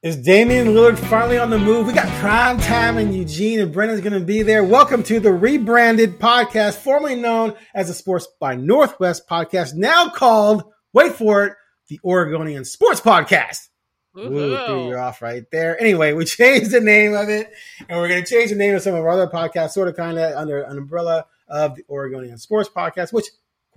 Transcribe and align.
Is 0.00 0.16
Damian 0.16 0.68
Lillard 0.68 0.96
finally 0.96 1.38
on 1.38 1.50
the 1.50 1.58
move? 1.58 1.88
We 1.88 1.92
got 1.92 2.06
prime 2.20 2.60
time 2.60 2.98
in 2.98 3.12
Eugene, 3.12 3.58
and 3.58 3.72
Brenna's 3.72 4.00
going 4.00 4.12
to 4.12 4.24
be 4.24 4.42
there. 4.42 4.62
Welcome 4.62 5.02
to 5.02 5.18
the 5.18 5.32
rebranded 5.32 6.20
podcast, 6.20 6.76
formerly 6.76 7.16
known 7.16 7.56
as 7.74 7.88
the 7.88 7.94
Sports 7.94 8.28
by 8.38 8.54
Northwest 8.54 9.28
podcast, 9.28 9.74
now 9.74 10.08
called, 10.08 10.62
wait 10.92 11.14
for 11.14 11.46
it, 11.46 11.54
the 11.88 11.98
Oregonian 12.04 12.64
Sports 12.64 13.00
Podcast. 13.00 13.70
Ooh, 14.16 14.56
threw 14.66 14.90
you 14.90 14.96
off 14.96 15.20
right 15.20 15.42
there. 15.50 15.76
Anyway, 15.80 16.12
we 16.12 16.24
changed 16.26 16.70
the 16.70 16.80
name 16.80 17.14
of 17.14 17.28
it, 17.28 17.50
and 17.88 17.98
we're 17.98 18.06
going 18.06 18.22
to 18.22 18.30
change 18.30 18.50
the 18.50 18.56
name 18.56 18.76
of 18.76 18.82
some 18.82 18.94
of 18.94 19.00
our 19.00 19.10
other 19.10 19.26
podcasts, 19.26 19.70
sort 19.70 19.88
of 19.88 19.96
kind 19.96 20.16
of 20.16 20.32
under 20.36 20.62
an 20.62 20.78
umbrella 20.78 21.26
of 21.48 21.74
the 21.74 21.82
Oregonian 21.90 22.38
Sports 22.38 22.68
Podcast, 22.68 23.12
which 23.12 23.26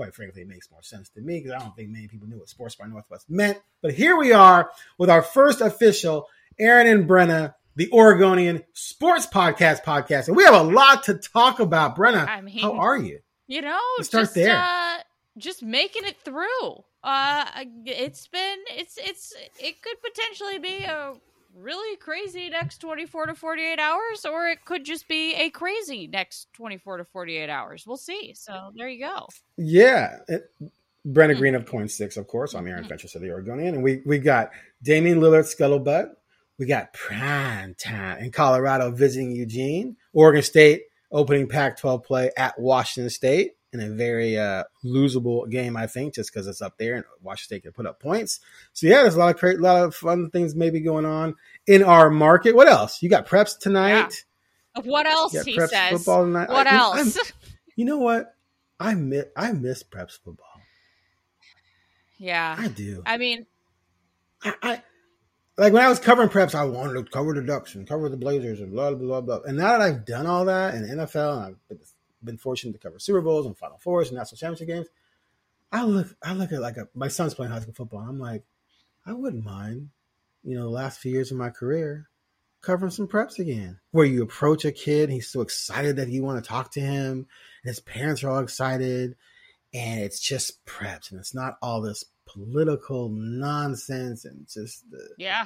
quite 0.02 0.16
frankly, 0.16 0.42
it 0.42 0.48
makes 0.48 0.72
more 0.72 0.82
sense 0.82 1.10
to 1.10 1.22
me 1.22 1.40
because 1.40 1.52
I 1.52 1.60
don't 1.60 1.76
think 1.76 1.90
many 1.90 2.08
people 2.08 2.28
knew 2.28 2.40
what 2.40 2.50
Sports 2.50 2.74
by 2.74 2.88
Northwest 2.88 3.30
meant. 3.30 3.60
But 3.84 3.94
here 3.94 4.18
we 4.18 4.34
are 4.34 4.72
with 4.98 5.12
our 5.12 5.22
first 5.22 5.62
official 5.62 6.28
Aaron 6.58 6.88
and 6.88 7.08
Brenna, 7.08 7.54
the 7.76 7.88
Oregonian 7.92 8.64
Sports 8.74 9.28
Podcast 9.28 9.84
podcast. 9.84 10.28
And 10.28 10.36
we 10.36 10.44
have 10.44 10.56
a 10.56 10.64
lot 10.64 11.04
to 11.04 11.14
talk 11.14 11.60
about. 11.60 11.96
Brenna, 11.96 12.28
I 12.28 12.42
mean, 12.42 12.58
how 12.58 12.74
are 12.74 12.98
you? 12.98 13.20
You 13.46 13.62
know, 13.62 13.80
Let's 14.00 14.08
start 14.08 14.24
just, 14.24 14.34
there. 14.34 14.58
Uh, 14.58 15.04
just 15.38 15.62
making 15.62 16.06
it 16.06 16.18
through. 16.26 16.84
Uh, 17.04 17.46
it's 17.86 18.28
been, 18.28 18.58
it's, 18.72 18.98
it's, 18.98 19.36
it 19.60 19.84
could 19.84 19.98
potentially 20.02 20.58
be 20.58 20.84
a 20.86 21.14
really 21.56 21.98
crazy 21.98 22.50
next 22.50 22.80
24 22.80 23.28
to 23.28 23.36
48 23.36 23.80
hours, 23.80 24.26
or 24.26 24.48
it 24.48 24.66
could 24.66 24.86
just 24.86 25.08
be 25.08 25.34
a 25.36 25.50
crazy 25.50 26.08
next 26.08 26.48
24 26.54 26.98
to 26.98 27.06
48 27.06 27.50
hours. 27.50 27.86
We'll 27.86 27.98
see. 27.98 28.34
So 28.36 28.72
there 28.76 28.90
you 28.90 29.06
go. 29.06 29.28
Yeah. 29.58 30.18
It, 30.28 30.44
Brenna 31.08 31.32
mm-hmm. 31.32 31.40
Greene 31.40 31.56
of 31.56 31.66
KOIN 31.66 31.90
Six, 31.90 32.18
of 32.18 32.28
course. 32.28 32.54
I'm 32.54 32.68
Aaron 32.68 32.82
mm-hmm. 32.82 32.90
Fentress 32.90 33.16
of 33.16 33.22
the 33.22 33.32
Oregonian. 33.32 33.76
And 33.76 33.84
we, 33.84 34.02
we 34.06 34.20
got 34.20 34.52
Damian 34.84 35.20
Lillard 35.20 35.46
Scuttlebutt. 35.46 36.10
We 36.60 36.68
got 36.68 36.94
prime 36.94 37.74
time 37.76 38.20
in 38.20 38.32
Colorado 38.32 38.92
visiting 38.92 39.32
Eugene. 39.32 39.98
Oregon 40.14 40.44
State 40.44 40.84
opening 41.12 41.48
Pac 41.48 41.78
12 41.78 42.04
play 42.04 42.32
at 42.38 42.60
Washington 42.60 43.10
State 43.10 43.54
in 43.74 43.80
a 43.80 43.90
very 43.90 44.38
uh, 44.38 44.64
losable 44.84 45.50
game, 45.50 45.78
I 45.78 45.88
think, 45.88 46.14
just 46.14 46.32
because 46.32 46.48
it's 46.48 46.62
up 46.62 46.78
there 46.78 46.96
and 46.96 47.06
Washington 47.22 47.46
State 47.46 47.64
can 47.64 47.72
put 47.72 47.86
up 47.86 48.00
points. 48.00 48.40
So 48.74 48.88
yeah, 48.88 49.02
there's 49.02 49.16
a 49.16 49.20
lot 49.20 49.34
of 49.34 49.40
great, 49.40 49.60
lot 49.60 49.84
of 49.84 49.96
fun 49.96 50.30
things 50.30 50.56
maybe 50.56 50.82
going 50.82 51.06
on 51.06 51.36
in 51.68 51.84
our 51.84 52.10
market. 52.10 52.56
What 52.56 52.68
else? 52.68 53.02
You 53.02 53.10
got 53.10 53.28
preps 53.28 53.58
tonight. 53.58 54.26
Yeah. 54.76 54.82
What 54.84 55.06
else? 55.06 55.34
He 55.44 55.58
preps 55.58 55.70
says. 55.70 55.92
Football 55.92 56.26
tonight. 56.26 56.50
What 56.50 56.68
I, 56.68 56.76
else? 56.76 57.18
I'm, 57.18 57.24
you 57.76 57.86
know 57.86 57.98
what? 57.98 58.36
I 58.80 58.96
miss 58.96 59.26
I 59.36 59.52
miss 59.52 59.84
preps 59.84 60.18
football. 60.20 60.48
Yeah, 62.18 62.56
I 62.58 62.68
do. 62.68 63.04
I 63.06 63.18
mean, 63.18 63.46
I, 64.44 64.54
I 64.62 64.84
like 65.58 65.74
when 65.74 65.84
I 65.84 65.90
was 65.90 66.00
covering 66.00 66.30
preps, 66.30 66.56
I 66.56 66.66
wanted 66.66 66.94
to 66.94 67.12
cover 67.12 67.34
the 67.34 67.42
Ducks 67.42 67.76
and 67.76 67.88
cover 67.88 68.10
the 68.10 68.18
Blazers 68.18 68.60
and 68.60 68.72
blah 68.72 68.92
blah 68.92 69.22
blah 69.22 69.22
blah. 69.22 69.40
And 69.48 69.58
now 69.58 69.78
that 69.78 69.82
I've 69.82 70.06
done 70.06 70.26
all 70.26 70.46
that 70.46 70.74
in 70.74 70.84
NFL 70.84 71.46
and 71.46 71.56
I've 71.70 71.78
been 72.24 72.38
fortunate 72.38 72.74
to 72.74 72.80
cover 72.80 73.00
Super 73.00 73.22
Bowls 73.22 73.46
and 73.46 73.58
Final 73.58 73.78
Fours 73.78 74.10
and 74.10 74.18
national 74.18 74.38
championship 74.38 74.68
games. 74.68 74.88
I 75.72 75.84
look, 75.84 76.16
I 76.24 76.34
look 76.34 76.52
at 76.52 76.62
like 76.62 76.78
a, 76.78 76.88
my 76.94 77.08
son's 77.08 77.34
playing 77.34 77.52
high 77.52 77.60
school 77.62 77.74
football. 77.74 78.02
I'm 78.02 78.20
like, 78.20 78.44
I 79.06 79.14
wouldn't 79.14 79.46
mind, 79.46 79.90
you 80.44 80.56
know, 80.56 80.64
the 80.64 80.70
last 80.70 81.00
few 81.00 81.12
years 81.12 81.32
of 81.32 81.38
my 81.38 81.50
career 81.50 82.10
covering 82.62 82.92
some 82.92 83.08
preps 83.08 83.40
again, 83.40 83.80
where 83.92 84.06
you 84.06 84.22
approach 84.22 84.66
a 84.66 84.72
kid, 84.72 85.10
he's 85.10 85.30
so 85.30 85.42
excited 85.42 85.96
that 85.96 86.10
you 86.10 86.24
want 86.24 86.44
to 86.44 86.48
talk 86.48 86.72
to 86.72 86.80
him, 86.80 87.12
and 87.12 87.28
his 87.64 87.80
parents 87.80 88.24
are 88.24 88.30
all 88.30 88.40
excited, 88.40 89.16
and 89.74 90.02
it's 90.02 90.20
just 90.20 90.64
preps, 90.66 91.12
and 91.12 91.20
it's 91.20 91.34
not 91.34 91.58
all 91.62 91.82
this 91.82 92.06
political 92.28 93.10
nonsense 93.10 94.26
and 94.26 94.48
just 94.48 94.90
the 94.90 95.10
yeah 95.18 95.46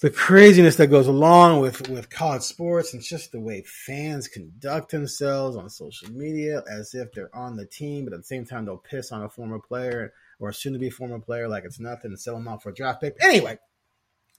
the 0.00 0.10
craziness 0.10 0.76
that 0.76 0.86
goes 0.86 1.08
along 1.08 1.60
with 1.60 1.88
with 1.88 2.08
college 2.08 2.42
sports 2.42 2.94
and 2.94 3.02
just 3.02 3.32
the 3.32 3.40
way 3.40 3.62
fans 3.66 4.28
conduct 4.28 4.92
themselves 4.92 5.56
on 5.56 5.68
social 5.68 6.10
media 6.12 6.62
as 6.70 6.94
if 6.94 7.12
they're 7.12 7.34
on 7.34 7.56
the 7.56 7.66
team, 7.66 8.04
but 8.04 8.14
at 8.14 8.20
the 8.20 8.24
same 8.24 8.44
time 8.44 8.64
they'll 8.64 8.76
piss 8.76 9.10
on 9.10 9.22
a 9.22 9.28
former 9.28 9.58
player 9.58 10.12
or 10.38 10.50
a 10.50 10.54
soon 10.54 10.72
to 10.72 10.78
be 10.78 10.90
former 10.90 11.18
player 11.18 11.48
like 11.48 11.64
it's 11.64 11.80
nothing 11.80 12.12
and 12.12 12.20
sell 12.20 12.34
them 12.34 12.46
out 12.46 12.62
for 12.62 12.70
a 12.70 12.74
draft 12.74 13.00
pick. 13.00 13.16
Anyway, 13.20 13.58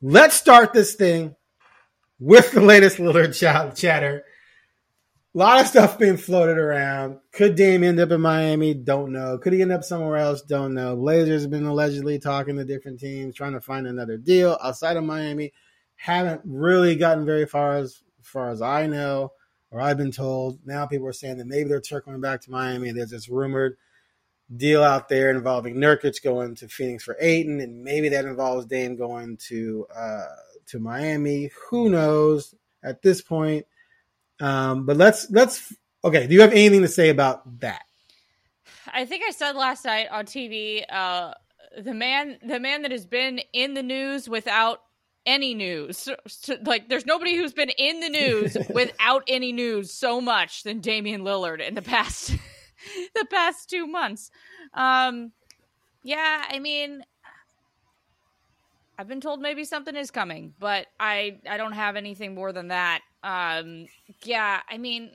let's 0.02 0.36
start 0.36 0.72
this 0.72 0.96
thing 0.96 1.36
with 2.20 2.52
the 2.52 2.62
latest 2.62 2.98
Lillard 2.98 3.34
ch- 3.76 3.80
chatter. 3.80 4.24
A 5.36 5.38
lot 5.38 5.62
of 5.62 5.68
stuff 5.68 6.00
being 6.00 6.18
floated 6.18 6.58
around. 6.58 7.20
Could 7.32 7.54
Dame 7.54 7.84
end 7.84 8.00
up 8.00 8.10
in 8.10 8.20
Miami? 8.20 8.74
Don't 8.74 9.12
know. 9.12 9.38
Could 9.38 9.54
he 9.54 9.62
end 9.62 9.72
up 9.72 9.84
somewhere 9.84 10.18
else? 10.18 10.42
Don't 10.42 10.74
know. 10.74 10.96
Blazers 10.96 11.44
have 11.44 11.52
been 11.52 11.68
allegedly 11.68 12.18
talking 12.18 12.56
to 12.58 12.66
different 12.66 13.00
teams, 13.00 13.36
trying 13.36 13.54
to 13.54 13.62
find 13.62 13.86
another 13.86 14.18
deal 14.18 14.58
outside 14.64 14.98
of 14.98 15.04
Miami. 15.04 15.54
Haven't 15.98 16.42
really 16.46 16.96
gotten 16.96 17.28
very 17.28 17.46
far 17.46 17.78
as 17.78 18.02
far 18.24 18.50
as 18.50 18.60
I 18.60 18.88
know, 18.88 19.34
or 19.70 19.80
I've 19.80 19.98
been 19.98 20.12
told. 20.12 20.66
Now 20.66 20.88
people 20.88 21.08
are 21.08 21.14
saying 21.14 21.38
that 21.38 21.46
maybe 21.46 21.70
they're 21.70 21.84
circling 21.84 22.22
back 22.22 22.42
to 22.42 22.52
Miami. 22.52 22.92
There's 22.92 23.12
this 23.12 23.30
rumored 23.30 23.78
deal 24.56 24.84
out 24.84 25.10
there 25.10 25.30
involving 25.30 25.76
Nurkic 25.76 26.24
going 26.24 26.56
to 26.56 26.68
Phoenix 26.68 27.04
for 27.04 27.16
Ayton, 27.20 27.60
and 27.60 27.84
maybe 27.84 28.10
that 28.10 28.26
involves 28.26 28.66
Dame 28.66 28.96
going 28.96 29.38
to 29.50 29.86
uh, 29.96 30.26
to 30.68 30.80
Miami. 30.80 31.52
Who 31.70 31.92
knows 31.92 32.56
at 32.84 33.04
this 33.04 33.22
point? 33.22 33.68
Um, 34.40 34.86
but 34.86 34.98
let's 34.98 35.30
let's 35.32 35.74
okay. 36.04 36.28
Do 36.28 36.34
you 36.34 36.42
have 36.42 36.52
anything 36.52 36.82
to 36.82 36.88
say 36.88 37.10
about 37.10 37.60
that? 37.60 37.82
I 38.92 39.06
think 39.06 39.24
I 39.28 39.32
said 39.32 39.56
last 39.56 39.86
night 39.86 40.08
on 40.12 40.26
TV, 40.26 40.84
uh, 40.90 41.34
the 41.78 41.94
man, 41.94 42.38
the 42.46 42.60
man 42.60 42.82
that 42.84 42.92
has 42.92 43.06
been 43.06 43.42
in 43.54 43.74
the 43.74 43.84
news 43.84 44.28
without 44.28 44.82
any 45.26 45.54
news. 45.54 45.98
So, 45.98 46.16
so, 46.28 46.56
like, 46.66 46.90
there's 46.90 47.06
nobody 47.06 47.36
who's 47.36 47.54
been 47.54 47.70
in 47.70 48.00
the 48.00 48.10
news 48.10 48.58
without 48.74 49.24
any 49.28 49.52
news 49.52 49.92
so 49.92 50.20
much 50.22 50.64
than 50.64 50.80
Damian 50.80 51.22
Lillard 51.22 51.66
in 51.66 51.76
the 51.76 51.82
past, 51.82 52.32
the 53.16 53.26
past 53.30 53.70
two 53.70 53.86
months. 53.86 54.32
Um, 54.74 55.32
yeah, 56.04 56.46
I 56.50 56.60
mean, 56.60 57.04
I've 58.98 59.08
been 59.08 59.22
told 59.22 59.42
maybe 59.42 59.66
something 59.66 59.96
is 59.96 60.12
coming, 60.12 60.54
but 60.60 60.88
I 61.00 61.40
I 61.48 61.58
don't 61.58 61.74
have 61.74 61.96
anything 61.96 62.34
more 62.36 62.52
than 62.52 62.70
that. 62.70 63.02
Um, 63.24 63.88
yeah, 64.24 64.62
I 64.70 64.78
mean, 64.78 65.12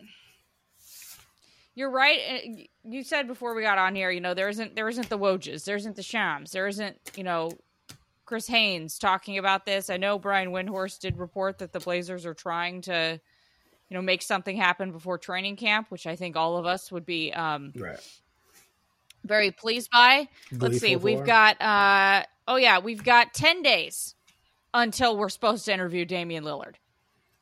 you're 1.74 1.90
right. 1.90 2.68
You 2.84 3.02
said 3.02 3.26
before 3.26 3.54
we 3.54 3.62
got 3.62 3.78
on 3.78 3.94
here, 3.94 4.10
you 4.10 4.20
know, 4.20 4.34
there 4.34 4.48
isn't 4.48 4.76
there 4.76 4.88
isn't 4.88 5.08
the 5.08 5.18
Wojs, 5.18 5.64
there 5.64 5.76
isn't 5.76 5.96
the 5.96 6.02
Shams, 6.02 6.52
there 6.52 6.68
isn't 6.68 6.96
you 7.16 7.24
know 7.24 7.50
Chris 8.24 8.46
Haynes 8.46 8.98
talking 8.98 9.38
about 9.38 9.66
this. 9.66 9.90
I 9.90 9.96
know 9.96 10.18
Brian 10.18 10.50
Windhorst 10.50 11.00
did 11.00 11.18
report 11.18 11.58
that 11.58 11.72
the 11.72 11.80
Blazers 11.80 12.24
are 12.24 12.34
trying 12.34 12.80
to, 12.82 13.20
you 13.88 13.94
know, 13.94 14.02
make 14.02 14.22
something 14.22 14.56
happen 14.56 14.92
before 14.92 15.18
training 15.18 15.56
camp, 15.56 15.90
which 15.90 16.06
I 16.06 16.16
think 16.16 16.36
all 16.36 16.56
of 16.56 16.66
us 16.66 16.90
would 16.90 17.04
be 17.04 17.32
um, 17.32 17.72
right. 17.76 17.98
very 19.24 19.50
pleased 19.50 19.90
by. 19.90 20.28
Gleeful 20.50 20.68
Let's 20.68 20.80
see, 20.80 20.96
we've 20.96 21.24
got 21.24 21.60
uh, 21.60 22.24
oh 22.48 22.56
yeah, 22.56 22.78
we've 22.78 23.04
got 23.04 23.34
ten 23.34 23.62
days 23.62 24.14
until 24.72 25.16
we're 25.16 25.28
supposed 25.28 25.64
to 25.66 25.72
interview 25.72 26.04
Damian 26.04 26.44
Lillard. 26.44 26.74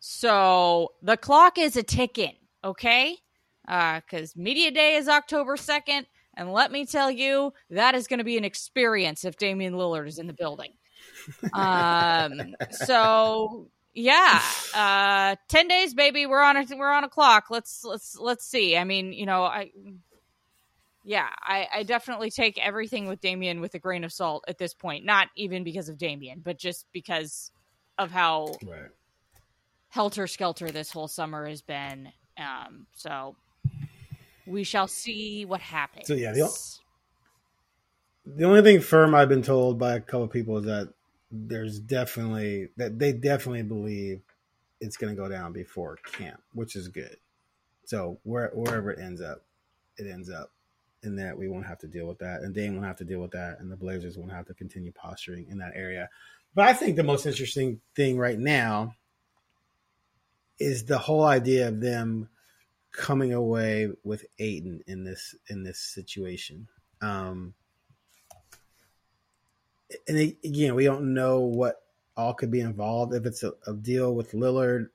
So 0.05 0.95
the 1.01 1.17
clock 1.17 1.59
is 1.59 1.77
a 1.77 1.83
ticking, 1.85 2.35
okay? 2.65 3.19
Because 3.65 4.31
uh, 4.31 4.41
Media 4.41 4.73
Day 4.73 4.97
is 4.97 5.07
October 5.07 5.57
2nd. 5.57 6.07
And 6.35 6.53
let 6.53 6.73
me 6.73 6.85
tell 6.87 7.09
you, 7.09 7.53
that 7.71 7.95
is 7.95 8.09
going 8.09 8.19
to 8.19 8.25
be 8.25 8.37
an 8.37 8.45
experience 8.45 9.25
if 9.25 9.37
Damian 9.37 9.75
Lillard 9.75 10.09
is 10.09 10.19
in 10.19 10.27
the 10.27 10.33
building. 10.33 10.73
um, 11.53 12.57
so 12.73 13.69
yeah, 13.95 14.43
uh, 14.75 15.37
ten 15.49 15.69
days, 15.69 15.95
baby. 15.95 16.27
We're 16.27 16.43
on 16.43 16.57
a 16.57 16.65
we're 16.77 16.91
on 16.91 17.05
a 17.05 17.09
clock. 17.09 17.45
Let's 17.51 17.85
let's 17.85 18.17
let's 18.19 18.45
see. 18.45 18.77
I 18.77 18.85
mean, 18.85 19.13
you 19.13 19.27
know, 19.27 19.45
I 19.45 19.71
yeah, 21.05 21.29
I, 21.41 21.69
I 21.73 21.83
definitely 21.85 22.31
take 22.31 22.59
everything 22.59 23.07
with 23.07 23.21
Damian 23.21 23.61
with 23.61 23.75
a 23.75 23.79
grain 23.79 24.03
of 24.03 24.13
salt 24.13 24.45
at 24.49 24.59
this 24.59 24.75
point. 24.75 25.05
Not 25.05 25.29
even 25.37 25.63
because 25.63 25.89
of 25.89 25.99
Damian, 25.99 26.41
but 26.43 26.59
just 26.59 26.87
because 26.93 27.53
of 27.99 28.11
how 28.11 28.55
right 28.65 28.91
helter 29.93 30.27
skelter 30.27 30.71
this 30.71 30.91
whole 30.91 31.07
summer 31.07 31.47
has 31.47 31.61
been. 31.61 32.11
Um, 32.39 32.87
so 32.97 33.37
we 34.47 34.65
shall 34.65 34.89
see 34.89 35.45
what 35.45 35.61
happens. 35.61 36.07
So 36.07 36.15
yeah, 36.15 36.33
the, 36.33 36.41
The 38.25 38.45
only 38.45 38.63
thing 38.63 38.81
firm 38.81 39.15
I've 39.15 39.29
been 39.29 39.43
told 39.43 39.79
by 39.79 39.97
a 39.97 40.01
couple 40.01 40.27
people 40.29 40.57
is 40.59 40.65
that 40.65 40.95
there's 41.31 41.79
definitely 41.79 42.69
that 42.79 42.99
they 42.99 43.13
definitely 43.13 43.65
believe 43.65 44.23
it's 44.81 44.97
going 44.97 45.15
to 45.15 45.21
go 45.21 45.29
down 45.29 45.53
before 45.53 45.97
camp, 45.97 46.41
which 46.55 46.75
is 46.75 46.89
good. 46.89 47.17
So 47.85 48.19
where, 48.23 48.51
wherever 48.55 48.91
it 48.91 48.99
ends 48.99 49.21
up, 49.21 49.43
it 49.99 50.11
ends 50.11 50.31
up, 50.31 50.51
in 51.03 51.17
that 51.17 51.37
we 51.37 51.49
won't 51.49 51.67
have 51.67 51.81
to 51.81 51.87
deal 51.87 52.07
with 52.07 52.19
that, 52.21 52.41
and 52.41 52.55
Dame 52.55 52.75
won't 52.75 52.87
have 52.87 52.97
to 52.99 53.05
deal 53.05 53.21
with 53.21 53.33
that, 53.33 53.59
and 53.59 53.71
the 53.71 53.77
Blazers 53.77 54.17
won't 54.17 54.33
have 54.33 54.47
to 54.47 54.55
continue 54.55 54.93
posturing 54.93 55.47
in 55.51 55.59
that 55.59 55.73
area. 55.75 56.09
But 56.55 56.69
I 56.69 56.73
think 56.73 56.97
the 56.97 57.03
most 57.03 57.27
interesting 57.27 57.81
thing 57.95 58.17
right 58.17 58.39
now 58.39 58.95
is 60.63 60.85
the 60.85 60.99
whole 60.99 61.25
idea 61.25 61.69
of 61.69 61.81
them 61.81 62.29
coming 62.93 63.33
away 63.33 63.89
with 64.05 64.25
Ayton 64.39 64.83
in 64.87 65.05
this 65.05 65.35
in 65.49 65.65
this 65.65 65.79
situation. 65.79 66.69
Um, 67.01 67.55
and 70.07 70.35
again, 70.45 70.75
we 70.75 70.85
don't 70.85 71.15
know 71.15 71.41
what 71.41 71.83
all 72.17 72.35
could 72.35 72.51
be 72.51 72.61
involved. 72.61 73.15
If 73.15 73.27
it's 73.27 73.43
a, 73.43 73.53
a, 73.67 73.75
deal 73.75 74.15
with 74.15 74.33
Lillard 74.33 74.89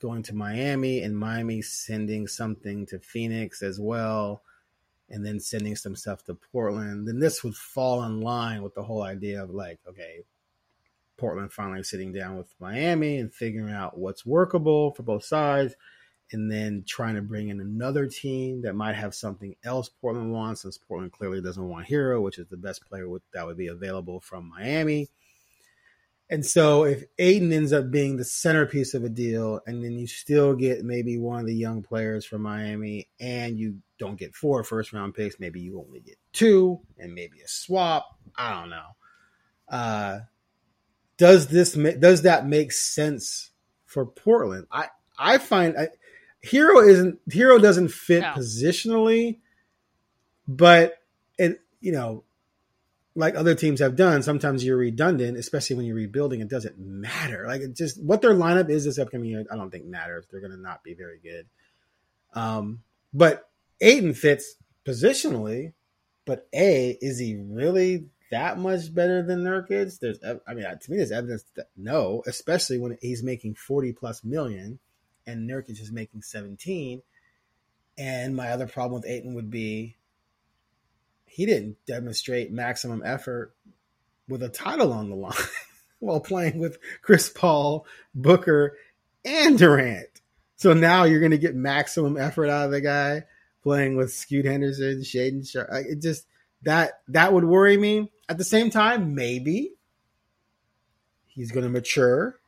going 0.00 0.22
to 0.24 0.34
Miami 0.34 1.02
and 1.02 1.18
Miami 1.18 1.60
sending 1.60 2.26
something 2.26 2.86
to 2.86 2.98
Phoenix 2.98 3.62
as 3.62 3.80
well, 3.80 4.42
and 5.10 5.26
then 5.26 5.40
sending 5.40 5.76
some 5.76 5.96
stuff 5.96 6.24
to 6.24 6.34
Portland, 6.34 7.08
then 7.08 7.18
this 7.18 7.42
would 7.42 7.56
fall 7.56 8.04
in 8.04 8.20
line 8.20 8.62
with 8.62 8.74
the 8.74 8.82
whole 8.82 9.02
idea 9.02 9.42
of 9.42 9.50
like, 9.50 9.80
okay, 9.88 10.20
Portland 11.20 11.52
finally 11.52 11.82
sitting 11.82 12.12
down 12.12 12.36
with 12.36 12.52
Miami 12.58 13.18
and 13.18 13.32
figuring 13.32 13.72
out 13.72 13.98
what's 13.98 14.26
workable 14.26 14.92
for 14.92 15.02
both 15.02 15.22
sides 15.24 15.74
and 16.32 16.50
then 16.50 16.84
trying 16.86 17.16
to 17.16 17.22
bring 17.22 17.48
in 17.48 17.60
another 17.60 18.06
team 18.06 18.62
that 18.62 18.74
might 18.74 18.94
have 18.94 19.14
something 19.14 19.54
else 19.64 19.88
Portland 20.00 20.32
wants, 20.32 20.62
since 20.62 20.78
Portland 20.78 21.12
clearly 21.12 21.42
doesn't 21.42 21.68
want 21.68 21.88
Herro, 21.88 22.22
which 22.22 22.38
is 22.38 22.46
the 22.48 22.56
best 22.56 22.86
player 22.88 23.06
that 23.32 23.46
would 23.46 23.56
be 23.56 23.66
available 23.66 24.20
from 24.20 24.48
Miami. 24.48 25.08
And 26.30 26.46
so 26.46 26.84
if 26.84 27.02
Ayton 27.18 27.52
ends 27.52 27.72
up 27.72 27.90
being 27.90 28.16
the 28.16 28.24
centerpiece 28.24 28.94
of 28.94 29.02
a 29.02 29.08
deal, 29.08 29.60
and 29.66 29.84
then 29.84 29.98
you 29.98 30.06
still 30.06 30.54
get 30.54 30.84
maybe 30.84 31.18
one 31.18 31.40
of 31.40 31.46
the 31.46 31.54
young 31.54 31.82
players 31.82 32.24
from 32.24 32.42
Miami, 32.42 33.08
and 33.18 33.58
you 33.58 33.78
don't 33.98 34.18
get 34.18 34.36
four 34.36 34.62
first 34.62 34.92
round 34.92 35.14
picks, 35.14 35.40
maybe 35.40 35.60
you 35.60 35.84
only 35.84 35.98
get 35.98 36.16
two, 36.32 36.80
and 36.98 37.12
maybe 37.12 37.40
a 37.40 37.48
swap. 37.48 38.06
I 38.36 38.60
don't 38.60 38.70
know. 38.70 38.86
Uh, 39.68 40.20
does 41.20 41.48
this 41.48 41.76
make 41.76 42.00
does 42.00 42.22
that 42.22 42.46
make 42.46 42.72
sense 42.72 43.50
for 43.84 44.06
Portland? 44.06 44.66
I 44.72 44.88
I 45.18 45.36
find 45.36 45.76
I, 45.76 45.88
Herro 46.42 46.88
isn't 46.88 47.18
Herro 47.28 47.60
doesn't 47.60 47.88
fit 47.88 48.22
no. 48.22 48.28
positionally, 48.28 49.38
but 50.48 50.96
it 51.36 51.60
you 51.80 51.92
know, 51.92 52.24
like 53.14 53.36
other 53.36 53.54
teams 53.54 53.80
have 53.80 53.96
done, 53.96 54.22
sometimes 54.22 54.64
you're 54.64 54.78
redundant, 54.78 55.36
especially 55.36 55.76
when 55.76 55.84
you're 55.84 55.94
rebuilding. 55.94 56.40
It 56.40 56.48
doesn't 56.48 56.78
matter. 56.78 57.44
Like 57.46 57.60
it 57.60 57.76
just 57.76 58.02
what 58.02 58.22
their 58.22 58.34
lineup 58.34 58.70
is 58.70 58.86
this 58.86 58.98
upcoming 58.98 59.28
year, 59.28 59.44
I 59.52 59.56
don't 59.56 59.70
think 59.70 59.84
matters. 59.84 60.24
They're 60.30 60.40
going 60.40 60.52
to 60.52 60.56
not 60.58 60.82
be 60.82 60.94
very 60.94 61.18
good. 61.22 61.46
Um, 62.32 62.80
but 63.12 63.46
Ayton 63.82 64.14
fits 64.14 64.54
positionally, 64.86 65.74
but 66.24 66.48
a 66.54 66.96
is 67.02 67.18
he 67.18 67.36
really 67.36 68.06
that 68.30 68.58
much 68.58 68.94
better 68.94 69.22
than 69.22 69.42
Nurkic? 69.42 69.98
There's, 69.98 70.18
I 70.46 70.54
mean, 70.54 70.64
uh, 70.64 70.76
to 70.76 70.90
me, 70.90 70.96
there's 70.98 71.12
evidence 71.12 71.44
that 71.56 71.68
no, 71.76 72.22
especially 72.26 72.78
when 72.78 72.98
he's 73.00 73.22
making 73.22 73.54
forty 73.54 73.92
plus 73.92 74.24
million 74.24 74.78
and 75.26 75.48
Nurkic 75.48 75.80
is 75.80 75.92
making 75.92 76.22
17. 76.22 77.02
And 77.98 78.36
my 78.36 78.50
other 78.50 78.66
problem 78.66 79.00
with 79.00 79.10
Ayton 79.10 79.34
would 79.34 79.50
be 79.50 79.96
he 81.26 81.46
didn't 81.46 81.76
demonstrate 81.86 82.50
maximum 82.50 83.02
effort 83.04 83.54
with 84.28 84.42
a 84.42 84.48
title 84.48 84.92
on 84.92 85.10
the 85.10 85.16
line 85.16 85.34
while 85.98 86.20
playing 86.20 86.58
with 86.58 86.78
Chris 87.02 87.28
Paul, 87.28 87.86
Booker, 88.14 88.76
and 89.24 89.58
Durant. 89.58 90.08
So 90.56 90.72
now 90.72 91.04
you're 91.04 91.20
going 91.20 91.30
to 91.30 91.38
get 91.38 91.54
maximum 91.54 92.16
effort 92.16 92.48
out 92.48 92.66
of 92.66 92.70
the 92.70 92.80
guy 92.80 93.24
playing 93.62 93.96
with 93.96 94.12
Scoot 94.12 94.44
Henderson, 94.44 95.00
Shaedon 95.00 95.48
Sharpe. 95.48 95.68
It 95.72 96.00
just 96.00 96.26
that 96.62 97.00
that 97.08 97.32
would 97.32 97.44
worry 97.44 97.76
me. 97.76 98.10
At 98.30 98.38
the 98.38 98.44
same 98.44 98.70
time, 98.70 99.16
maybe 99.16 99.72
he's 101.26 101.50
going 101.50 101.64
to 101.64 101.70
mature 101.70 102.38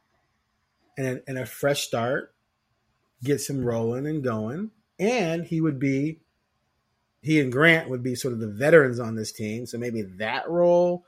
and, 0.96 1.20
and 1.26 1.37
a 1.37 1.44
fresh 1.44 1.82
start 1.82 2.32
gets 3.25 3.50
him 3.50 3.64
rolling 3.64 4.06
and 4.06 4.23
going. 4.23 4.70
And 5.00 5.44
he 5.44 5.61
would 5.61 5.81
be, 5.81 6.20
he 7.20 7.40
and 7.40 7.50
Grant 7.50 7.90
would 7.90 8.05
be 8.05 8.14
sort 8.14 8.32
of 8.32 8.38
the 8.38 8.46
veterans 8.46 9.00
on 9.00 9.17
this 9.17 9.32
team. 9.32 9.67
So 9.67 9.76
maybe 9.76 10.02
that 10.19 10.49
role 10.49 11.05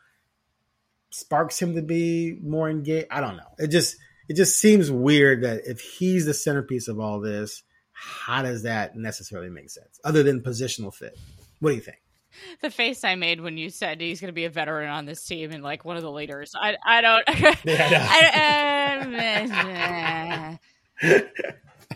sparks 1.10 1.62
him 1.62 1.76
to 1.76 1.82
be 1.82 2.36
more 2.42 2.68
engaged. 2.68 3.06
I 3.12 3.20
don't 3.20 3.36
know. 3.36 3.54
It 3.58 3.68
just, 3.68 3.96
it 4.28 4.34
just 4.34 4.58
seems 4.58 4.90
weird 4.90 5.44
that 5.44 5.60
if 5.66 5.80
he's 5.80 6.26
the 6.26 6.34
centerpiece 6.34 6.88
of 6.88 6.98
all 6.98 7.20
this, 7.20 7.62
how 7.92 8.42
does 8.42 8.64
that 8.64 8.96
necessarily 8.96 9.50
make 9.50 9.70
sense 9.70 10.00
other 10.02 10.24
than 10.24 10.40
positional 10.40 10.92
fit? 10.92 11.16
What 11.60 11.70
do 11.70 11.76
you 11.76 11.80
think? 11.80 11.98
the 12.60 12.70
face 12.70 13.04
I 13.04 13.14
made 13.14 13.40
when 13.40 13.58
you 13.58 13.70
said 13.70 14.00
he's 14.00 14.20
going 14.20 14.28
to 14.28 14.34
be 14.34 14.44
a 14.44 14.50
veteran 14.50 14.88
on 14.88 15.06
this 15.06 15.24
team 15.24 15.52
and 15.52 15.62
like 15.62 15.84
one 15.84 15.96
of 15.96 16.02
the 16.02 16.10
leaders. 16.10 16.52
I 16.54 16.76
I 16.84 17.00
don't. 17.00 17.24
Yeah, 17.64 18.06
I, 18.10 20.58
uh, 21.02 21.06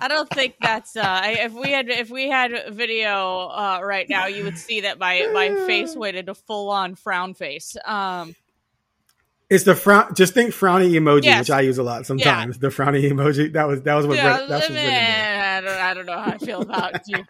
I 0.01 0.09
don't 0.09 0.29
think 0.31 0.55
that's 0.61 0.97
uh 0.97 1.23
if 1.25 1.53
we 1.53 1.73
had 1.73 1.89
if 1.89 2.11
we 2.11 2.29
had 2.29 2.53
video 2.71 3.49
uh 3.49 3.81
right 3.83 4.09
now 4.09 4.27
you 4.27 4.45
would 4.45 4.59
see 4.59 4.83
that 4.83 4.99
my 4.99 5.29
my 5.33 5.49
face 5.67 5.97
waited 5.97 6.29
a 6.29 6.35
full 6.35 6.71
on 6.71 6.95
frown 6.95 7.35
face. 7.35 7.77
Um 7.85 8.35
it's 9.51 9.65
the 9.65 9.75
frown. 9.75 10.15
Just 10.15 10.35
think 10.35 10.51
frowny 10.51 10.91
emoji, 10.91 11.25
yes. 11.25 11.41
which 11.41 11.51
I 11.51 11.63
use 11.63 11.79
a 11.79 11.83
lot 11.83 12.05
sometimes. 12.05 12.57
Yeah. 12.57 12.61
The 12.61 12.69
frowny 12.69 13.11
emoji. 13.11 13.53
That 13.55 13.67
was 13.67 13.83
that 13.83 13.95
was 13.95 14.07
what. 14.07 14.17
Yeah, 14.17 14.45
that's 14.47 14.69
what 14.69 14.79
I 15.59 15.61
don't. 15.61 15.81
I 15.81 15.95
don't 15.95 16.07
know 16.07 16.19
how 16.19 16.33
I 16.33 16.39
feel 16.39 16.63
about 16.63 17.01
you. 17.07 17.25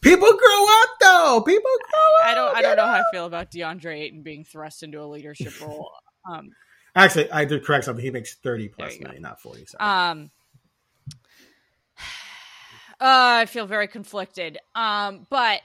People 0.00 0.28
grow 0.28 0.66
up, 0.82 0.88
though. 1.00 1.42
People 1.46 1.70
grow 1.90 2.20
up. 2.20 2.26
I 2.26 2.34
don't. 2.34 2.56
I 2.56 2.62
don't 2.62 2.76
know, 2.76 2.86
how 2.86 2.94
I 3.00 3.02
feel 3.12 3.26
about 3.26 3.50
DeAndre 3.50 3.98
Ayton 4.00 4.22
being 4.22 4.44
thrust 4.44 4.82
into 4.82 5.00
a 5.02 5.06
leadership 5.06 5.60
role. 5.60 5.90
Um, 6.30 6.50
Actually, 6.94 7.30
I 7.30 7.44
did 7.44 7.64
correct 7.64 7.84
something. 7.84 8.04
He 8.04 8.10
makes 8.10 8.34
thirty 8.34 8.68
plus 8.68 8.98
million, 9.00 9.22
go. 9.22 9.28
not 9.28 9.40
forty. 9.40 9.64
Sorry. 9.66 9.82
Um, 9.82 10.30
uh, 13.00 13.42
I 13.42 13.46
feel 13.46 13.66
very 13.66 13.88
conflicted. 13.88 14.58
Um, 14.74 15.26
but 15.30 15.60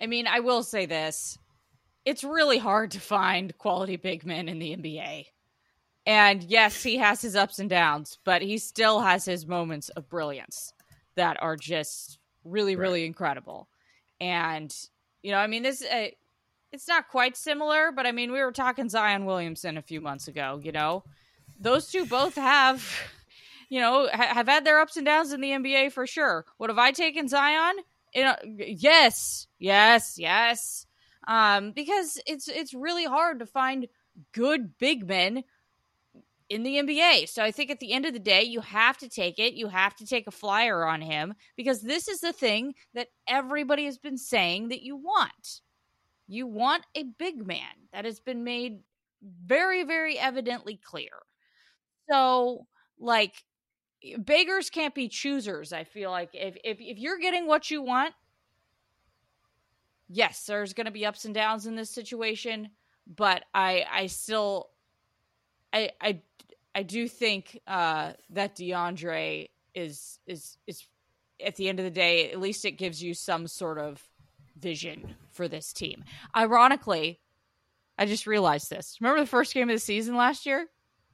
I 0.00 0.06
mean, 0.06 0.26
I 0.26 0.40
will 0.40 0.62
say 0.62 0.86
this. 0.86 1.38
It's 2.04 2.24
really 2.24 2.58
hard 2.58 2.92
to 2.92 3.00
find 3.00 3.56
quality 3.58 3.96
big 3.96 4.24
men 4.24 4.48
in 4.48 4.58
the 4.58 4.74
NBA. 4.76 5.26
And 6.06 6.42
yes, 6.42 6.82
he 6.82 6.96
has 6.96 7.20
his 7.20 7.36
ups 7.36 7.58
and 7.58 7.68
downs, 7.68 8.18
but 8.24 8.40
he 8.40 8.56
still 8.56 9.00
has 9.00 9.24
his 9.26 9.46
moments 9.46 9.90
of 9.90 10.08
brilliance 10.08 10.72
that 11.16 11.36
are 11.42 11.56
just 11.56 12.18
really, 12.44 12.76
right. 12.76 12.82
really 12.82 13.04
incredible. 13.04 13.68
And, 14.20 14.74
you 15.22 15.32
know, 15.32 15.38
I 15.38 15.46
mean, 15.46 15.62
this, 15.62 15.82
uh, 15.82 16.08
it's 16.72 16.88
not 16.88 17.08
quite 17.08 17.36
similar, 17.36 17.90
but 17.92 18.06
I 18.06 18.12
mean, 18.12 18.32
we 18.32 18.40
were 18.40 18.52
talking 18.52 18.88
Zion 18.88 19.24
Williamson 19.24 19.76
a 19.76 19.82
few 19.82 20.00
months 20.00 20.28
ago, 20.28 20.60
you 20.62 20.72
know, 20.72 21.04
those 21.58 21.90
two 21.90 22.06
both 22.06 22.34
have 22.36 22.84
you 23.68 23.80
know, 23.80 24.08
ha- 24.12 24.34
have 24.34 24.48
had 24.48 24.64
their 24.64 24.80
ups 24.80 24.96
and 24.96 25.06
downs 25.06 25.32
in 25.32 25.40
the 25.40 25.50
NBA 25.50 25.92
for 25.92 26.04
sure. 26.04 26.44
What 26.56 26.70
have 26.70 26.78
I 26.78 26.90
taken 26.90 27.28
Zion? 27.28 27.76
you 28.14 28.24
know 28.24 28.36
yes, 28.58 29.46
yes, 29.58 30.18
yes. 30.18 30.86
Um, 31.28 31.72
because 31.72 32.20
it's 32.26 32.48
it's 32.48 32.74
really 32.74 33.04
hard 33.04 33.38
to 33.38 33.46
find 33.46 33.86
good 34.32 34.76
big 34.78 35.06
men 35.06 35.44
in 36.50 36.64
the 36.64 36.78
NBA. 36.78 37.26
So 37.26 37.42
I 37.44 37.52
think 37.52 37.70
at 37.70 37.80
the 37.80 37.92
end 37.92 38.06
of 38.06 38.12
the 38.12 38.18
day, 38.18 38.42
you 38.42 38.60
have 38.60 38.98
to 38.98 39.08
take 39.08 39.38
it. 39.38 39.54
You 39.54 39.68
have 39.68 39.94
to 39.96 40.06
take 40.06 40.26
a 40.26 40.32
flyer 40.32 40.84
on 40.84 41.00
him 41.00 41.34
because 41.56 41.82
this 41.82 42.08
is 42.08 42.20
the 42.20 42.32
thing 42.32 42.74
that 42.94 43.08
everybody 43.28 43.86
has 43.86 43.98
been 43.98 44.18
saying 44.18 44.68
that 44.68 44.82
you 44.82 44.96
want. 44.96 45.62
You 46.28 46.46
want 46.46 46.84
a 46.94 47.04
big 47.04 47.46
man. 47.46 47.88
That 47.92 48.04
has 48.04 48.20
been 48.20 48.44
made 48.44 48.80
very, 49.22 49.84
very 49.84 50.18
evidently 50.18 50.80
clear. 50.82 51.10
So, 52.10 52.66
like, 52.98 53.44
beggars 54.18 54.70
can't 54.70 54.94
be 54.94 55.08
choosers. 55.08 55.72
I 55.72 55.84
feel 55.84 56.10
like 56.10 56.30
if 56.34 56.56
if 56.64 56.78
if 56.80 56.98
you're 56.98 57.18
getting 57.18 57.46
what 57.46 57.70
you 57.70 57.82
want, 57.82 58.14
yes, 60.08 60.44
there's 60.46 60.72
going 60.72 60.86
to 60.86 60.90
be 60.90 61.06
ups 61.06 61.24
and 61.24 61.34
downs 61.34 61.66
in 61.66 61.76
this 61.76 61.90
situation, 61.90 62.70
but 63.06 63.44
I 63.54 63.84
I 63.90 64.06
still 64.06 64.70
I 65.72 65.90
I 66.00 66.20
I 66.74 66.82
do 66.82 67.08
think 67.08 67.60
uh, 67.66 68.12
that 68.30 68.56
DeAndre 68.56 69.48
is 69.74 70.18
is 70.26 70.56
is 70.66 70.86
at 71.44 71.56
the 71.56 71.68
end 71.68 71.78
of 71.78 71.84
the 71.84 71.90
day, 71.90 72.30
at 72.30 72.40
least 72.40 72.64
it 72.64 72.72
gives 72.72 73.02
you 73.02 73.14
some 73.14 73.46
sort 73.46 73.78
of 73.78 74.02
vision 74.58 75.14
for 75.30 75.48
this 75.48 75.72
team. 75.72 76.04
Ironically, 76.36 77.20
I 77.98 78.06
just 78.06 78.26
realized 78.26 78.70
this. 78.70 78.96
Remember 79.00 79.20
the 79.20 79.26
first 79.26 79.54
game 79.54 79.68
of 79.68 79.74
the 79.74 79.80
season 79.80 80.16
last 80.16 80.46
year 80.46 80.66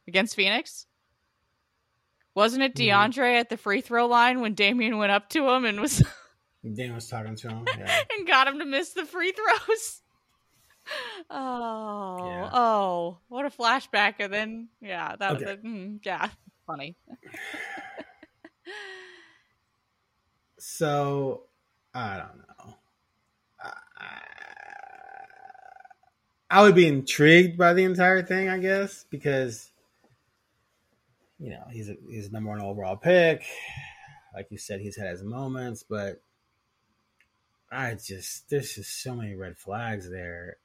against 0.08 0.34
Phoenix? 0.36 0.86
Wasn't 2.34 2.62
it 2.62 2.74
mm-hmm. 2.74 2.90
DeAndre 2.90 3.12
mm-hmm. 3.12 3.40
at 3.40 3.48
the 3.48 3.56
free 3.56 3.80
throw 3.80 4.06
line 4.06 4.40
when 4.40 4.54
Damian 4.54 4.98
went 4.98 5.12
up 5.12 5.28
to 5.30 5.48
him 5.48 5.64
and 5.64 5.80
was 5.80 6.02
Damian 6.62 6.94
was 6.94 7.08
talking 7.08 7.36
to 7.36 7.48
him 7.48 7.66
yeah. 7.78 8.02
and 8.16 8.26
got 8.26 8.48
him 8.48 8.58
to 8.58 8.64
miss 8.66 8.90
the 8.90 9.04
free 9.04 9.32
throws? 9.32 10.02
Oh, 11.30 12.16
Yeah. 12.24 12.50
oh, 12.52 13.18
what 13.28 13.46
a 13.46 13.50
flashback! 13.50 14.14
And 14.20 14.32
then, 14.32 14.68
yeah, 14.80 15.16
that, 15.16 15.36
Okay. 15.36 15.44
that 15.44 15.64
mm, 15.64 15.98
yeah, 16.04 16.28
funny. 16.66 16.96
So 20.58 21.44
I 21.94 22.18
don't 22.18 22.38
know. 22.38 22.74
I, 23.60 23.72
I 26.50 26.62
would 26.62 26.74
be 26.74 26.86
intrigued 26.86 27.58
by 27.58 27.72
the 27.74 27.84
entire 27.84 28.22
thing, 28.22 28.48
I 28.48 28.58
guess, 28.58 29.04
because 29.10 29.72
you 31.38 31.50
know 31.50 31.64
he's 31.70 31.88
a, 31.88 31.96
he's 32.08 32.28
a 32.28 32.32
number 32.32 32.50
one 32.50 32.60
overall 32.60 32.96
pick. 32.96 33.44
Like 34.34 34.48
you 34.50 34.58
said, 34.58 34.80
he's 34.80 34.96
had 34.96 35.08
his 35.08 35.22
moments, 35.22 35.82
but 35.82 36.22
I 37.70 37.94
just 37.94 38.48
there's 38.50 38.74
just 38.74 39.02
so 39.02 39.14
many 39.14 39.34
red 39.34 39.58
flags 39.58 40.10
there. 40.10 40.58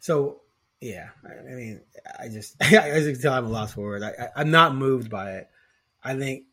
So 0.00 0.40
yeah, 0.80 1.10
I, 1.24 1.50
I 1.50 1.54
mean, 1.54 1.80
I 2.18 2.28
just 2.28 2.56
as 2.60 3.06
you 3.06 3.12
can 3.12 3.22
tell, 3.22 3.34
I'm 3.34 3.46
a 3.46 3.48
lost 3.48 3.74
for 3.74 3.82
words. 3.82 4.02
I, 4.04 4.10
I, 4.10 4.28
I'm 4.36 4.50
not 4.50 4.74
moved 4.74 5.10
by 5.10 5.32
it. 5.34 5.48
I 6.02 6.16
think 6.16 6.44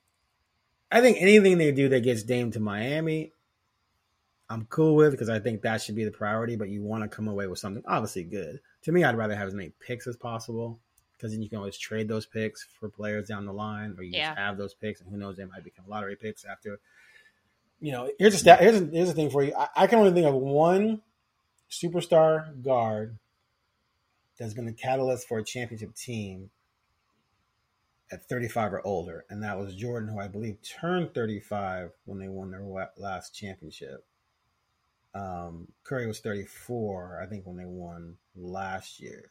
I 0.92 1.02
think 1.02 1.18
anything 1.20 1.58
they 1.58 1.72
do 1.72 1.90
that 1.90 2.02
gets 2.02 2.24
Dame 2.24 2.52
to 2.52 2.60
Miami, 2.60 3.32
I'm 4.50 4.66
cool 4.66 4.96
with 4.96 5.12
because 5.12 5.30
I 5.30 5.40
think 5.40 5.62
that 5.62 5.82
should 5.82 5.96
be 5.96 6.06
the 6.06 6.12
priority. 6.12 6.56
But 6.56 6.70
you 6.70 6.84
want 6.84 7.04
to 7.04 7.10
come 7.10 7.28
away 7.28 7.48
with 7.48 7.60
something 7.60 7.84
obviously 7.88 8.24
good. 8.24 8.60
To 8.84 8.92
me, 8.92 9.04
I'd 9.04 9.18
rather 9.18 9.36
have 9.36 9.48
as 9.48 9.54
many 9.54 9.72
picks 9.80 10.08
as 10.08 10.16
possible 10.18 10.80
because 11.18 11.32
then 11.32 11.42
you 11.42 11.50
can 11.50 11.58
always 11.58 11.78
trade 11.78 12.08
those 12.08 12.26
picks 12.28 12.68
for 12.80 12.90
players 12.90 13.28
down 13.28 13.46
the 13.46 13.54
line, 13.54 13.96
or 13.98 14.04
you 14.04 14.12
Yeah. 14.18 14.30
just 14.30 14.38
have 14.38 14.58
those 14.58 14.74
picks, 14.76 15.02
and 15.02 15.10
who 15.10 15.18
knows, 15.18 15.36
they 15.38 15.46
might 15.46 15.64
become 15.64 15.86
lottery 15.88 16.16
picks 16.16 16.46
after. 16.46 16.80
You 17.80 17.92
know, 17.92 18.12
here's 18.20 18.36
a 18.36 18.38
stat. 18.38 18.60
Here's 18.60 18.80
a, 18.82 18.86
here's 18.86 19.10
a 19.10 19.14
thing 19.14 19.30
for 19.30 19.44
you. 19.44 19.54
I, 19.58 19.68
I 19.76 19.88
can 19.88 20.00
only 20.00 20.12
think 20.12 20.28
of 20.28 20.36
one 20.36 21.02
superstar 21.72 22.62
guard 22.62 23.18
that's 24.38 24.54
been 24.54 24.66
the 24.66 24.74
catalyst 24.74 25.28
for 25.28 25.40
a 25.40 25.44
championship 25.44 25.96
team 25.96 26.50
at 28.12 28.28
35 28.30 28.74
or 28.74 28.88
older, 28.88 29.26
and 29.30 29.44
that 29.44 29.58
was 29.58 29.76
Jordan, 29.76 30.10
who 30.10 30.20
I 30.20 30.28
believe 30.28 30.58
turned 30.62 31.14
35 31.14 31.92
when 32.06 32.20
they 32.20 32.30
won 32.30 32.52
their 32.52 32.66
last 32.98 33.36
championship. 33.36 34.06
Um, 35.14 35.68
Curry 35.84 36.08
was 36.08 36.20
34, 36.20 37.22
I 37.22 37.26
think, 37.26 37.46
when 37.46 37.58
they 37.58 37.66
won 37.66 38.18
last 38.36 39.00
year. 39.00 39.30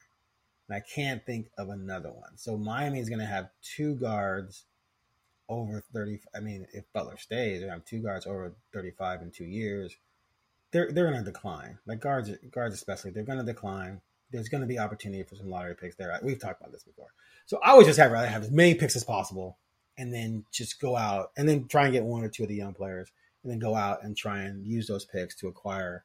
And 0.68 0.76
I 0.76 0.80
can't 0.80 1.25
think 1.25 1.48
of 1.56 1.68
another 1.68 2.10
one. 2.10 2.36
So 2.36 2.56
Miami 2.56 2.98
is 2.98 3.08
going 3.08 3.20
to 3.20 3.26
have 3.26 3.50
two 3.62 3.94
guards 3.94 4.64
over 5.48 5.82
30. 5.92 6.20
I 6.34 6.40
mean, 6.40 6.66
if 6.72 6.84
Butler 6.92 7.16
stays, 7.16 7.60
they 7.60 7.68
have 7.68 7.84
two 7.84 8.02
guards 8.02 8.26
over 8.26 8.54
35 8.72 9.22
in 9.22 9.30
two 9.30 9.44
years. 9.44 9.96
They're 10.72 10.90
they're 10.90 11.10
going 11.10 11.25
to 11.25 11.30
decline. 11.30 11.78
Like 11.86 12.00
guards, 12.00 12.30
guards 12.50 12.75
especially, 12.75 13.12
they're 13.12 13.22
going 13.22 13.38
to 13.38 13.44
decline. 13.44 14.00
There's 14.30 14.49
going 14.49 14.61
to 14.62 14.66
be 14.66 14.78
opportunity 14.78 15.23
for 15.23 15.37
some 15.37 15.49
lottery 15.50 15.75
picks 15.76 15.97
there. 15.97 16.18
We've 16.23 16.38
talked 16.38 16.61
about 16.61 16.73
this 16.73 16.83
before. 16.83 17.09
So 17.47 17.61
I 17.62 17.75
would 17.76 17.87
just 17.87 17.99
have 17.99 18.11
rather 18.11 18.26
have 18.26 18.42
as 18.42 18.50
many 18.50 18.75
picks 18.75 18.97
as 18.97 19.04
possible, 19.04 19.59
and 19.99 20.12
then 20.12 20.45
just 20.52 20.80
go 20.80 20.97
out 20.97 21.30
and 21.37 21.49
then 21.49 21.66
try 21.68 21.85
and 21.85 21.92
get 21.92 22.04
one 22.04 22.23
or 22.25 22.28
two 22.28 22.42
of 22.42 22.49
the 22.49 22.54
young 22.56 22.75
players, 22.75 23.11
and 23.42 23.52
then 23.52 23.59
go 23.59 23.75
out 23.75 24.02
and 24.02 24.16
try 24.16 24.40
and 24.42 24.66
use 24.66 24.88
those 24.88 25.04
picks 25.04 25.35
to 25.37 25.49
acquire 25.49 26.04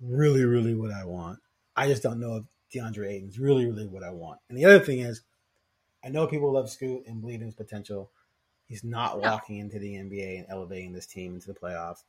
really, 0.00 0.44
really 0.44 0.74
what 0.74 0.92
I 0.92 1.04
want. 1.04 1.38
I 1.74 1.88
just 1.88 2.02
don't 2.02 2.20
know 2.20 2.36
if 2.36 2.44
DeAndre 2.74 3.08
Ayton's 3.10 3.38
really, 3.38 3.66
really 3.66 3.86
what 3.86 4.02
I 4.02 4.10
want. 4.10 4.40
And 4.48 4.58
the 4.58 4.64
other 4.66 4.80
thing 4.80 4.98
is, 4.98 5.22
I 6.04 6.08
know 6.10 6.26
people 6.26 6.52
love 6.52 6.68
Scoot 6.70 7.04
and 7.06 7.20
believe 7.20 7.40
in 7.40 7.46
his 7.46 7.54
potential. 7.54 8.10
He's 8.66 8.84
not 8.84 9.18
No. 9.20 9.30
walking 9.30 9.58
into 9.58 9.78
the 9.78 9.94
NBA 9.94 10.38
and 10.38 10.46
elevating 10.48 10.92
this 10.92 11.06
team 11.06 11.34
into 11.34 11.46
the 11.46 11.58
playoffs. 11.58 12.02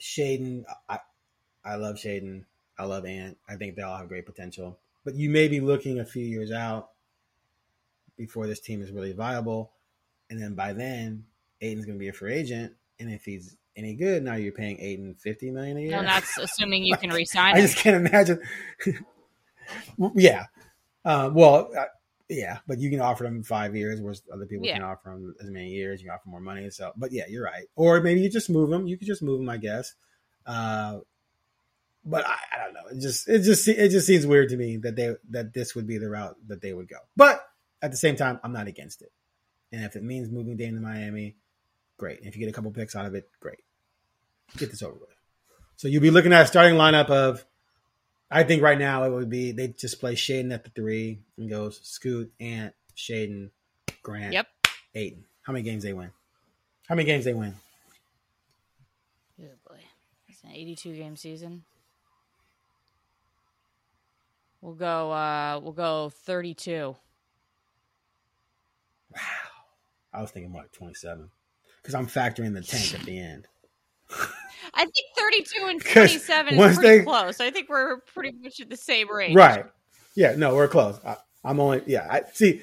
Shaedon, 0.00 0.64
I, 0.88 1.00
I 1.64 1.74
love 1.76 1.96
Shaedon. 1.96 2.44
I 2.78 2.84
love 2.84 3.04
Ant. 3.04 3.36
I 3.48 3.56
think 3.56 3.76
they 3.76 3.82
all 3.82 3.96
have 3.96 4.08
great 4.08 4.26
potential. 4.26 4.78
But 5.04 5.14
you 5.14 5.30
may 5.30 5.48
be 5.48 5.60
looking 5.60 6.00
a 6.00 6.04
few 6.04 6.24
years 6.24 6.52
out 6.52 6.90
before 8.16 8.46
this 8.46 8.60
team 8.60 8.82
is 8.82 8.90
really 8.90 9.12
viable. 9.12 9.72
And 10.30 10.40
then 10.40 10.54
by 10.54 10.72
then, 10.72 11.24
Ayton's 11.60 11.86
going 11.86 11.98
to 11.98 12.00
be 12.00 12.08
a 12.08 12.12
free 12.12 12.34
agent. 12.34 12.74
And 13.00 13.10
if 13.10 13.24
he's 13.24 13.56
any 13.76 13.94
good, 13.94 14.22
now 14.22 14.34
you're 14.34 14.52
paying 14.52 14.78
Ayton 14.80 15.14
fifty 15.14 15.50
million 15.50 15.76
a 15.76 15.80
year. 15.80 15.96
And 15.98 16.06
that's 16.06 16.36
assuming 16.42 16.84
you 16.84 16.96
can 16.96 17.10
resign 17.10 17.56
I 17.56 17.60
just 17.60 17.76
can't 17.76 18.06
imagine. 18.06 18.40
yeah. 20.14 20.46
Uh, 21.04 21.30
well, 21.32 21.70
uh, 21.76 21.84
yeah, 22.28 22.58
but 22.66 22.78
you 22.78 22.90
can 22.90 23.00
offer 23.00 23.24
them 23.24 23.42
five 23.42 23.74
years, 23.74 24.00
whereas 24.00 24.22
other 24.32 24.44
people 24.46 24.66
Yeah. 24.66 24.74
can 24.74 24.82
offer 24.82 25.10
them 25.10 25.34
as 25.40 25.48
many 25.48 25.70
years. 25.70 26.02
You 26.02 26.08
can 26.08 26.14
offer 26.14 26.28
more 26.28 26.40
money. 26.40 26.68
So, 26.70 26.92
but 26.96 27.12
yeah, 27.12 27.24
you're 27.28 27.44
right. 27.44 27.64
Or 27.76 28.00
maybe 28.00 28.20
you 28.20 28.28
just 28.28 28.50
move 28.50 28.68
them. 28.68 28.86
You 28.86 28.98
could 28.98 29.06
just 29.06 29.22
move 29.22 29.38
them, 29.40 29.48
I 29.48 29.56
guess. 29.56 29.94
Uh, 30.44 30.98
but 32.08 32.26
I, 32.26 32.36
I 32.54 32.64
don't 32.64 32.74
know. 32.74 32.80
It 32.90 33.00
just 33.00 33.28
it 33.28 33.40
just 33.42 33.68
it 33.68 33.90
just 33.90 34.06
seems 34.06 34.26
weird 34.26 34.48
to 34.50 34.56
me 34.56 34.78
that 34.78 34.96
they 34.96 35.14
that 35.30 35.52
this 35.52 35.74
would 35.74 35.86
be 35.86 35.98
the 35.98 36.08
route 36.08 36.36
that 36.48 36.60
they 36.62 36.72
would 36.72 36.88
go. 36.88 36.96
But 37.16 37.44
at 37.82 37.90
the 37.90 37.96
same 37.96 38.16
time, 38.16 38.40
I'm 38.42 38.52
not 38.52 38.66
against 38.66 39.02
it. 39.02 39.12
And 39.72 39.84
if 39.84 39.96
it 39.96 40.02
means 40.02 40.30
moving 40.30 40.56
Dame 40.56 40.74
to 40.74 40.80
Miami, 40.80 41.36
great. 41.98 42.20
If 42.22 42.34
you 42.36 42.40
get 42.40 42.48
a 42.48 42.52
couple 42.52 42.70
picks 42.70 42.96
out 42.96 43.04
of 43.06 43.14
it, 43.14 43.28
great. 43.40 43.58
Get 44.56 44.70
this 44.70 44.82
over 44.82 44.94
with. 44.94 45.14
So 45.76 45.88
you'll 45.88 46.02
be 46.02 46.10
looking 46.10 46.32
at 46.32 46.42
a 46.42 46.46
starting 46.46 46.74
lineup 46.78 47.10
of 47.10 47.44
I 48.30 48.44
think 48.44 48.62
right 48.62 48.78
now 48.78 49.04
it 49.04 49.10
would 49.10 49.28
be 49.30 49.52
they 49.52 49.68
just 49.68 50.00
play 50.00 50.14
Shaedon 50.14 50.52
at 50.52 50.64
the 50.64 50.70
three 50.70 51.20
and 51.36 51.48
goes 51.50 51.80
Scoot, 51.82 52.32
Ant, 52.40 52.74
Shaedon, 52.96 53.50
Grant, 54.02 54.32
Yep. 54.32 54.46
Ayton. 54.94 55.24
How 55.42 55.52
many 55.52 55.62
games 55.62 55.82
they 55.82 55.92
win? 55.92 56.10
How 56.88 56.94
many 56.94 57.06
games 57.06 57.24
they 57.26 57.34
win? 57.34 57.54
Oh 59.40 59.44
boy, 59.68 59.78
it's 60.28 60.42
an 60.42 60.50
82 60.52 60.94
game 60.96 61.16
season. 61.16 61.64
We'll 64.60 64.74
go. 64.74 65.12
uh 65.12 65.60
We'll 65.62 65.72
go 65.72 66.10
32. 66.24 66.96
Wow, 69.14 69.20
I 70.12 70.20
was 70.20 70.30
thinking 70.30 70.52
more 70.52 70.62
like 70.62 70.72
twenty 70.72 70.94
seven. 70.94 71.30
Because 71.82 71.94
I'm 71.94 72.06
factoring 72.06 72.52
the 72.54 72.60
tank 72.62 72.94
at 73.00 73.06
the 73.06 73.18
end. 73.18 73.46
I 74.74 74.82
think 74.84 74.94
32 75.16 75.66
and 75.66 75.80
27 75.84 76.52
is 76.54 76.58
once 76.58 76.76
pretty 76.78 76.98
they- 76.98 77.04
close. 77.04 77.40
I 77.40 77.50
think 77.50 77.68
we're 77.68 78.00
pretty 78.00 78.32
much 78.42 78.60
at 78.60 78.68
the 78.68 78.76
same 78.76 79.10
range. 79.10 79.34
Right. 79.34 79.64
Yeah, 80.14 80.34
no, 80.36 80.54
we're 80.54 80.68
close. 80.68 80.98
I, 81.06 81.16
I'm 81.44 81.60
only 81.60 81.82
yeah. 81.86 82.06
I 82.10 82.22
see. 82.32 82.62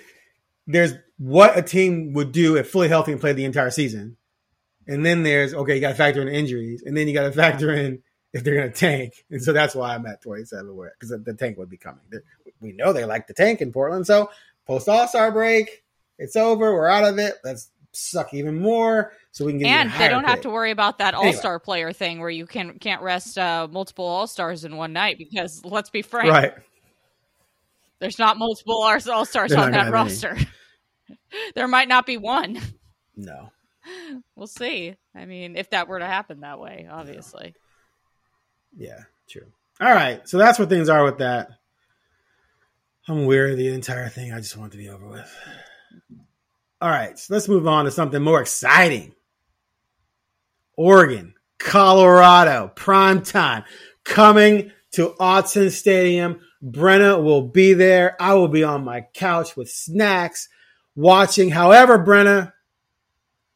There's 0.68 0.94
what 1.18 1.58
a 1.58 1.62
team 1.62 2.14
would 2.14 2.32
do 2.32 2.58
if 2.58 2.70
fully 2.70 2.90
healthy 2.90 3.12
and 3.14 3.22
played 3.22 3.38
the 3.38 3.46
entire 3.46 3.72
season, 3.72 4.18
and 4.88 5.06
then 5.06 5.24
there's 5.24 5.54
okay, 5.54 5.76
you 5.76 5.82
got 5.82 5.90
to 5.90 5.96
factor 5.96 6.22
in 6.22 6.28
injuries, 6.28 6.84
and 6.86 6.96
then 6.96 7.08
you 7.08 7.14
got 7.14 7.24
to 7.24 7.32
factor 7.32 7.74
in 7.74 8.02
if 8.36 8.44
they're 8.44 8.56
going 8.56 8.72
to 8.72 8.78
tank, 8.78 9.26
and 9.32 9.42
so 9.42 9.54
that's 9.54 9.74
why 9.74 9.96
I'm 9.96 10.06
at 10.06 10.22
27, 10.22 10.76
where 10.76 10.94
because 11.00 11.16
the 11.24 11.34
tank 11.34 11.58
would 11.58 11.70
be 11.70 11.78
coming. 11.78 12.02
We 12.60 12.74
know 12.74 12.94
they 12.94 13.06
like 13.06 13.28
the 13.28 13.34
tank 13.34 13.62
in 13.62 13.72
Portland, 13.72 14.06
so 14.06 14.30
post 14.68 14.88
All 14.88 15.08
Star 15.08 15.32
break, 15.32 15.84
it's 16.20 16.36
over, 16.36 16.74
we're 16.74 16.88
out 16.88 17.06
of 17.06 17.18
it. 17.18 17.36
Let's 17.44 17.72
suck 17.94 18.34
even 18.34 18.62
more 18.62 19.14
so 19.32 19.46
we 19.46 19.54
can 19.54 19.60
get 19.60 19.70
And 19.70 19.92
they 19.94 20.10
don't 20.10 20.26
have 20.26 20.42
to 20.42 20.50
worry 20.50 20.72
about 20.72 20.98
that 20.98 21.14
all 21.14 21.32
star 21.32 21.60
player 21.60 21.94
thing 21.94 22.20
where 22.20 22.30
you 22.30 22.46
can 22.46 22.78
can't 22.78 23.02
rest 23.02 23.38
uh, 23.38 23.70
multiple 23.72 24.06
all 24.06 24.28
stars 24.28 24.66
in 24.66 24.76
one 24.76 24.92
night 24.92 25.18
because 25.18 25.64
let's 25.64 25.90
be 25.90 26.02
frank, 26.02 26.30
right. 26.30 26.54
there's 28.00 28.20
not 28.20 28.38
multiple 28.38 28.84
all 28.84 29.00
stars 29.26 29.52
They're 29.52 29.60
on 29.60 29.72
that 29.72 29.72
gonna 29.72 29.84
have 29.86 29.88
any. 29.88 29.94
roster. 29.94 30.38
there 31.56 31.70
might 31.70 31.88
not 31.88 32.06
be 32.06 32.18
one. 32.18 32.60
No, 33.16 33.50
We'll 34.36 34.48
see. 34.48 34.96
I 35.16 35.26
mean, 35.26 35.56
if 35.56 35.70
that 35.70 35.88
were 35.88 36.00
to 36.00 36.06
happen 36.06 36.42
that 36.42 36.60
way, 36.60 36.88
obviously. 36.90 37.54
Yeah, 38.78 39.04
true. 39.30 39.48
All 39.80 39.94
right, 39.94 40.28
so 40.28 40.38
that's 40.38 40.60
what 40.60 40.70
things 40.70 40.90
are 40.90 41.04
with 41.04 41.20
that. 41.20 41.50
I'm 43.08 43.26
weary 43.26 43.52
of 43.52 43.58
the 43.58 43.74
entire 43.74 44.10
thing. 44.10 44.34
I 44.34 44.38
just 44.38 44.58
want 44.58 44.72
to 44.72 44.78
be 44.78 44.90
over 44.90 45.08
with. 45.08 45.32
All 46.82 46.90
right, 46.90 47.18
so 47.18 47.34
let's 47.34 47.48
move 47.48 47.68
on 47.68 47.86
to 47.86 47.92
something 47.92 48.22
more 48.22 48.42
exciting. 48.42 49.14
Oregon, 50.76 51.36
Colorado, 51.58 52.72
prime 52.76 53.22
time, 53.22 53.64
coming 54.04 54.72
to 54.92 55.16
Autzen 55.20 55.72
Stadium. 55.72 56.42
Brenna 56.64 57.24
will 57.24 57.44
be 57.48 57.74
there. 57.74 58.16
I 58.20 58.34
will 58.34 58.48
be 58.48 58.64
on 58.64 58.84
my 58.84 59.06
couch 59.14 59.56
with 59.56 59.70
snacks, 59.70 60.50
watching. 60.96 61.50
However, 61.50 62.00
Brenna, 62.00 62.54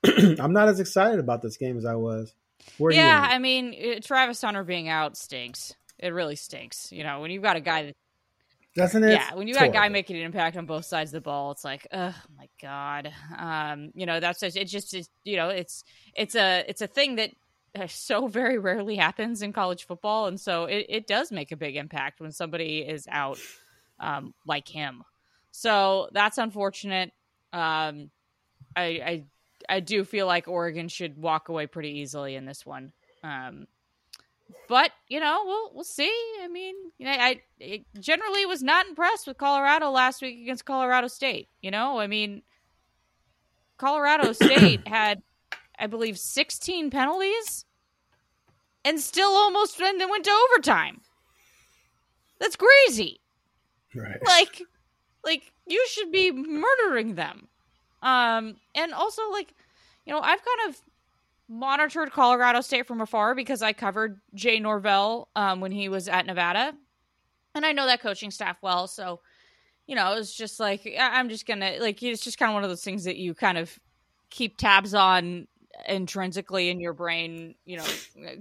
I'm 0.39 0.53
not 0.53 0.69
as 0.69 0.79
excited 0.79 1.19
about 1.19 1.41
this 1.41 1.57
game 1.57 1.77
as 1.77 1.85
I 1.85 1.95
was. 1.95 2.33
Where 2.77 2.91
yeah. 2.91 3.27
I 3.29 3.39
mean, 3.39 4.01
Travis 4.01 4.41
Hunter 4.41 4.63
being 4.63 4.89
out 4.89 5.17
stinks. 5.17 5.73
It 5.97 6.13
really 6.13 6.35
stinks. 6.35 6.91
You 6.91 7.03
know, 7.03 7.21
when 7.21 7.31
you've 7.31 7.43
got 7.43 7.55
a 7.55 7.61
guy 7.61 7.87
that 7.87 7.95
doesn't 8.75 9.03
it? 9.03 9.11
yeah, 9.11 9.33
when 9.33 9.47
you 9.47 9.53
got 9.53 9.65
a 9.65 9.69
guy 9.69 9.89
making 9.89 10.17
an 10.17 10.23
impact 10.23 10.55
on 10.55 10.65
both 10.65 10.85
sides 10.85 11.09
of 11.09 11.21
the 11.21 11.25
ball, 11.25 11.51
it's 11.51 11.65
like, 11.65 11.87
oh 11.91 12.15
my 12.37 12.47
god. 12.61 13.11
Um, 13.37 13.91
you 13.95 14.05
know, 14.05 14.19
that's 14.19 14.39
just, 14.39 14.55
it. 14.55 14.65
Just 14.65 14.93
is, 14.93 15.09
you 15.23 15.37
know, 15.37 15.49
it's 15.49 15.83
it's 16.15 16.35
a 16.35 16.63
it's 16.67 16.81
a 16.81 16.87
thing 16.87 17.15
that 17.15 17.31
uh, 17.77 17.87
so 17.87 18.27
very 18.27 18.57
rarely 18.57 18.95
happens 18.95 19.41
in 19.41 19.53
college 19.53 19.85
football, 19.85 20.27
and 20.27 20.39
so 20.39 20.65
it, 20.65 20.85
it 20.87 21.07
does 21.07 21.31
make 21.31 21.51
a 21.51 21.57
big 21.57 21.75
impact 21.75 22.21
when 22.21 22.31
somebody 22.31 22.79
is 22.79 23.07
out 23.09 23.39
um, 23.99 24.33
like 24.45 24.67
him. 24.67 25.03
So 25.51 26.09
that's 26.13 26.37
unfortunate. 26.37 27.11
Um, 27.51 28.11
I 28.75 28.83
I 28.83 29.23
I 29.69 29.79
do 29.79 30.03
feel 30.03 30.25
like 30.25 30.47
Oregon 30.47 30.87
should 30.87 31.17
walk 31.17 31.47
away 31.47 31.67
pretty 31.67 31.99
easily 31.99 32.35
in 32.35 32.45
this 32.45 32.65
one. 32.65 32.91
Um, 33.23 33.67
but 34.67 34.91
you 35.07 35.19
know, 35.19 35.43
we'll 35.45 35.71
we'll 35.73 35.83
see. 35.83 36.11
I 36.41 36.47
mean, 36.47 36.75
you 36.97 37.05
know, 37.05 37.11
I, 37.11 37.41
I 37.61 37.85
generally 37.99 38.45
was 38.45 38.63
not 38.63 38.87
impressed 38.87 39.27
with 39.27 39.37
Colorado 39.37 39.91
last 39.91 40.21
week 40.21 40.41
against 40.41 40.65
Colorado 40.65 41.07
State. 41.07 41.49
You 41.61 41.71
know, 41.71 41.99
I 41.99 42.07
mean, 42.07 42.41
Colorado 43.77 44.31
State 44.33 44.87
had, 44.87 45.21
I 45.77 45.87
believe, 45.87 46.17
16 46.17 46.89
penalties, 46.89 47.65
and 48.83 48.99
still 48.99 49.31
almost 49.31 49.79
and 49.79 49.99
then 49.99 50.09
went 50.09 50.25
to 50.25 50.47
overtime. 50.51 51.01
That's 52.39 52.55
crazy. 52.55 53.19
Right. 53.93 54.17
Like, 54.25 54.61
like 55.25 55.51
you 55.67 55.85
should 55.89 56.11
be 56.11 56.31
murdering 56.31 57.15
them. 57.15 57.48
Um, 58.01 58.55
and 58.75 58.93
also 58.93 59.21
like, 59.31 59.53
you 60.05 60.13
know, 60.13 60.19
I've 60.19 60.39
kind 60.43 60.69
of 60.69 60.81
monitored 61.47 62.11
Colorado 62.11 62.61
State 62.61 62.87
from 62.87 63.01
afar 63.01 63.35
because 63.35 63.61
I 63.61 63.73
covered 63.73 64.19
Jay 64.33 64.59
Norvell 64.59 65.29
um, 65.35 65.59
when 65.59 65.71
he 65.71 65.89
was 65.89 66.07
at 66.07 66.25
Nevada, 66.25 66.73
and 67.55 67.65
I 67.65 67.71
know 67.71 67.85
that 67.87 68.01
coaching 68.01 68.31
staff 68.31 68.57
well. 68.61 68.87
So, 68.87 69.19
you 69.87 69.95
know, 69.95 70.13
it's 70.13 70.33
just 70.33 70.59
like 70.59 70.87
I'm 70.99 71.29
just 71.29 71.45
gonna 71.45 71.77
like 71.79 72.01
it's 72.03 72.23
just 72.23 72.37
kind 72.37 72.51
of 72.51 72.53
one 72.53 72.63
of 72.63 72.69
those 72.69 72.83
things 72.83 73.03
that 73.05 73.17
you 73.17 73.33
kind 73.33 73.57
of 73.57 73.77
keep 74.29 74.57
tabs 74.57 74.93
on 74.93 75.47
intrinsically 75.87 76.69
in 76.69 76.79
your 76.79 76.93
brain, 76.93 77.55
you 77.65 77.77
know, 77.77 77.85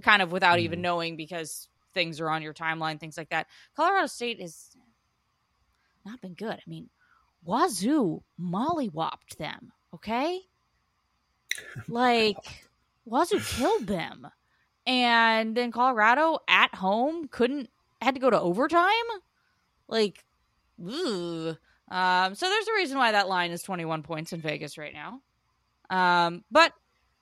kind 0.01 0.21
of 0.21 0.31
without 0.31 0.59
even 0.59 0.81
knowing 0.81 1.15
because 1.15 1.67
things 1.93 2.19
are 2.19 2.29
on 2.29 2.41
your 2.41 2.53
timeline, 2.53 2.99
things 2.99 3.17
like 3.17 3.29
that. 3.29 3.47
Colorado 3.75 4.07
State 4.07 4.39
has 4.41 4.75
not 6.05 6.21
been 6.21 6.33
good. 6.33 6.53
I 6.53 6.69
mean, 6.69 6.89
Wazoo 7.43 8.21
mollywopped 8.39 9.37
them, 9.37 9.71
okay? 9.95 10.41
Like 11.87 12.37
Wazoo 13.05 13.39
killed 13.39 13.87
them. 13.87 14.27
And 14.85 15.55
then 15.55 15.71
Colorado 15.71 16.39
at 16.47 16.73
home 16.73 17.27
couldn't 17.27 17.69
had 18.01 18.15
to 18.15 18.21
go 18.21 18.29
to 18.29 18.39
overtime? 18.39 18.89
Like 19.87 20.23
ugh. 20.81 21.57
Um, 21.91 22.35
so 22.35 22.47
there's 22.47 22.67
a 22.67 22.73
reason 22.73 22.97
why 22.97 23.11
that 23.11 23.27
line 23.27 23.51
is 23.51 23.63
21 23.63 24.03
points 24.03 24.31
in 24.31 24.41
Vegas 24.41 24.77
right 24.77 24.93
now. 24.93 25.21
Um, 25.89 26.43
but 26.51 26.73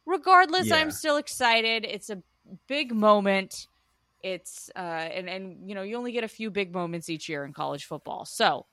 regardless, 0.06 0.68
Yeah. 0.68 0.76
I'm 0.76 0.92
still 0.92 1.18
excited. 1.18 1.86
It's 1.86 2.10
a 2.10 2.22
big 2.68 2.94
moment. 2.94 3.68
It's 4.24 4.70
uh, 4.76 4.80
and 4.80 5.30
and 5.30 5.70
you 5.70 5.76
know 5.76 5.84
you 5.84 5.96
only 5.96 6.12
get 6.12 6.24
a 6.24 6.28
few 6.28 6.50
big 6.52 6.74
moments 6.74 7.08
each 7.10 7.30
year 7.30 7.46
in 7.46 7.54
college 7.54 7.86
football, 7.86 8.26
so 8.26 8.66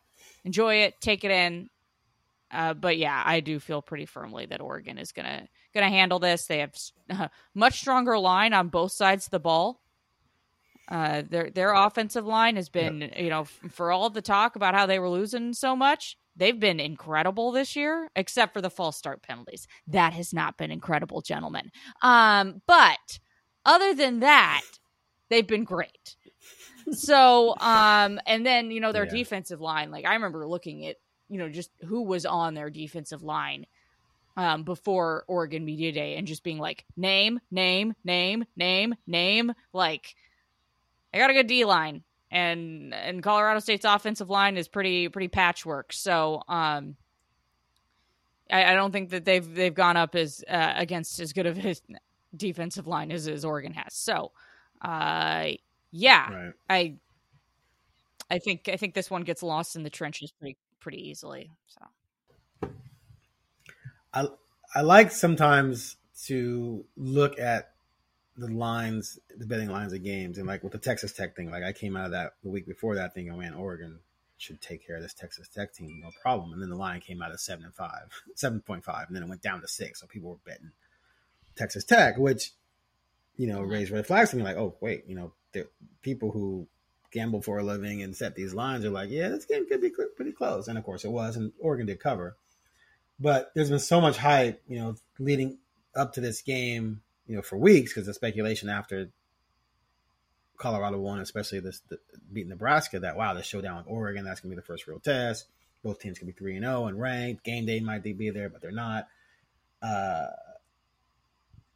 enjoy 0.45 0.77
it, 0.77 1.01
take 1.01 1.25
it 1.25 1.31
in. 1.31 1.69
Uh, 2.51 2.75
but 2.75 2.97
yeah, 2.99 3.23
I 3.25 3.41
do 3.41 3.59
feel 3.59 3.83
pretty 3.83 4.07
firmly 4.07 4.47
that 4.47 4.61
Oregon 4.61 4.99
is 4.99 5.13
gonna 5.13 5.49
gonna 5.75 5.89
handle 5.89 6.19
this. 6.19 6.47
They 6.47 6.59
have 6.59 6.75
uh, 7.11 7.29
much 7.55 7.81
stronger 7.81 8.19
line 8.19 8.55
on 8.55 8.69
both 8.69 8.93
sides 8.93 9.27
of 9.27 9.31
the 9.31 9.41
ball. 9.41 9.81
Uh, 10.89 11.23
their 11.29 11.51
their 11.51 11.73
offensive 11.73 12.27
line 12.27 12.57
has 12.57 12.69
been, 12.69 13.11
you 13.17 13.31
know, 13.31 13.43
f- 13.43 13.61
for 13.71 13.91
all 13.91 14.11
the 14.11 14.21
talk 14.23 14.55
about 14.55 14.75
how 14.75 14.85
they 14.87 14.99
were 14.99 15.09
losing 15.09 15.55
so 15.55 15.75
much, 15.75 16.19
they've 16.37 16.61
been 16.61 16.79
incredible 16.79 17.53
this 17.53 17.75
year, 17.75 18.11
except 18.15 18.53
for 18.53 18.61
the 18.61 18.69
false 18.71 18.97
start 18.97 19.23
penalties. 19.23 19.67
That 19.87 20.13
has 20.13 20.35
not 20.35 20.59
been 20.59 20.71
incredible, 20.71 21.23
gentlemen. 21.23 21.71
Um, 22.03 22.61
but 22.67 23.19
other 23.65 23.95
than 23.95 24.21
that, 24.21 24.63
they've 25.31 25.47
been 25.47 25.65
great. 25.65 26.17
So, 26.93 27.55
um, 27.59 28.21
and 28.27 28.45
then 28.45 28.71
you 28.71 28.81
know 28.81 28.93
their 28.93 29.05
Yeah. 29.05 29.11
defensive 29.11 29.61
line. 29.61 29.91
Like 29.91 30.05
I 30.05 30.15
remember 30.15 30.47
looking 30.47 30.87
at 30.87 30.97
you 31.29 31.39
know 31.39 31.49
just 31.49 31.71
who 31.85 32.03
was 32.03 32.27
on 32.27 32.55
their 32.55 32.71
defensive 32.71 33.23
line 33.23 33.67
um, 34.37 34.65
before 34.65 35.25
Oregon 35.29 35.65
Media 35.65 35.93
Day 35.93 36.17
and 36.17 36.27
just 36.27 36.43
being 36.43 36.59
like, 36.59 36.85
name, 36.97 37.41
name, 37.51 37.95
name, 38.05 38.45
name, 38.57 38.95
name. 39.07 39.53
Like, 39.73 40.15
I 41.13 41.19
got 41.19 41.31
a 41.31 41.35
good 41.35 41.47
D 41.47 41.65
line, 41.65 42.03
and 42.31 42.93
and 42.93 43.23
Colorado 43.23 43.61
State's 43.61 43.85
offensive 43.85 44.29
line 44.31 44.57
is 44.57 44.69
pretty 44.69 45.09
pretty 45.09 45.29
patchwork. 45.29 45.93
So, 45.93 46.43
um, 46.49 46.97
I, 48.51 48.73
I 48.73 48.75
don't 48.75 48.91
think 48.93 49.11
that 49.11 49.25
they've 49.25 49.55
they've 49.55 49.75
gone 49.75 49.97
up 49.97 50.15
as 50.15 50.45
uh, 50.49 50.73
against 50.77 51.21
as 51.21 51.33
good 51.33 51.47
of 51.47 51.59
a 51.65 51.75
defensive 52.37 52.87
line 52.87 53.13
as, 53.13 53.29
as 53.29 53.45
Oregon 53.45 53.73
has. 53.75 53.95
So, 53.95 54.33
uh, 54.83 55.51
yeah, 55.97 56.29
Right. 56.33 56.53
I 56.69 56.97
I 58.29 58.39
think 58.41 58.69
I 58.69 58.77
think 58.77 58.95
this 58.95 59.11
one 59.11 59.23
gets 59.23 59.45
lost 59.45 59.77
in 59.77 59.85
the 59.85 59.91
trenches 59.91 60.33
pretty 60.33 60.57
pretty 60.81 61.09
easily. 61.09 61.51
So. 61.69 62.69
I 64.13 64.27
I 64.75 64.81
like 64.81 65.13
sometimes 65.13 65.97
to 66.25 66.85
look 66.97 67.39
at 67.39 67.71
the 68.37 68.49
lines, 68.49 69.21
the 69.37 69.47
betting 69.47 69.71
lines 69.71 69.93
of 69.93 70.03
games, 70.03 70.37
and 70.37 70.49
like 70.49 70.65
with 70.65 70.73
the 70.73 70.79
Texas 70.79 71.13
Tech 71.13 71.37
thing. 71.37 71.49
Like 71.49 71.63
I 71.63 71.73
came 71.73 71.97
out 71.97 72.07
of 72.07 72.11
that 72.11 72.33
the 72.43 72.51
week 72.51 72.67
before 72.67 72.97
that 72.97 73.15
thing, 73.15 73.29
and 73.29 73.39
man, 73.39 73.55
Oregon 73.55 74.01
should 74.37 74.61
take 74.61 74.85
care 74.85 74.97
of 74.97 75.03
this 75.03 75.15
Texas 75.15 75.47
Tech 75.47 75.73
team, 75.73 76.01
no 76.03 76.11
problem. 76.21 76.53
And 76.53 76.61
then 76.61 76.71
the 76.71 76.77
line 76.77 77.01
came 77.01 77.23
out 77.23 77.31
at 77.31 77.39
seven 77.39 77.65
and 77.65 77.75
five, 77.75 78.09
seven 78.35 78.61
point 78.61 78.85
five, 78.85 79.07
and 79.07 79.15
then 79.15 79.23
it 79.23 79.29
went 79.29 79.43
down 79.43 79.61
to 79.61 79.69
six. 79.69 80.01
So 80.01 80.09
people 80.09 80.31
were 80.31 80.37
betting 80.45 80.73
Texas 81.55 81.85
Tech, 81.85 82.19
which 82.19 82.51
you 83.37 83.47
know 83.47 83.61
mm-hmm. 83.61 83.71
raised 83.71 83.93
red 83.93 84.09
flags 84.09 84.31
to 84.31 84.37
me. 84.37 84.43
Like, 84.43 84.57
oh 84.57 84.75
wait, 84.81 85.05
you 85.07 85.15
know, 85.15 85.33
the 85.55 85.69
people 86.03 86.31
who 86.31 86.69
gamble 87.15 87.41
for 87.41 87.59
a 87.59 87.63
living 87.63 88.03
and 88.03 88.15
set 88.15 88.35
these 88.35 88.53
lines 88.53 88.85
are 88.85 88.91
like, 88.91 89.09
yeah, 89.09 89.29
this 89.29 89.47
game 89.47 89.67
could 89.67 89.81
be 89.81 89.93
pretty 90.17 90.33
close. 90.33 90.69
And 90.69 90.77
of 90.77 90.85
course, 90.85 91.05
it 91.05 91.11
was, 91.11 91.37
and 91.37 91.53
Oregon 91.61 91.87
did 91.87 92.01
cover. 92.01 92.37
But 93.19 93.53
there's 93.55 93.71
been 93.71 93.79
so 93.79 94.01
much 94.01 94.17
hype, 94.17 94.61
you 94.69 94.79
know, 94.79 94.97
leading 95.19 95.59
up 95.95 96.15
to 96.15 96.21
this 96.21 96.43
game, 96.43 97.01
you 97.27 97.37
know, 97.37 97.43
for 97.43 97.57
weeks 97.57 97.93
because 97.93 98.07
the 98.07 98.15
speculation 98.15 98.69
after 98.69 99.11
Colorado 100.59 100.99
won, 100.99 101.21
especially 101.21 101.61
this 101.61 101.81
the, 101.89 101.99
beat 102.33 102.49
Nebraska, 102.49 102.99
that 103.01 103.17
wow, 103.17 103.33
the 103.35 103.43
showdown 103.43 103.77
with 103.77 103.87
Oregon, 103.87 104.25
that's 104.25 104.41
gonna 104.41 104.51
be 104.51 104.57
the 104.57 104.63
first 104.63 104.87
real 104.89 104.99
test. 104.99 105.47
Both 105.85 106.01
teams 106.01 106.19
can 106.19 106.27
be 106.27 106.33
three 106.33 106.57
and 106.57 106.65
zero 106.65 106.87
and 106.87 107.01
ranked. 107.01 107.45
Game 107.45 107.67
day 107.67 107.81
might 107.81 108.03
be 108.03 108.31
there, 108.31 108.49
but 108.49 108.61
they're 108.61 108.73
not. 108.73 109.07
Uh, 109.81 110.27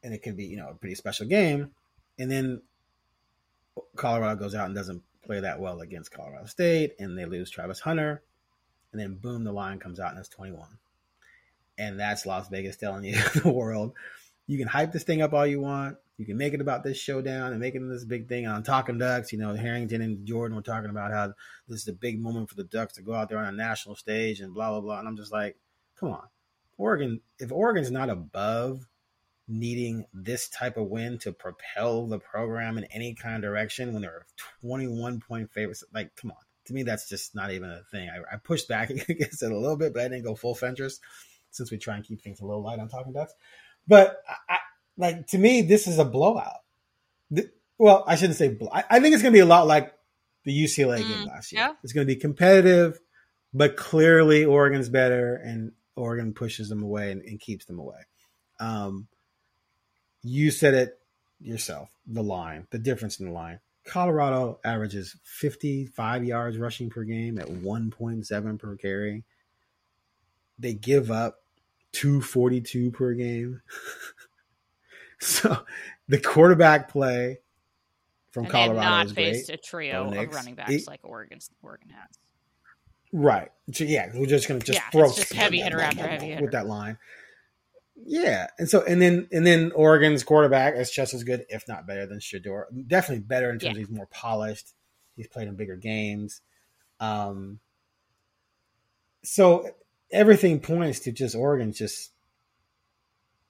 and 0.02 0.14
it 0.14 0.22
could 0.22 0.36
be 0.36 0.46
you 0.46 0.56
know 0.56 0.70
a 0.70 0.74
pretty 0.74 0.96
special 0.96 1.26
game. 1.26 1.70
And 2.18 2.30
then 2.30 2.62
Colorado 3.96 4.38
goes 4.38 4.54
out 4.54 4.66
and 4.66 4.74
doesn't 4.74 5.02
play 5.24 5.40
that 5.40 5.60
well 5.60 5.80
against 5.80 6.12
Colorado 6.12 6.46
State, 6.46 6.94
and 6.98 7.16
they 7.18 7.24
lose 7.24 7.50
Travis 7.50 7.80
Hunter. 7.80 8.22
And 8.92 9.00
then 9.00 9.14
boom, 9.14 9.44
the 9.44 9.52
line 9.52 9.78
comes 9.78 10.00
out 10.00 10.10
and 10.10 10.18
it's 10.18 10.28
twenty 10.28 10.52
one 10.52 10.78
and 11.78 11.98
that's 11.98 12.26
Las 12.26 12.48
Vegas 12.48 12.76
telling 12.76 13.04
you 13.04 13.16
the 13.42 13.50
world. 13.50 13.94
You 14.46 14.58
can 14.58 14.68
hype 14.68 14.92
this 14.92 15.04
thing 15.04 15.22
up 15.22 15.32
all 15.32 15.46
you 15.46 15.60
want. 15.60 15.96
You 16.16 16.26
can 16.26 16.36
make 16.36 16.52
it 16.52 16.60
about 16.60 16.82
this 16.82 16.98
showdown 16.98 17.52
and 17.52 17.60
make 17.60 17.76
it 17.76 17.88
this 17.88 18.04
big 18.04 18.28
thing. 18.28 18.46
On 18.46 18.62
Talking 18.64 18.98
Ducks, 18.98 19.32
you 19.32 19.38
know, 19.38 19.54
Harrington 19.54 20.02
and 20.02 20.26
Jordan 20.26 20.56
were 20.56 20.62
talking 20.62 20.90
about 20.90 21.12
how 21.12 21.32
this 21.68 21.82
is 21.82 21.88
a 21.88 21.92
big 21.92 22.20
moment 22.20 22.48
for 22.48 22.56
the 22.56 22.64
Ducks 22.64 22.94
to 22.94 23.02
go 23.02 23.14
out 23.14 23.28
there 23.28 23.38
on 23.38 23.46
a 23.46 23.56
national 23.56 23.94
stage 23.94 24.40
and 24.40 24.52
blah 24.52 24.70
blah 24.70 24.80
blah. 24.80 24.98
And 24.98 25.06
I'm 25.06 25.16
just 25.16 25.32
like, 25.32 25.56
come 26.00 26.10
on, 26.10 26.26
Oregon. 26.76 27.20
If 27.38 27.52
Oregon's 27.52 27.92
not 27.92 28.10
above 28.10 28.86
needing 29.48 30.04
this 30.12 30.48
type 30.48 30.76
of 30.76 30.88
win 30.88 31.18
to 31.18 31.32
propel 31.32 32.06
the 32.06 32.18
program 32.18 32.76
in 32.78 32.84
any 32.84 33.14
kind 33.14 33.36
of 33.36 33.42
direction 33.42 33.92
when 33.92 34.02
they're 34.02 34.26
21 34.60 35.20
point 35.20 35.50
favorites, 35.52 35.82
like, 35.92 36.14
come 36.16 36.30
on. 36.30 36.36
To 36.66 36.74
me, 36.74 36.82
that's 36.82 37.08
just 37.08 37.34
not 37.34 37.50
even 37.50 37.70
a 37.70 37.80
thing. 37.90 38.10
I, 38.10 38.34
I 38.34 38.36
pushed 38.36 38.68
back 38.68 38.90
against 39.08 39.42
it 39.42 39.50
a 39.50 39.58
little 39.58 39.76
bit, 39.76 39.94
but 39.94 40.00
I 40.00 40.08
didn't 40.08 40.24
go 40.24 40.34
full 40.34 40.54
Fentress 40.54 41.00
since 41.50 41.70
we 41.70 41.78
try 41.78 41.96
and 41.96 42.04
keep 42.04 42.20
things 42.20 42.40
a 42.40 42.44
little 42.44 42.62
light 42.62 42.78
on 42.78 42.88
Talking 42.88 43.14
Ducks. 43.14 43.32
But 43.86 44.22
I, 44.28 44.54
I, 44.54 44.58
like 44.98 45.26
to 45.28 45.38
me, 45.38 45.62
this 45.62 45.86
is 45.86 45.98
a 45.98 46.04
blowout. 46.04 46.58
The, 47.30 47.50
well, 47.78 48.04
I 48.06 48.16
shouldn't 48.16 48.36
say. 48.36 48.48
Blow, 48.48 48.68
I, 48.70 48.84
I 48.90 49.00
think 49.00 49.14
it's 49.14 49.22
going 49.22 49.32
to 49.32 49.36
be 49.36 49.40
a 49.40 49.46
lot 49.46 49.66
like 49.66 49.94
the 50.44 50.64
UCLA 50.64 50.98
game 50.98 51.24
Mm, 51.24 51.26
last 51.26 51.52
year. 51.52 51.62
yeah. 51.62 51.72
It's 51.82 51.92
going 51.94 52.06
to 52.06 52.14
be 52.14 52.20
competitive, 52.20 53.00
but 53.54 53.76
clearly 53.76 54.44
Oregon's 54.44 54.88
better, 54.90 55.36
and 55.36 55.72
Oregon 55.96 56.34
pushes 56.34 56.68
them 56.68 56.82
away 56.82 57.12
and, 57.12 57.22
and 57.22 57.40
keeps 57.40 57.64
them 57.64 57.78
away. 57.78 58.00
Um, 58.60 59.08
you 60.22 60.50
said 60.50 60.74
it 60.74 60.98
yourself. 61.40 61.90
The 62.06 62.22
line, 62.22 62.66
the 62.70 62.78
difference 62.78 63.20
in 63.20 63.26
the 63.26 63.32
line. 63.32 63.60
Colorado 63.84 64.60
averages 64.64 65.16
55 65.24 66.24
yards 66.24 66.58
rushing 66.58 66.90
per 66.90 67.04
game 67.04 67.38
at 67.38 67.46
1.7 67.48 68.58
per 68.58 68.76
carry 68.76 69.24
they 70.58 70.74
give 70.74 71.10
up 71.10 71.42
242 71.92 72.90
per 72.90 73.14
game. 73.14 73.62
so 75.20 75.58
the 76.08 76.18
quarterback 76.18 76.90
play 76.90 77.38
from 78.30 78.44
and 78.44 78.52
they 78.52 78.58
have 78.58 78.68
Colorado 78.68 78.88
not 78.90 79.06
is 79.06 79.12
faced 79.12 79.46
great. 79.48 79.58
a 79.58 79.62
trio 79.62 80.12
oh, 80.14 80.22
of 80.22 80.34
running 80.34 80.54
backs 80.54 80.70
He- 80.70 80.84
like 80.86 81.00
Oregon 81.02 81.38
Oregon 81.62 81.90
has. 81.90 82.08
Right. 83.10 83.50
So 83.72 83.84
yeah, 83.84 84.10
we're 84.14 84.26
just 84.26 84.48
gonna 84.48 84.60
just 84.60 84.78
Yeah, 84.78 84.90
throw 84.90 85.08
just 85.10 85.32
heavy 85.32 85.60
hitter 85.60 85.80
after 85.80 86.06
heavy 86.06 86.26
hitter. 86.26 86.42
with 86.42 86.52
that 86.52 86.66
line. 86.66 86.98
Yeah, 88.04 88.46
and 88.58 88.68
so 88.68 88.82
and 88.82 89.02
then 89.02 89.28
and 89.32 89.46
then 89.46 89.72
Oregon's 89.72 90.22
quarterback 90.22 90.74
is 90.76 90.90
just 90.90 91.14
as 91.14 91.24
good, 91.24 91.44
if 91.48 91.66
not 91.68 91.86
better 91.86 92.06
than 92.06 92.20
Shedeur. 92.20 92.64
Definitely 92.86 93.24
better 93.24 93.50
in 93.50 93.58
terms 93.58 93.64
Yeah. 93.64 93.70
of 93.72 93.76
he's 93.76 93.90
more 93.90 94.06
polished. 94.06 94.68
He's 95.16 95.26
played 95.28 95.48
in 95.48 95.56
bigger 95.56 95.76
games. 95.76 96.40
Um, 97.00 97.60
so 99.22 99.68
everything 100.10 100.60
points 100.60 101.00
to 101.00 101.12
just 101.12 101.34
Oregon. 101.34 101.72
Just 101.72 102.12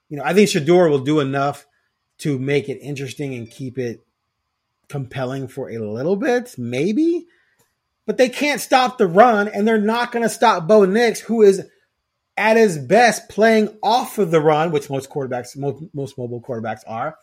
you 0.09 0.17
know, 0.17 0.25
I 0.25 0.33
think 0.35 0.49
Shedeur 0.49 0.89
will 0.91 1.01
do 1.01 1.21
enough 1.21 1.67
to 2.19 2.39
make 2.39 2.69
it 2.69 2.79
interesting 2.79 3.35
and 3.35 3.51
keep 3.51 3.79
it 3.79 4.05
compelling 4.89 5.47
for 5.49 5.71
a 5.71 5.79
little 5.79 6.17
bit, 6.17 6.55
maybe. 6.59 7.27
But 8.07 8.17
they 8.17 8.31
can't 8.31 8.61
stop 8.61 8.97
the 8.97 9.07
run, 9.07 9.49
and 9.49 9.69
they're 9.69 9.79
not 9.79 10.11
going 10.13 10.23
to 10.23 10.31
stop 10.31 10.67
Bo 10.67 10.87
Nix, 10.87 11.21
who 11.21 11.43
is 11.43 11.63
at 12.39 12.57
his 12.57 12.79
best 12.79 13.29
playing 13.29 13.77
off 13.83 14.19
of 14.19 14.31
the 14.31 14.41
run, 14.41 14.71
which 14.71 14.89
most 14.89 15.11
quarterbacks, 15.11 15.57
most, 15.57 15.83
most 15.93 16.17
mobile 16.17 16.41
quarterbacks 16.41 16.83
are. 16.87 17.19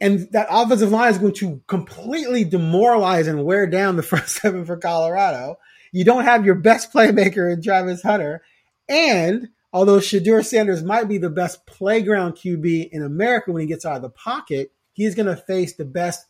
And 0.00 0.28
that 0.32 0.48
offensive 0.50 0.90
line 0.90 1.12
is 1.12 1.18
going 1.18 1.34
to 1.34 1.62
completely 1.68 2.44
demoralize 2.44 3.28
and 3.28 3.44
wear 3.44 3.66
down 3.66 3.96
the 3.96 4.02
front 4.10 4.28
seven 4.28 4.64
for 4.64 4.76
Colorado. 4.76 5.58
You 5.92 6.04
don't 6.04 6.24
have 6.24 6.44
your 6.44 6.56
best 6.56 6.92
playmaker 6.92 7.52
in 7.52 7.62
Travis 7.62 8.02
Hunter. 8.02 8.42
And 8.88 9.50
although 9.72 9.98
Shedeur 9.98 10.44
Sanders 10.44 10.82
might 10.82 11.08
be 11.08 11.18
the 11.18 11.30
best 11.30 11.66
playground 11.66 12.32
QB 12.32 12.88
in 12.90 13.02
America 13.02 13.52
when 13.52 13.60
he 13.60 13.68
gets 13.68 13.84
out 13.84 13.96
of 13.96 14.02
the 14.02 14.10
pocket, 14.10 14.72
he's 14.92 15.14
going 15.14 15.26
to 15.26 15.36
face 15.36 15.76
the 15.76 15.84
best 15.84 16.26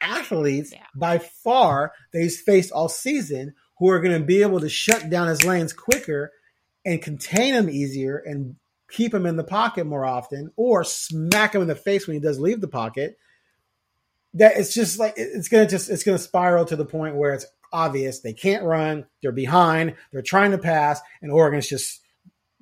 athletes 0.00 0.72
yeah. 0.72 0.82
by 0.94 1.18
far 1.18 1.92
that 2.12 2.20
he's 2.20 2.40
faced 2.40 2.72
all 2.72 2.88
season 2.88 3.54
who 3.78 3.88
are 3.88 4.00
going 4.00 4.18
to 4.18 4.26
be 4.26 4.42
able 4.42 4.60
to 4.60 4.68
shut 4.68 5.08
down 5.08 5.28
his 5.28 5.44
lanes 5.44 5.72
quicker 5.72 6.32
and 6.86 7.02
contain 7.02 7.52
him 7.52 7.68
easier 7.68 8.16
and 8.16 8.56
keep 8.88 9.12
him 9.12 9.26
in 9.26 9.36
the 9.36 9.44
pocket 9.44 9.86
more 9.86 10.06
often 10.06 10.50
or 10.56 10.84
smack 10.84 11.54
him 11.54 11.60
in 11.60 11.68
the 11.68 11.74
face 11.74 12.06
when 12.06 12.14
he 12.14 12.20
does 12.20 12.40
leave 12.40 12.62
the 12.62 12.68
pocket 12.68 13.18
that 14.32 14.56
it's 14.56 14.72
just 14.72 14.98
like 14.98 15.12
it's 15.18 15.48
gonna 15.48 15.66
just 15.66 15.90
it's 15.90 16.04
gonna 16.04 16.16
spiral 16.16 16.64
to 16.64 16.76
the 16.76 16.84
point 16.84 17.16
where 17.16 17.34
it's 17.34 17.46
obvious 17.72 18.20
they 18.20 18.32
can't 18.32 18.64
run 18.64 19.04
they're 19.20 19.32
behind 19.32 19.94
they're 20.12 20.22
trying 20.22 20.52
to 20.52 20.58
pass 20.58 21.00
and 21.20 21.30
oregon's 21.30 21.68
just 21.68 22.00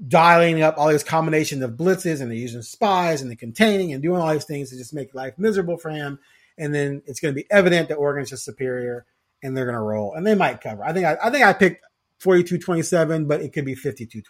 dialing 0.08 0.62
up 0.62 0.76
all 0.76 0.88
these 0.88 1.04
combinations 1.04 1.62
of 1.62 1.72
blitzes 1.72 2.20
and 2.20 2.30
they're 2.30 2.38
using 2.38 2.62
spies 2.62 3.20
and 3.20 3.30
they're 3.30 3.37
containing 3.37 3.92
and 3.92 4.02
doing 4.02 4.20
all 4.20 4.32
these 4.32 4.44
things 4.44 4.70
to 4.70 4.76
just 4.76 4.94
make 4.94 5.14
life 5.14 5.34
miserable 5.38 5.78
for 5.78 5.90
him. 5.90 6.18
And 6.58 6.74
then 6.74 7.02
it's 7.06 7.20
going 7.20 7.34
to 7.34 7.40
be 7.40 7.50
evident 7.50 7.88
that 7.88 7.96
oregon's 7.96 8.30
just 8.30 8.44
superior 8.44 9.06
and 9.42 9.56
they're 9.56 9.66
going 9.66 9.76
to 9.76 9.80
roll 9.80 10.14
and 10.14 10.26
they 10.26 10.34
might 10.34 10.60
cover. 10.60 10.84
I 10.84 10.92
think 10.92 11.06
i, 11.06 11.16
I 11.22 11.30
think 11.30 11.44
i 11.44 11.52
picked 11.52 11.84
42-27 12.24 13.28
but 13.28 13.40
it 13.40 13.52
could 13.52 13.64
be 13.64 13.74
52-27 13.74 14.22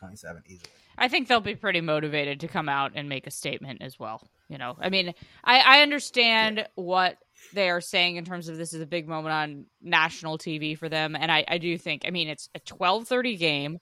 easily 0.47 0.71
I 0.97 1.09
think 1.09 1.29
they'll 1.29 1.41
be 1.41 1.57
pretty 1.57 1.81
motivated 1.81 2.41
to 2.41 2.49
come 2.49 2.69
out 2.69 2.93
and 2.95 3.09
make 3.09 3.27
a 3.27 3.31
statement 3.31 3.83
as 3.83 3.99
well. 3.99 4.23
You 4.49 4.59
know, 4.59 4.77
I 4.79 4.91
mean, 4.91 5.15
I, 5.43 5.59
I 5.59 5.83
understand 5.83 6.67
what 6.75 7.19
they 7.53 7.71
are 7.71 7.81
saying 7.81 8.17
in 8.17 8.25
terms 8.25 8.49
of 8.49 8.57
this 8.57 8.73
is 8.73 8.81
a 8.81 8.87
big 8.87 9.09
moment 9.09 9.33
on 9.33 9.67
national 9.83 10.39
TV 10.39 10.79
for 10.79 10.89
them, 10.89 11.17
and 11.17 11.33
I, 11.33 11.45
I 11.49 11.59
do 11.59 11.77
think, 11.79 12.05
I 12.07 12.11
mean, 12.11 12.29
it's 12.29 12.49
a 12.55 12.59
twelve 12.61 13.09
thirty 13.09 13.37
game. 13.37 13.79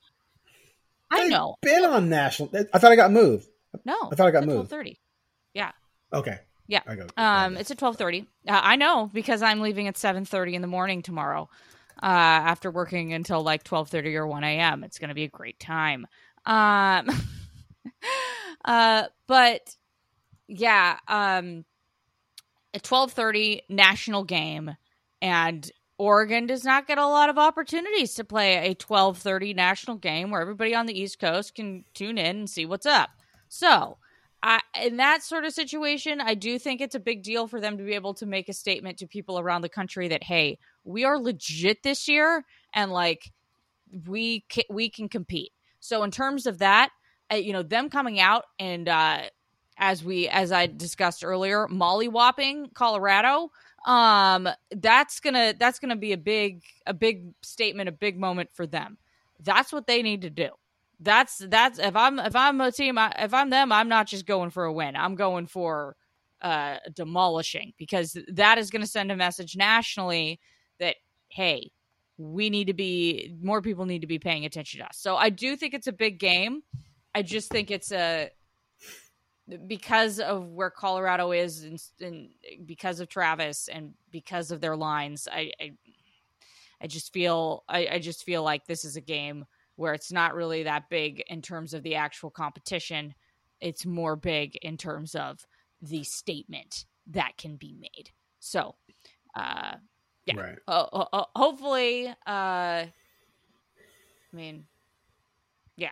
I 1.11 1.29
know. 1.29 1.57
Been 1.61 1.85
on 1.85 2.09
national. 2.09 2.51
I 2.73 2.79
thought 2.79 2.93
I 2.93 2.97
got 2.97 3.13
moved. 3.13 3.47
No, 3.85 3.97
I 4.11 4.15
thought 4.15 4.29
I 4.29 4.31
got 4.31 4.45
moved. 4.45 4.57
Twelve 4.57 4.69
thirty. 4.69 5.01
Yeah. 5.53 5.73
Okay. 6.13 6.39
Yeah. 6.69 6.81
I 6.87 6.95
go. 6.95 7.07
Um, 7.17 7.57
it's 7.57 7.71
at 7.71 7.79
twelve 7.79 7.97
thirty. 7.97 8.27
Uh, 8.49 8.61
I 8.63 8.77
know 8.77 9.11
because 9.13 9.43
I'm 9.43 9.61
leaving 9.61 9.89
at 9.89 9.99
seven 9.99 10.25
thirty 10.25 10.55
in 10.55 10.63
the 10.63 10.69
morning 10.69 11.03
tomorrow. 11.03 11.51
Uh, 12.03 12.51
after 12.51 12.69
working 12.69 13.13
until 13.13 13.43
like 13.43 13.63
twelve 13.63 13.89
thirty 13.89 14.17
or 14.17 14.27
one 14.27 14.43
a.m., 14.43 14.83
it's 14.83 14.99
going 14.99 15.11
to 15.11 15.15
be 15.15 15.23
a 15.23 15.29
great 15.29 15.61
time. 15.61 16.05
Um, 16.45 17.09
uh, 18.65 19.05
but 19.29 19.77
yeah, 20.49 20.99
um, 21.07 21.65
a 22.75 22.81
twelve 22.81 23.13
thirty 23.13 23.63
national 23.69 24.25
game, 24.25 24.75
and 25.21 25.71
Oregon 25.97 26.47
does 26.47 26.65
not 26.65 26.89
get 26.89 26.99
a 26.99 27.07
lot 27.07 27.29
of 27.29 27.39
opportunities 27.39 28.15
to 28.15 28.25
play 28.25 28.71
a 28.71 28.75
twelve 28.75 29.19
thirty 29.19 29.55
national 29.55 29.97
game 29.97 30.33
where 30.33 30.41
everybody 30.41 30.75
on 30.75 30.87
the 30.87 31.01
East 31.01 31.21
Coast 31.21 31.55
can 31.55 31.85
tune 31.95 32.19
in 32.19 32.37
and 32.37 32.51
see 32.51 32.67
what's 32.67 32.87
up. 32.87 33.11
So. 33.49 33.99
I, 34.45 34.61
in 34.83 34.97
that 34.97 35.23
sort 35.23 35.45
of 35.45 35.53
situation, 35.53 36.21
I 36.21 36.35
do 36.35 36.59
think 36.59 36.81
it's 36.81 36.97
a 36.97 36.99
big 36.99 37.23
deal 37.23 37.47
for 37.47 37.61
them 37.61 37.79
to 37.79 37.85
be 37.85 37.95
able 37.95 38.15
to 38.15 38.27
make 38.27 38.49
a 38.49 38.53
statement 38.53 38.99
to 38.99 39.07
people 39.07 39.39
around 39.39 39.63
the 39.63 39.69
country 39.69 40.09
that, 40.09 40.25
hey, 40.25 40.59
we 40.85 41.05
are 41.05 41.19
legit 41.19 41.83
this 41.83 42.09
year, 42.09 42.45
and 42.75 42.93
like 42.93 43.33
we 44.07 44.41
can, 44.49 44.65
we 44.71 44.89
can 44.89 45.09
compete. 45.09 45.53
So 45.81 46.03
in 46.03 46.11
terms 46.11 46.47
of 46.47 46.59
that, 46.59 46.91
uh, 47.33 47.37
you 47.37 47.53
know, 47.53 47.63
them 47.63 47.91
coming 47.91 48.21
out 48.21 48.45
and 48.59 48.89
uh, 48.89 49.23
as 49.79 50.05
we 50.05 50.29
as 50.29 50.53
I 50.53 50.67
discussed 50.67 51.25
earlier, 51.25 51.67
mollywhopping 51.69 52.73
Colorado, 52.75 53.51
um, 53.87 54.49
that's 54.71 55.21
gonna 55.21 55.55
that's 55.59 55.79
gonna 55.79 55.97
be 55.97 56.13
a 56.13 56.19
big 56.19 56.63
a 56.87 56.95
big 56.95 57.33
statement, 57.43 57.89
a 57.89 57.93
big 57.93 58.19
moment 58.19 58.51
for 58.53 58.67
them. 58.67 58.99
That's 59.41 59.73
what 59.73 59.87
they 59.87 60.03
need 60.03 60.23
to 60.23 60.31
do. 60.31 60.51
That's 61.01 61.39
that's 61.39 61.79
if 61.79 61.97
I'm 61.97 62.19
if 62.19 62.37
I'm 62.37 62.61
a 62.61 62.71
team 62.71 62.97
I, 62.97 63.13
if 63.19 63.35
I'm 63.35 63.51
them, 63.51 63.73
I'm 63.73 63.89
not 63.89 64.07
just 64.07 64.27
going 64.27 64.51
for 64.51 64.65
a 64.65 64.73
win. 64.73 64.95
I'm 64.95 65.17
going 65.17 65.47
for 65.47 65.97
uh, 66.43 66.77
demolishing 66.93 67.73
because 67.79 68.17
that 68.29 68.59
is 68.59 68.71
going 68.71 68.83
to 68.83 68.89
send 68.89 69.11
a 69.11 69.17
message 69.17 69.57
nationally 69.57 70.41
that 70.79 70.97
hey, 71.29 71.71
we 72.19 72.51
need 72.51 72.67
to 72.67 72.75
be 72.75 73.35
more 73.43 73.63
people 73.63 73.87
need 73.87 74.03
to 74.03 74.07
be 74.07 74.19
paying 74.19 74.45
attention 74.45 74.81
to 74.81 74.87
us. 74.87 74.99
So 74.99 75.17
I 75.17 75.31
do 75.31 75.57
think 75.57 75.75
it's 75.75 75.87
a 75.87 75.93
big 75.93 76.19
game. 76.19 76.63
I 77.15 77.23
just 77.23 77.51
think 77.51 77.71
it's 77.71 77.93
a 77.93 78.31
because 79.67 80.21
of 80.21 80.47
where 80.49 80.71
Colorado 80.71 81.33
is 81.33 81.65
and, 81.65 81.83
and 82.01 82.29
because 82.65 83.01
of 83.01 83.09
Travis 83.09 83.69
and 83.69 83.95
because 84.11 84.51
of 84.51 84.61
their 84.61 84.77
lines. 84.77 85.29
I 85.31 85.51
I, 85.61 85.73
I 86.81 86.87
just 86.87 87.13
feel 87.13 87.65
I, 87.69 87.89
I 87.93 87.99
just 87.99 88.25
feel 88.25 88.43
like 88.43 88.67
this 88.67 88.85
is 88.85 88.97
a 88.97 89.01
game 89.01 89.45
where 89.77 89.95
it's 89.95 90.13
not 90.13 90.35
really 90.35 90.63
that 90.65 90.89
big 90.91 91.23
in 91.29 91.43
terms 91.43 91.75
of 91.75 91.83
the 91.83 91.95
actual 91.95 92.31
competition. 92.31 93.15
It's 93.61 93.87
more 93.87 94.17
big 94.17 94.57
in 94.63 94.77
terms 94.77 95.15
of 95.15 95.47
the 95.81 96.05
statement 96.05 96.85
that 97.09 97.37
can 97.37 97.57
be 97.57 97.75
made. 97.79 98.11
So, 98.39 98.75
uh, 99.35 99.75
yeah. 100.27 100.41
Right. 100.41 100.59
Uh, 100.67 101.05
uh, 101.13 101.25
hopefully, 101.35 102.09
uh, 102.09 102.13
I 102.27 102.93
mean, 104.33 104.67
yeah. 105.77 105.91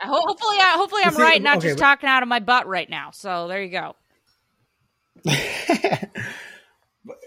Hopefully, 0.00 0.56
I, 0.58 0.74
hopefully 0.76 1.02
I'm 1.04 1.14
see, 1.14 1.22
right, 1.22 1.42
not 1.42 1.58
okay, 1.58 1.68
just 1.68 1.78
but... 1.78 1.84
talking 1.84 2.08
out 2.08 2.22
of 2.22 2.28
my 2.28 2.40
butt 2.40 2.66
right 2.66 2.88
now. 2.88 3.10
So 3.10 3.48
there 3.48 3.62
you 3.62 3.70
go. 3.70 3.96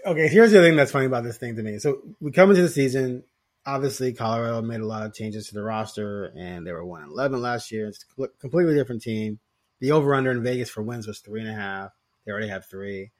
okay, 0.06 0.28
here's 0.28 0.52
the 0.52 0.60
thing 0.60 0.76
that's 0.76 0.92
funny 0.92 1.06
about 1.06 1.24
this 1.24 1.38
thing 1.38 1.56
to 1.56 1.62
me. 1.62 1.78
So 1.78 2.02
we 2.20 2.32
come 2.32 2.50
into 2.50 2.62
the 2.62 2.68
season. 2.68 3.24
Obviously, 3.64 4.12
Colorado 4.12 4.60
made 4.62 4.80
a 4.80 4.86
lot 4.86 5.06
of 5.06 5.14
changes 5.14 5.48
to 5.48 5.54
the 5.54 5.62
roster, 5.62 6.32
and 6.36 6.66
they 6.66 6.72
were 6.72 6.84
one 6.84 7.04
eleven 7.04 7.40
last 7.40 7.70
year. 7.70 7.86
It's 7.88 8.04
a 8.18 8.28
completely 8.40 8.74
different 8.74 9.02
team. 9.02 9.38
The 9.80 9.92
over 9.92 10.14
under 10.14 10.30
in 10.30 10.42
Vegas 10.42 10.70
for 10.70 10.82
wins 10.82 11.06
was 11.06 11.20
three 11.20 11.40
and 11.40 11.50
a 11.50 11.54
half. 11.54 11.90
They 12.24 12.32
already 12.32 12.48
have 12.48 12.66
three. 12.66 13.12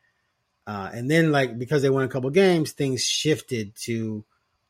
Uh, 0.67 0.91
and 0.93 1.11
then, 1.11 1.33
like, 1.33 1.59
because 1.59 1.83
they 1.83 1.91
won 1.91 2.05
a 2.05 2.09
couple 2.09 2.31
games, 2.31 2.73
things 2.73 3.05
shifted 3.05 3.75
to 3.75 4.25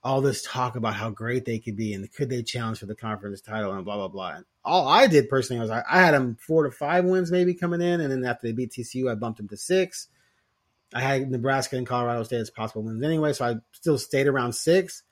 all 0.05 0.21
this 0.21 0.43
talk 0.43 0.75
about 0.75 0.95
how 0.95 1.11
great 1.11 1.45
they 1.45 1.59
could 1.59 1.77
be 1.77 1.95
and 1.95 2.13
could 2.13 2.29
they 2.29 2.43
challenge 2.43 2.79
for 2.79 2.87
the 2.87 2.95
conference 2.95 3.41
title 3.41 3.73
and 3.73 3.85
blah, 3.85 3.97
blah, 3.97 4.09
blah. 4.09 4.31
And 4.37 4.45
all 4.65 4.89
I 4.89 5.07
did 5.07 5.29
personally 5.29 5.61
was 5.61 5.71
I, 5.71 5.85
I 5.89 6.01
had 6.01 6.15
them 6.15 6.37
four 6.41 6.65
to 6.65 6.71
five 6.71 7.05
wins 7.05 7.31
maybe 7.31 7.55
coming 7.55 7.81
in. 7.81 8.01
And 8.01 8.11
then 8.11 8.25
after 8.25 8.47
they 8.47 8.53
beat 8.53 8.73
TCU, 8.73 9.11
I 9.11 9.15
bumped 9.15 9.39
them 9.39 9.49
to 9.49 9.57
six. 9.57 10.09
I 10.93 11.01
had 11.01 11.31
Nebraska 11.31 11.77
and 11.77 11.87
Colorado 11.87 12.25
State 12.25 12.41
as 12.41 12.51
possible 12.51 12.83
wins 12.83 13.03
anyway. 13.03 13.33
So 13.33 13.45
I 13.45 13.55
still 13.73 13.99
stayed 13.99 14.27
around 14.27 14.55
six. 14.55 15.05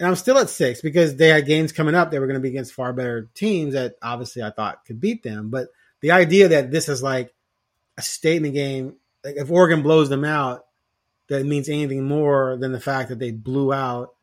And 0.00 0.08
I'm 0.08 0.16
still 0.16 0.38
at 0.38 0.48
six 0.48 0.80
because 0.80 1.16
they 1.16 1.28
had 1.28 1.44
games 1.44 1.72
coming 1.72 1.94
up. 1.94 2.10
They 2.10 2.18
were 2.18 2.26
going 2.26 2.40
to 2.40 2.40
be 2.40 2.50
against 2.50 2.72
far 2.72 2.92
better 2.92 3.28
teams 3.34 3.74
that 3.74 3.96
obviously 4.00 4.42
I 4.42 4.50
thought 4.50 4.84
could 4.86 5.00
beat 5.00 5.22
them. 5.22 5.50
But 5.50 5.68
the 6.00 6.12
idea 6.12 6.48
that 6.48 6.70
this 6.70 6.88
is 6.88 7.02
like 7.02 7.34
a 7.98 8.02
statement 8.02 8.54
game 8.54 8.94
like 9.24 9.36
if 9.36 9.50
Oregon 9.50 9.82
blows 9.82 10.08
them 10.08 10.24
out, 10.24 10.66
that 11.28 11.44
means 11.44 11.68
anything 11.68 12.04
more 12.04 12.56
than 12.56 12.72
the 12.72 12.80
fact 12.80 13.08
that 13.10 13.18
they 13.18 13.30
blew 13.30 13.72
out 13.72 14.14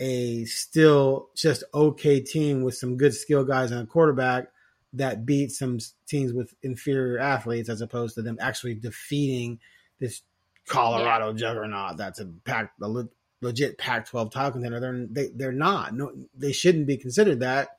a 0.00 0.44
still 0.44 1.28
just 1.34 1.64
okay 1.74 2.20
team 2.20 2.62
with 2.62 2.74
some 2.76 2.96
good 2.96 3.14
skill 3.14 3.44
guys 3.44 3.72
and 3.72 3.82
a 3.82 3.86
quarterback 3.86 4.46
that 4.92 5.26
beat 5.26 5.50
some 5.50 5.78
teams 6.06 6.32
with 6.32 6.54
inferior 6.62 7.18
athletes 7.18 7.68
as 7.68 7.80
opposed 7.80 8.14
to 8.14 8.22
them 8.22 8.38
actually 8.40 8.74
defeating 8.74 9.58
this 9.98 10.22
Colorado 10.68 11.28
yeah. 11.28 11.36
juggernaut 11.36 11.96
that's 11.96 12.20
a 12.20 12.26
pack 12.44 12.72
a 12.80 12.88
le- 12.88 13.08
legit 13.40 13.78
Pac-12 13.78 14.30
title 14.30 14.52
contender. 14.52 14.80
They're 14.80 15.06
they, 15.10 15.28
they're 15.34 15.52
not. 15.52 15.94
No, 15.94 16.12
they 16.34 16.52
shouldn't 16.52 16.86
be 16.86 16.96
considered 16.96 17.40
that 17.40 17.78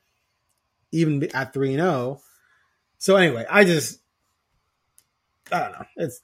even 0.92 1.24
at 1.34 1.54
three 1.54 1.74
and 1.74 1.82
zero. 1.82 1.92
Oh. 1.92 2.22
So 2.98 3.16
anyway, 3.16 3.46
I 3.50 3.64
just 3.64 4.00
I 5.52 5.60
don't 5.60 5.72
know. 5.72 5.86
It's 5.98 6.22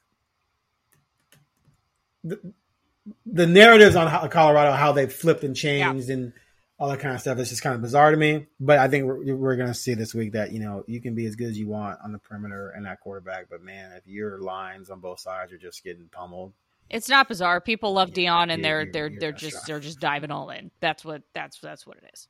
the, 3.26 3.48
narratives 3.48 3.96
on 3.96 4.08
how, 4.08 4.28
Colorado, 4.28 4.72
how 4.72 4.92
they 4.92 5.08
flipped 5.08 5.44
and 5.44 5.56
changed 5.56 6.08
yeah. 6.08 6.14
and 6.16 6.34
all 6.78 6.90
that 6.90 7.00
kind 7.00 7.16
of 7.16 7.22
stuff 7.22 7.38
is 7.40 7.50
just 7.50 7.62
kind 7.62 7.76
of 7.76 7.82
bizarre 7.82 8.12
to 8.12 8.18
me. 8.18 8.48
But 8.60 8.80
I 8.80 8.88
think 8.88 9.06
we're, 9.06 9.36
we're 9.36 9.56
going 9.56 9.70
to 9.70 9.74
see 9.74 9.94
this 9.94 10.14
week 10.14 10.34
that, 10.34 10.52
you 10.52 10.60
know, 10.60 10.84
you 10.88 11.02
can 11.02 11.16
be 11.16 11.26
as 11.26 11.36
good 11.36 11.50
as 11.50 11.58
you 11.58 11.68
want 11.68 12.00
on 12.04 12.12
the 12.12 12.20
perimeter 12.20 12.72
and 12.72 12.86
that 12.86 13.00
quarterback. 13.00 13.48
But 13.50 13.62
man, 13.62 13.92
if 13.94 14.06
your 14.08 14.40
lines 14.40 14.90
on 14.90 15.00
both 15.00 15.20
sides 15.20 15.54
are 15.54 15.58
just 15.58 15.84
getting 15.84 16.08
pummeled, 16.12 16.54
it's 16.90 17.10
not 17.10 17.28
bizarre. 17.28 17.62
People 17.62 17.94
love 17.94 18.12
Deion, 18.12 18.52
and 18.52 18.64
they're 18.64 18.86
they're 18.86 19.10
they're 19.10 19.32
just 19.32 19.66
they're 19.66 19.80
just 19.80 20.00
diving 20.00 20.30
all 20.30 20.52
in. 20.52 20.70
That's 20.80 21.04
what 21.04 21.24
that's 21.34 21.60
that's 21.60 21.88
what 21.88 21.98
it 21.98 22.12
is. 22.14 22.28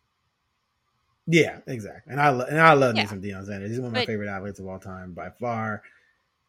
Yeah, 1.28 1.58
exactly. 1.68 2.14
And 2.14 2.22
I 2.22 2.30
and 2.30 2.62
I 2.62 2.74
love 2.74 2.96
yeah. 2.96 3.04
me 3.04 3.08
some 3.08 3.22
Deion 3.22 3.46
Sanders. 3.46 3.72
He's 3.72 3.80
one 3.80 3.88
of 3.88 3.94
my 3.94 4.02
but, 4.02 4.08
favorite 4.08 4.30
athletes 4.30 4.60
of 4.60 4.68
all 4.68 4.80
time 4.80 5.12
by 5.14 5.30
far. 5.30 5.82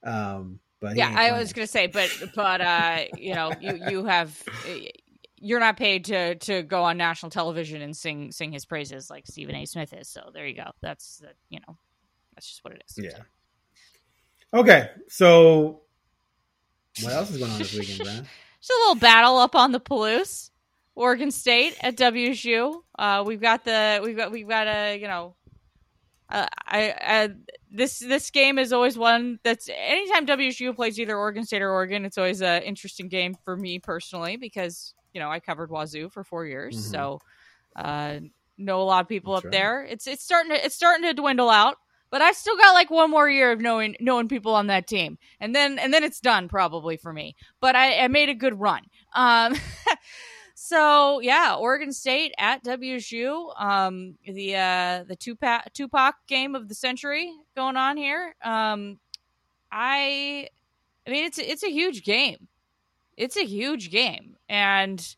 Um, 0.05 0.61
But 0.81 0.97
yeah, 0.97 1.13
I 1.15 1.39
was 1.39 1.53
gonna 1.53 1.67
say, 1.67 1.87
but 1.87 2.11
but 2.35 2.61
uh, 2.61 3.05
you 3.17 3.35
know, 3.35 3.53
you 3.61 3.81
you 3.89 4.05
have 4.05 4.43
you're 5.39 5.61
not 5.61 5.77
paid 5.77 6.05
to 6.07 6.35
to 6.37 6.63
go 6.63 6.83
on 6.83 6.97
national 6.97 7.31
television 7.31 7.83
and 7.83 7.97
sing 7.97 8.33
sing 8.33 8.53
his 8.53 8.65
praises 8.65 9.09
like 9.11 9.27
Stephen 9.27 9.55
A. 9.55 9.65
Smith 9.65 9.93
is. 9.93 10.09
So 10.09 10.31
there 10.33 10.47
you 10.47 10.55
go. 10.55 10.71
That's 10.83 11.23
uh, 11.25 11.33
you 11.49 11.61
know, 11.67 11.77
that's 12.35 12.49
just 12.49 12.65
what 12.65 12.75
it 12.75 12.83
is. 12.87 12.99
Yeah. 13.03 13.11
So. 13.11 14.61
Okay, 14.61 14.91
so 15.09 15.81
what 17.03 17.13
else 17.13 17.31
is 17.31 17.39
going 17.39 17.51
on 17.51 17.59
this 17.59 17.75
weekend, 17.75 18.01
Brenna? 18.01 18.27
Just 18.61 18.71
a 18.71 18.81
little 18.81 18.95
battle 18.97 19.37
up 19.37 19.55
on 19.55 19.71
the 19.71 19.79
Palouse, 19.79 20.51
Oregon 20.95 21.31
State 21.31 21.77
at 21.83 21.97
WSU. 21.97 22.83
Uh, 22.99 23.23
we've 23.27 23.41
got 23.41 23.65
the 23.65 24.01
we've 24.03 24.17
got 24.17 24.33
we've 24.33 24.49
got 24.49 24.67
a 24.67 24.99
you 24.99 25.07
know, 25.07 25.37
uh, 26.29 26.47
I, 26.67 26.95
I 27.01 27.29
this 27.71 28.01
this 28.01 28.31
game 28.31 28.59
is 28.59 28.73
always 28.73 28.99
one 28.99 29.39
that's 29.45 29.69
anytime 29.73 30.27
WSU 30.27 30.75
plays 30.75 30.99
either 30.99 31.17
Oregon 31.17 31.45
State 31.45 31.63
or 31.63 31.71
Oregon, 31.71 32.05
it's 32.05 32.19
always 32.19 32.43
an 32.43 32.63
interesting 32.63 33.09
game 33.09 33.37
for 33.45 33.57
me 33.57 33.79
personally 33.79 34.37
because 34.37 34.95
you 35.13 35.21
know 35.21 35.31
I 35.31 35.39
covered 35.41 35.71
Wazoo 35.71 36.09
for 36.11 36.25
four 36.25 36.45
years, 36.45 36.77
mm-hmm. 36.77 36.91
so 36.91 37.21
uh, 37.77 38.19
know 38.59 38.83
a 38.83 38.85
lot 38.85 39.03
of 39.03 39.09
people 39.09 39.35
that's 39.35 39.41
up 39.41 39.45
right. 39.47 39.53
there. 39.53 39.85
It's 39.85 40.07
it's 40.07 40.25
starting 40.25 40.51
to 40.51 40.65
it's 40.65 40.75
starting 40.75 41.05
to 41.05 41.15
dwindle 41.15 41.51
out, 41.51 41.77
but 42.11 42.23
I 42.23 42.33
still 42.33 42.57
got 42.57 42.73
like 42.73 42.91
one 42.91 43.11
more 43.11 43.31
year 43.31 43.53
of 43.53 43.61
knowing 43.61 43.97
knowing 44.01 44.27
people 44.27 44.55
on 44.55 44.67
that 44.67 44.89
team, 44.89 45.19
and 45.39 45.55
then 45.55 45.79
and 45.79 45.95
then 45.95 46.03
it's 46.03 46.21
done 46.21 46.49
probably 46.49 46.97
for 46.97 47.13
me. 47.13 47.37
But 47.61 47.77
I, 47.77 48.01
I 48.01 48.09
made 48.09 48.31
a 48.31 48.35
good 48.35 48.59
run. 48.59 48.83
Um, 49.15 49.55
So 50.67 51.21
yeah, 51.21 51.55
Oregon 51.55 51.93
State 51.93 52.35
at 52.39 52.65
WSU. 52.65 53.53
Um, 53.57 54.17
the 54.27 54.57
uh, 54.57 55.05
the 55.07 55.15
Tupac 55.15 55.73
Tupac 55.73 56.17
game 56.27 56.57
of 56.57 56.69
the 56.69 56.75
century 56.75 57.31
going 57.55 57.77
on 57.77 57.97
here. 57.97 58.35
Um, 58.43 58.99
I, 59.71 60.49
I 61.07 61.11
mean, 61.11 61.25
it's 61.25 61.39
it's 61.39 61.63
a 61.63 61.71
huge 61.71 62.03
game. 62.03 62.49
It's 63.17 63.37
a 63.37 63.45
huge 63.45 63.93
game, 63.93 64.35
and 64.49 65.15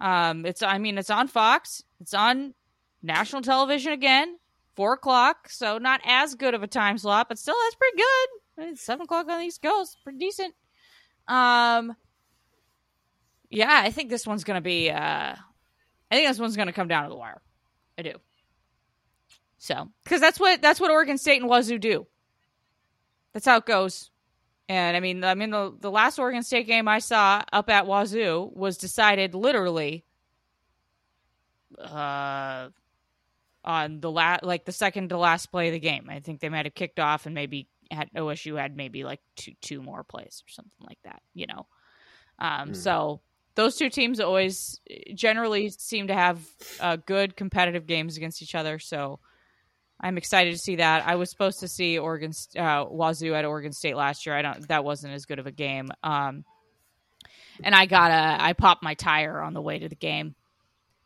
um, 0.00 0.46
it's 0.46 0.62
I 0.62 0.78
mean, 0.78 0.96
it's 0.98 1.10
on 1.10 1.26
Fox. 1.26 1.82
It's 2.00 2.14
on 2.14 2.54
national 3.02 3.42
television 3.42 3.92
again, 3.92 4.38
four 4.76 4.92
o'clock. 4.92 5.48
So 5.48 5.78
not 5.78 6.00
as 6.04 6.36
good 6.36 6.54
of 6.54 6.62
a 6.62 6.68
time 6.68 6.96
slot, 6.96 7.28
but 7.28 7.40
still 7.40 7.56
that's 7.64 7.74
pretty 7.74 7.96
good. 7.96 8.70
It's 8.70 8.82
seven 8.82 9.02
o'clock 9.06 9.28
on 9.28 9.40
the 9.40 9.46
East 9.46 9.62
Coast, 9.62 9.98
pretty 10.04 10.18
decent. 10.20 10.54
Um, 11.26 11.96
yeah, 13.52 13.82
I 13.84 13.90
think 13.90 14.10
this 14.10 14.26
one's 14.26 14.44
gonna 14.44 14.60
be. 14.60 14.90
Uh, 14.90 15.34
I 16.10 16.14
think 16.14 16.28
this 16.28 16.38
one's 16.38 16.56
gonna 16.56 16.72
come 16.72 16.88
down 16.88 17.04
to 17.04 17.08
the 17.10 17.16
wire. 17.16 17.40
I 17.98 18.02
do. 18.02 18.14
So, 19.58 19.88
because 20.02 20.20
that's 20.20 20.40
what 20.40 20.60
that's 20.60 20.80
what 20.80 20.90
Oregon 20.90 21.18
State 21.18 21.40
and 21.40 21.48
Wazoo 21.48 21.78
do. 21.78 22.06
That's 23.32 23.46
how 23.46 23.58
it 23.58 23.66
goes. 23.66 24.10
And 24.68 24.96
I 24.96 25.00
mean, 25.00 25.22
I 25.22 25.34
mean 25.34 25.50
the 25.50 25.76
the 25.78 25.90
last 25.90 26.18
Oregon 26.18 26.42
State 26.42 26.66
game 26.66 26.88
I 26.88 26.98
saw 26.98 27.42
up 27.52 27.68
at 27.70 27.86
Wazoo 27.86 28.50
was 28.54 28.76
decided 28.78 29.34
literally 29.34 30.04
uh 31.78 32.68
on 33.64 34.00
the 34.00 34.10
last 34.10 34.42
like 34.42 34.64
the 34.64 34.72
second 34.72 35.10
to 35.10 35.18
last 35.18 35.46
play 35.46 35.68
of 35.68 35.72
the 35.72 35.78
game. 35.78 36.08
I 36.08 36.20
think 36.20 36.40
they 36.40 36.48
might 36.48 36.66
have 36.66 36.74
kicked 36.74 36.98
off 36.98 37.26
and 37.26 37.34
maybe 37.34 37.68
had 37.90 38.10
OSU 38.16 38.58
had 38.58 38.76
maybe 38.76 39.04
like 39.04 39.20
two 39.36 39.52
two 39.60 39.82
more 39.82 40.04
plays 40.04 40.42
or 40.46 40.50
something 40.50 40.86
like 40.86 40.98
that, 41.04 41.22
you 41.34 41.46
know. 41.46 41.66
Um 42.38 42.70
mm. 42.70 42.76
so 42.76 43.20
those 43.54 43.76
two 43.76 43.90
teams 43.90 44.20
always 44.20 44.80
generally 45.14 45.70
seem 45.70 46.08
to 46.08 46.14
have 46.14 46.40
uh, 46.80 46.96
good 46.96 47.36
competitive 47.36 47.86
games 47.86 48.16
against 48.16 48.42
each 48.42 48.54
other. 48.54 48.78
So 48.78 49.20
I'm 50.00 50.18
excited 50.18 50.52
to 50.52 50.58
see 50.58 50.76
that. 50.76 51.06
I 51.06 51.14
was 51.16 51.30
supposed 51.30 51.60
to 51.60 51.68
see 51.68 51.98
Oregon 51.98 52.32
uh, 52.58 52.86
Wazoo 52.88 53.34
at 53.34 53.44
Oregon 53.44 53.72
State 53.72 53.96
last 53.96 54.26
year. 54.26 54.36
I 54.36 54.42
don't. 54.42 54.66
That 54.68 54.84
wasn't 54.84 55.14
as 55.14 55.26
good 55.26 55.38
of 55.38 55.46
a 55.46 55.52
game. 55.52 55.90
Um, 56.02 56.44
and 57.62 57.74
I 57.74 57.86
got 57.86 58.10
a. 58.10 58.42
I 58.42 58.52
popped 58.54 58.82
my 58.82 58.94
tire 58.94 59.40
on 59.40 59.54
the 59.54 59.62
way 59.62 59.78
to 59.78 59.88
the 59.88 59.94
game, 59.94 60.34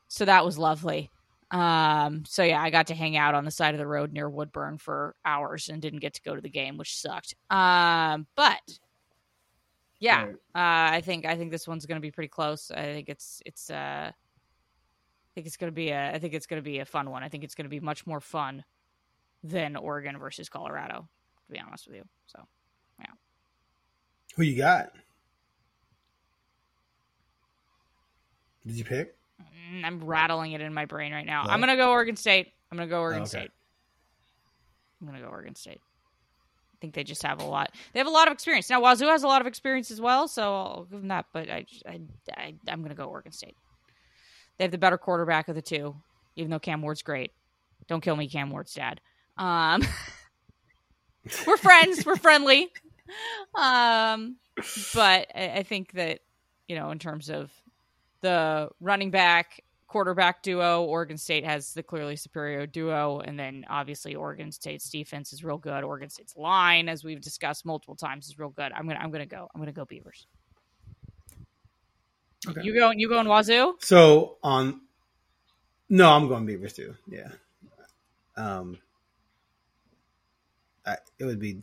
so 0.08 0.24
that 0.24 0.44
was 0.44 0.56
lovely. 0.56 1.10
Um, 1.50 2.24
so 2.26 2.42
yeah, 2.42 2.60
I 2.60 2.70
got 2.70 2.88
to 2.88 2.94
hang 2.94 3.16
out 3.16 3.34
on 3.34 3.44
the 3.44 3.50
side 3.50 3.74
of 3.74 3.78
the 3.78 3.86
road 3.86 4.12
near 4.12 4.28
Woodburn 4.28 4.78
for 4.78 5.14
hours 5.24 5.68
and 5.68 5.80
didn't 5.80 6.00
get 6.00 6.14
to 6.14 6.22
go 6.22 6.34
to 6.34 6.40
the 6.40 6.48
game, 6.48 6.76
which 6.76 6.96
sucked. 6.96 7.34
Um, 7.50 8.26
but 8.34 8.60
yeah, 9.98 10.24
right. 10.24 10.34
uh, 10.54 10.94
I 10.96 11.00
think 11.00 11.24
I 11.24 11.36
think 11.36 11.50
this 11.50 11.66
one's 11.66 11.86
going 11.86 11.96
to 11.96 12.02
be 12.02 12.10
pretty 12.10 12.28
close. 12.28 12.70
I 12.70 12.82
think 12.82 13.08
it's 13.08 13.42
it's 13.46 13.70
uh, 13.70 14.10
I 14.10 14.12
think 15.34 15.46
it's 15.46 15.56
going 15.56 15.70
to 15.70 15.74
be 15.74 15.90
a 15.90 16.12
I 16.12 16.18
think 16.18 16.34
it's 16.34 16.46
going 16.46 16.62
to 16.62 16.64
be 16.64 16.80
a 16.80 16.84
fun 16.84 17.10
one. 17.10 17.22
I 17.22 17.28
think 17.28 17.44
it's 17.44 17.54
going 17.54 17.64
to 17.64 17.70
be 17.70 17.80
much 17.80 18.06
more 18.06 18.20
fun 18.20 18.64
than 19.42 19.76
Oregon 19.76 20.18
versus 20.18 20.48
Colorado. 20.48 21.08
To 21.46 21.52
be 21.52 21.60
honest 21.60 21.86
with 21.86 21.96
you, 21.96 22.04
so 22.26 22.40
yeah. 23.00 23.06
Who 24.34 24.42
you 24.42 24.56
got? 24.56 24.92
Did 28.66 28.76
you 28.76 28.84
pick? 28.84 29.16
Mm, 29.40 29.84
I'm 29.84 30.04
rattling 30.04 30.52
it 30.52 30.60
in 30.60 30.74
my 30.74 30.84
brain 30.84 31.12
right 31.12 31.26
now. 31.26 31.42
What? 31.42 31.52
I'm 31.52 31.60
gonna 31.60 31.76
go 31.76 31.90
Oregon 31.90 32.16
State. 32.16 32.52
I'm 32.70 32.76
gonna 32.76 32.90
go 32.90 33.00
Oregon 33.00 33.20
oh, 33.20 33.22
okay. 33.22 33.28
State. 33.28 33.50
I'm 35.00 35.06
gonna 35.06 35.20
go 35.20 35.28
Oregon 35.28 35.54
State. 35.54 35.80
I 36.76 36.78
think 36.80 36.94
they 36.94 37.04
just 37.04 37.22
have 37.22 37.40
a 37.40 37.44
lot. 37.44 37.72
They 37.92 38.00
have 38.00 38.06
a 38.06 38.10
lot 38.10 38.28
of 38.28 38.34
experience. 38.34 38.68
Now 38.68 38.82
Wazoo 38.82 39.06
has 39.06 39.22
a 39.22 39.26
lot 39.28 39.40
of 39.40 39.46
experience 39.46 39.90
as 39.90 40.00
well, 40.00 40.28
so 40.28 40.42
I'll 40.42 40.84
give 40.90 41.00
them 41.00 41.08
that. 41.08 41.26
But 41.32 41.48
I, 41.48 41.64
I, 41.88 42.00
I 42.36 42.54
am 42.68 42.80
going 42.80 42.90
to 42.90 42.94
go 42.94 43.04
Oregon 43.04 43.32
State. 43.32 43.56
They 44.58 44.64
have 44.64 44.72
the 44.72 44.78
better 44.78 44.98
quarterback 44.98 45.48
of 45.48 45.54
the 45.54 45.62
two, 45.62 45.96
even 46.36 46.50
though 46.50 46.58
Cam 46.58 46.82
Ward's 46.82 47.02
great. 47.02 47.32
Don't 47.88 48.02
kill 48.02 48.16
me, 48.16 48.28
Cam 48.28 48.50
Ward's 48.50 48.74
dad. 48.74 49.00
Um, 49.38 49.82
we're 51.46 51.56
friends. 51.56 52.04
we're 52.04 52.16
friendly. 52.16 52.70
Um, 53.54 54.36
but 54.94 55.28
I, 55.34 55.52
I 55.56 55.62
think 55.62 55.92
that 55.92 56.20
you 56.68 56.76
know, 56.76 56.90
in 56.90 56.98
terms 56.98 57.30
of 57.30 57.50
the 58.20 58.68
running 58.80 59.10
back 59.10 59.62
quarterback 59.86 60.42
duo. 60.42 60.82
Oregon 60.84 61.16
State 61.16 61.44
has 61.44 61.72
the 61.72 61.82
clearly 61.82 62.16
superior 62.16 62.66
duo, 62.66 63.20
and 63.20 63.38
then 63.38 63.64
obviously 63.68 64.14
Oregon 64.14 64.50
State's 64.52 64.88
defense 64.88 65.32
is 65.32 65.44
real 65.44 65.58
good. 65.58 65.84
Oregon 65.84 66.08
State's 66.08 66.36
line, 66.36 66.88
as 66.88 67.04
we've 67.04 67.20
discussed 67.20 67.64
multiple 67.64 67.96
times, 67.96 68.26
is 68.26 68.38
real 68.38 68.50
good. 68.50 68.72
I'm 68.72 68.86
gonna 68.86 69.00
I'm 69.00 69.10
gonna 69.10 69.26
go. 69.26 69.48
I'm 69.54 69.60
gonna 69.60 69.72
go 69.72 69.84
Beavers. 69.84 70.26
Okay. 72.48 72.60
You 72.62 72.74
going? 72.74 72.98
You 72.98 73.08
going 73.08 73.26
Wazoo? 73.26 73.74
So 73.80 74.36
on. 74.42 74.80
No, 75.88 76.10
I'm 76.10 76.28
going 76.28 76.46
Beavers 76.46 76.72
too. 76.72 76.94
Yeah. 77.08 77.28
Um. 78.36 78.78
I, 80.84 80.96
it 81.18 81.24
would 81.24 81.40
be. 81.40 81.62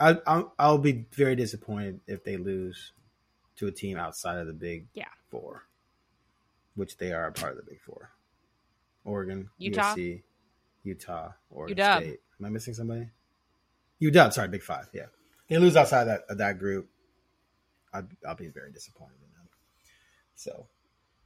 I 0.00 0.16
I'll, 0.26 0.54
I'll 0.58 0.78
be 0.78 1.06
very 1.12 1.36
disappointed 1.36 2.00
if 2.06 2.24
they 2.24 2.36
lose 2.36 2.92
to 3.56 3.66
a 3.66 3.72
team 3.72 3.98
outside 3.98 4.38
of 4.38 4.46
the 4.46 4.52
Big 4.52 4.86
yeah. 4.94 5.08
Four 5.30 5.67
which 6.78 6.96
they 6.96 7.12
are 7.12 7.26
a 7.26 7.32
part 7.32 7.52
of 7.52 7.58
the 7.58 7.70
Big 7.70 7.80
Four. 7.80 8.10
Oregon, 9.04 9.50
Utah, 9.58 9.94
USC, 9.94 10.22
Utah, 10.84 11.30
Oregon 11.50 11.76
UW. 11.76 11.96
State. 11.96 12.20
Am 12.38 12.46
I 12.46 12.48
missing 12.50 12.74
somebody? 12.74 13.08
UW, 14.00 14.32
sorry, 14.32 14.48
Big 14.48 14.62
Five. 14.62 14.88
Yeah, 14.92 15.06
they 15.48 15.58
lose 15.58 15.76
outside 15.76 16.04
that 16.04 16.22
of 16.28 16.38
that 16.38 16.58
group. 16.58 16.88
I'd, 17.92 18.06
I'll 18.26 18.36
be 18.36 18.48
very 18.48 18.70
disappointed 18.70 19.16
in 19.16 19.32
them. 19.34 19.48
So, 20.36 20.66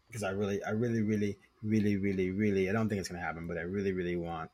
because 0.06 0.22
I 0.22 0.30
really, 0.30 0.62
I 0.64 0.70
really, 0.70 1.02
really, 1.02 1.38
really, 1.62 1.96
really, 1.96 2.30
really, 2.30 2.70
I 2.70 2.72
don't 2.72 2.88
think 2.88 3.00
it's 3.00 3.08
going 3.08 3.20
to 3.20 3.26
happen, 3.26 3.46
but 3.46 3.58
I 3.58 3.62
really, 3.62 3.92
really 3.92 4.16
want 4.16 4.50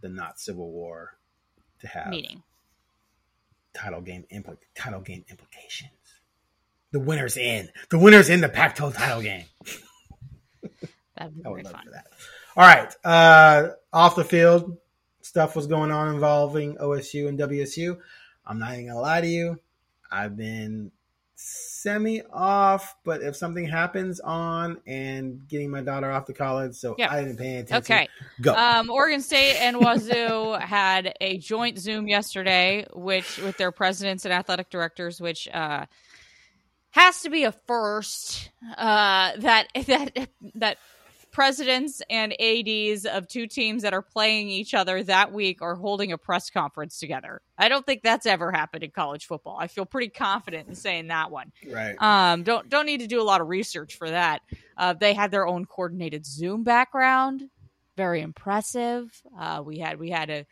the 0.00 0.08
not 0.08 0.38
Civil 0.38 0.70
War 0.70 1.18
to 1.80 1.88
have 1.88 2.08
meeting 2.08 2.42
title 3.74 4.00
game 4.00 4.24
impl- 4.32 4.58
title 4.74 5.00
game 5.00 5.24
implications. 5.28 5.90
The 6.92 7.00
winner's 7.00 7.36
in. 7.36 7.68
The 7.90 7.98
winner's 7.98 8.30
in 8.30 8.40
the 8.40 8.48
Pac-12 8.48 8.96
title 8.96 9.22
game. 9.22 9.44
That'd 11.16 11.36
be 11.36 11.42
very 11.42 11.64
fun. 11.64 11.82
That. 11.92 12.06
All 12.56 12.64
right. 12.64 12.94
Uh, 13.04 13.70
off 13.92 14.16
the 14.16 14.24
field 14.24 14.78
stuff 15.26 15.56
was 15.56 15.66
going 15.66 15.90
on 15.90 16.14
involving 16.14 16.76
OSU 16.76 17.28
and 17.28 17.38
WSU. 17.38 17.98
I'm 18.46 18.58
not 18.58 18.74
even 18.74 18.88
gonna 18.88 19.00
lie 19.00 19.20
to 19.20 19.26
you. 19.26 19.60
I've 20.10 20.36
been 20.36 20.92
semi 21.34 22.22
off, 22.32 22.96
but 23.04 23.22
if 23.22 23.36
something 23.36 23.66
happens 23.66 24.20
on 24.20 24.80
and 24.86 25.46
getting 25.48 25.70
my 25.70 25.82
daughter 25.82 26.10
off 26.10 26.26
to 26.26 26.32
college, 26.32 26.74
so 26.74 26.94
yeah. 26.96 27.12
I 27.12 27.22
didn't 27.22 27.38
pay 27.38 27.56
attention. 27.56 27.94
Okay, 27.94 28.08
go. 28.40 28.54
Um, 28.54 28.88
Oregon 28.88 29.20
State 29.20 29.56
and 29.56 29.78
Wazoo 29.78 30.52
had 30.60 31.14
a 31.20 31.38
joint 31.38 31.78
Zoom 31.78 32.06
yesterday, 32.06 32.86
which 32.94 33.38
with 33.38 33.56
their 33.58 33.72
presidents 33.72 34.24
and 34.24 34.32
athletic 34.32 34.70
directors, 34.70 35.20
which 35.20 35.48
uh, 35.52 35.86
has 36.90 37.22
to 37.22 37.30
be 37.30 37.44
a 37.44 37.52
first. 37.52 38.50
Uh, 38.76 39.32
that 39.38 39.68
that 39.86 40.28
that 40.54 40.78
presidents 41.36 42.00
and 42.08 42.32
ads 42.40 43.04
of 43.04 43.28
two 43.28 43.46
teams 43.46 43.82
that 43.82 43.92
are 43.92 44.00
playing 44.00 44.48
each 44.48 44.72
other 44.72 45.02
that 45.02 45.30
week 45.30 45.60
are 45.60 45.74
holding 45.74 46.10
a 46.10 46.16
press 46.16 46.48
conference 46.48 46.98
together. 46.98 47.42
I 47.58 47.68
don't 47.68 47.84
think 47.84 48.00
that's 48.02 48.24
ever 48.24 48.50
happened 48.50 48.82
in 48.82 48.90
college 48.90 49.26
football. 49.26 49.58
I 49.60 49.66
feel 49.66 49.84
pretty 49.84 50.08
confident 50.08 50.66
in 50.66 50.74
saying 50.74 51.08
that 51.08 51.30
one. 51.30 51.52
Right. 51.70 51.94
Um. 52.00 52.42
Don't 52.42 52.70
don't 52.70 52.86
need 52.86 53.00
to 53.00 53.06
do 53.06 53.20
a 53.20 53.22
lot 53.22 53.42
of 53.42 53.48
research 53.48 53.98
for 53.98 54.08
that. 54.08 54.40
Uh, 54.78 54.94
they 54.94 55.12
had 55.12 55.30
their 55.30 55.46
own 55.46 55.66
coordinated 55.66 56.24
Zoom 56.24 56.64
background. 56.64 57.50
Very 57.98 58.22
impressive. 58.22 59.12
Uh, 59.38 59.62
we 59.62 59.78
had 59.78 59.98
we 59.98 60.08
had 60.08 60.30
a 60.30 60.46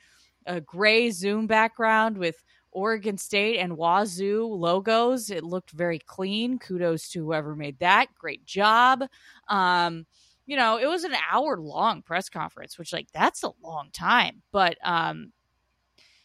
a 0.44 0.60
gray 0.60 1.10
Zoom 1.10 1.46
background 1.46 2.18
with 2.18 2.44
Oregon 2.72 3.16
State 3.16 3.56
and 3.58 3.78
Wazoo 3.78 4.44
logos. 4.44 5.30
It 5.30 5.44
looked 5.44 5.70
very 5.70 5.98
clean. 5.98 6.58
Kudos 6.58 7.08
to 7.12 7.24
whoever 7.24 7.56
made 7.56 7.78
that. 7.78 8.08
Great 8.18 8.44
job. 8.44 9.02
Um, 9.48 10.04
you 10.46 10.56
know, 10.56 10.78
it 10.78 10.86
was 10.86 11.04
an 11.04 11.14
hour 11.30 11.58
long 11.58 12.02
press 12.02 12.28
conference, 12.28 12.78
which 12.78 12.92
like 12.92 13.08
that's 13.12 13.42
a 13.42 13.50
long 13.62 13.88
time. 13.92 14.42
But 14.52 14.76
um, 14.84 15.32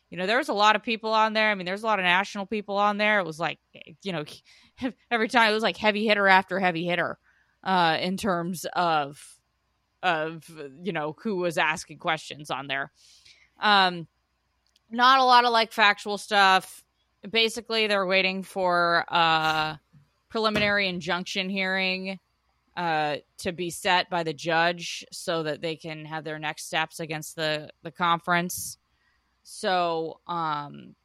you 0.09 0.17
know, 0.17 0.25
there 0.25 0.37
was 0.37 0.49
a 0.49 0.53
lot 0.53 0.75
of 0.75 0.83
people 0.83 1.13
on 1.13 1.33
there. 1.33 1.49
I 1.49 1.55
mean, 1.55 1.65
there's 1.65 1.83
a 1.83 1.87
lot 1.87 1.99
of 1.99 2.03
national 2.03 2.45
people 2.45 2.77
on 2.77 2.97
there. 2.97 3.19
It 3.19 3.25
was 3.25 3.39
like, 3.39 3.59
you 4.03 4.11
know, 4.11 4.25
every 5.11 5.27
time 5.27 5.51
it 5.51 5.53
was 5.53 5.63
like 5.63 5.77
heavy 5.77 6.07
hitter 6.07 6.27
after 6.27 6.59
heavy 6.59 6.85
hitter, 6.85 7.17
uh, 7.63 7.97
in 7.99 8.17
terms 8.17 8.65
of 8.73 9.23
of 10.01 10.49
you 10.81 10.93
know 10.93 11.15
who 11.23 11.37
was 11.37 11.57
asking 11.57 11.99
questions 11.99 12.49
on 12.49 12.67
there. 12.67 12.91
Um, 13.59 14.07
not 14.89 15.19
a 15.19 15.23
lot 15.23 15.45
of 15.45 15.51
like 15.51 15.71
factual 15.71 16.17
stuff. 16.17 16.83
Basically, 17.29 17.87
they're 17.87 18.05
waiting 18.05 18.43
for 18.43 19.05
a 19.09 19.79
preliminary 20.29 20.87
injunction 20.87 21.49
hearing 21.49 22.19
uh, 22.79 23.17
to 23.37 23.51
be 23.51 23.69
set 23.69 24.09
by 24.09 24.23
the 24.23 24.31
judge 24.31 25.05
so 25.11 25.43
that 25.43 25.61
they 25.61 25.75
can 25.75 26.05
have 26.05 26.23
their 26.23 26.39
next 26.39 26.67
steps 26.67 27.01
against 27.01 27.35
the 27.35 27.69
the 27.83 27.91
conference. 27.91 28.77
So 29.43 30.21
um, 30.27 30.95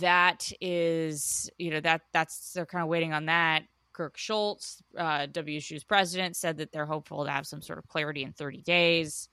that 0.00 0.50
is, 0.60 1.48
you 1.58 1.70
know, 1.70 1.78
that 1.78 2.00
that's 2.12 2.54
they're 2.54 2.66
kind 2.66 2.82
of 2.82 2.88
waiting 2.88 3.12
on 3.12 3.26
that. 3.26 3.62
Kirk 3.92 4.16
Schulz, 4.16 4.82
uh, 4.98 5.28
WSU's 5.28 5.84
president, 5.84 6.34
said 6.34 6.56
that 6.56 6.72
they're 6.72 6.86
hopeful 6.86 7.24
to 7.24 7.30
have 7.30 7.46
some 7.46 7.62
sort 7.62 7.78
of 7.78 7.86
clarity 7.86 8.24
in 8.24 8.32
30 8.32 8.62
days. 8.62 9.28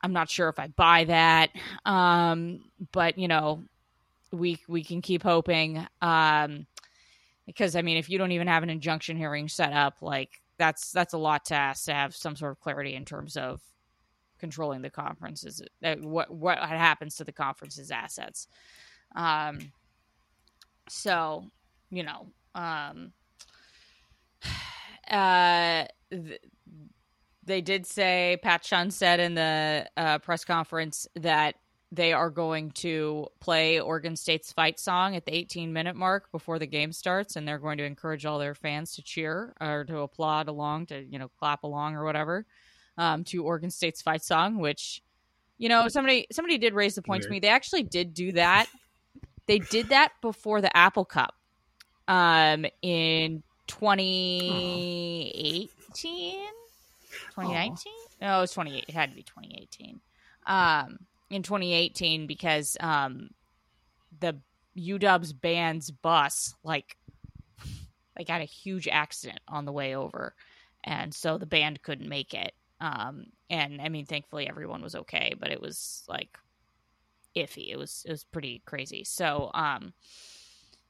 I'm 0.00 0.14
not 0.14 0.30
sure 0.30 0.48
if 0.48 0.58
I 0.58 0.68
buy 0.68 1.04
that, 1.04 1.50
um, 1.84 2.64
but 2.92 3.18
you 3.18 3.28
know, 3.28 3.62
we 4.30 4.58
we 4.68 4.82
can 4.82 5.02
keep 5.02 5.22
hoping. 5.22 5.86
Um, 6.00 6.66
because 7.46 7.76
I 7.76 7.82
mean, 7.82 7.98
if 7.98 8.08
you 8.08 8.16
don't 8.16 8.32
even 8.32 8.48
have 8.48 8.62
an 8.62 8.70
injunction 8.70 9.18
hearing 9.18 9.48
set 9.48 9.74
up, 9.74 10.00
like 10.00 10.41
that's 10.58 10.92
that's 10.92 11.14
a 11.14 11.18
lot 11.18 11.44
to 11.46 11.54
ask 11.54 11.84
to 11.86 11.94
have 11.94 12.14
some 12.14 12.36
sort 12.36 12.52
of 12.52 12.60
clarity 12.60 12.94
in 12.94 13.04
terms 13.04 13.36
of 13.36 13.60
controlling 14.38 14.82
the 14.82 14.90
conferences. 14.90 15.62
Uh, 15.84 15.96
what 15.96 16.32
what 16.34 16.58
happens 16.58 17.16
to 17.16 17.24
the 17.24 17.32
conference's 17.32 17.90
assets? 17.90 18.48
Um, 19.14 19.72
so 20.88 21.44
you 21.90 22.02
know, 22.02 22.26
um, 22.54 23.12
uh, 25.10 25.84
th- 26.10 26.40
they 27.44 27.60
did 27.60 27.86
say 27.86 28.38
Pat 28.42 28.62
Chun 28.62 28.90
said 28.90 29.20
in 29.20 29.34
the 29.34 29.86
uh, 29.96 30.18
press 30.18 30.44
conference 30.44 31.06
that 31.16 31.56
they 31.92 32.12
are 32.14 32.30
going 32.30 32.70
to 32.70 33.26
play 33.38 33.78
Oregon 33.78 34.16
State's 34.16 34.50
fight 34.50 34.80
song 34.80 35.14
at 35.14 35.26
the 35.26 35.36
18 35.36 35.74
minute 35.74 35.94
mark 35.94 36.32
before 36.32 36.58
the 36.58 36.66
game 36.66 36.90
starts, 36.90 37.36
and 37.36 37.46
they're 37.46 37.58
going 37.58 37.76
to 37.76 37.84
encourage 37.84 38.24
all 38.24 38.38
their 38.38 38.54
fans 38.54 38.94
to 38.94 39.02
cheer 39.02 39.52
or 39.60 39.84
to 39.84 39.98
applaud 39.98 40.48
along, 40.48 40.86
to 40.86 41.04
you 41.04 41.18
know 41.18 41.28
clap 41.38 41.64
along 41.64 41.94
or 41.94 42.04
whatever, 42.04 42.46
um, 42.96 43.24
to 43.24 43.44
Oregon 43.44 43.70
State's 43.70 44.00
fight 44.00 44.24
song. 44.24 44.58
Which, 44.58 45.02
you 45.58 45.68
know, 45.68 45.88
somebody 45.88 46.26
somebody 46.32 46.56
did 46.56 46.72
raise 46.72 46.94
the 46.94 47.02
point 47.02 47.20
Weird. 47.20 47.28
to 47.28 47.32
me. 47.32 47.40
They 47.40 47.48
actually 47.48 47.82
did 47.82 48.14
do 48.14 48.32
that. 48.32 48.68
They 49.46 49.58
did 49.58 49.90
that 49.90 50.12
before 50.22 50.62
the 50.62 50.74
Apple 50.74 51.04
Cup, 51.04 51.34
um, 52.08 52.64
in 52.80 53.42
2018, 53.66 55.68
2019. 57.34 57.92
No, 58.22 58.38
it 58.38 58.40
was 58.40 58.52
28. 58.52 58.86
It 58.88 58.94
had 58.94 59.10
to 59.10 59.14
be 59.14 59.24
2018. 59.24 60.00
Um 60.46 60.98
in 61.32 61.42
2018 61.42 62.26
because 62.26 62.76
um, 62.80 63.30
the 64.20 64.38
UW's 64.76 65.32
band's 65.32 65.90
bus 65.90 66.54
like 66.62 66.96
like 68.18 68.28
had 68.28 68.42
a 68.42 68.46
huge 68.46 68.88
accident 68.88 69.40
on 69.48 69.64
the 69.64 69.72
way 69.72 69.94
over, 69.96 70.34
and 70.84 71.12
so 71.14 71.38
the 71.38 71.46
band 71.46 71.82
couldn't 71.82 72.08
make 72.08 72.34
it. 72.34 72.52
Um, 72.80 73.26
and 73.48 73.80
I 73.80 73.88
mean, 73.88 74.06
thankfully 74.06 74.48
everyone 74.48 74.82
was 74.82 74.94
okay, 74.94 75.34
but 75.38 75.50
it 75.50 75.60
was 75.60 76.04
like 76.08 76.36
iffy. 77.36 77.70
It 77.70 77.76
was 77.76 78.04
it 78.06 78.10
was 78.10 78.24
pretty 78.24 78.62
crazy. 78.66 79.04
So 79.04 79.50
um, 79.54 79.92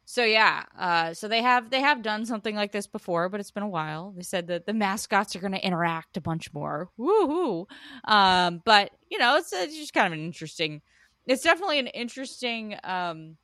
so 0.05 0.25
yeah, 0.25 0.65
uh, 0.79 1.15
so 1.15 1.29
they 1.29 1.43
have 1.43 1.71
they 1.71 1.81
have 1.81 2.03
done 2.03 2.27
something 2.27 2.57
like 2.57 2.73
this 2.73 2.87
before, 2.87 3.29
but 3.29 3.41
it's 3.41 3.51
been 3.51 3.63
a 3.63 3.69
while. 3.69 4.13
They 4.17 4.23
said 4.23 4.49
that 4.49 4.67
the 4.67 4.75
mascots 4.75 5.37
are 5.37 5.41
going 5.41 5.53
to 5.53 5.65
interact 5.65 6.17
a 6.17 6.21
bunch 6.21 6.53
more. 6.53 6.91
Woohoo! 6.99 7.67
Um, 8.05 8.63
but 8.65 8.91
you 9.11 9.19
know, 9.19 9.37
it's, 9.37 9.53
it's, 9.53 9.77
just 9.77 9.95
kind 9.95 10.07
of 10.09 10.13
an 10.13 10.25
interesting. 10.25 10.83
It's 11.27 11.43
definitely 11.43 11.79
an 11.79 11.87
interesting. 11.87 12.77
Um, 12.83 13.37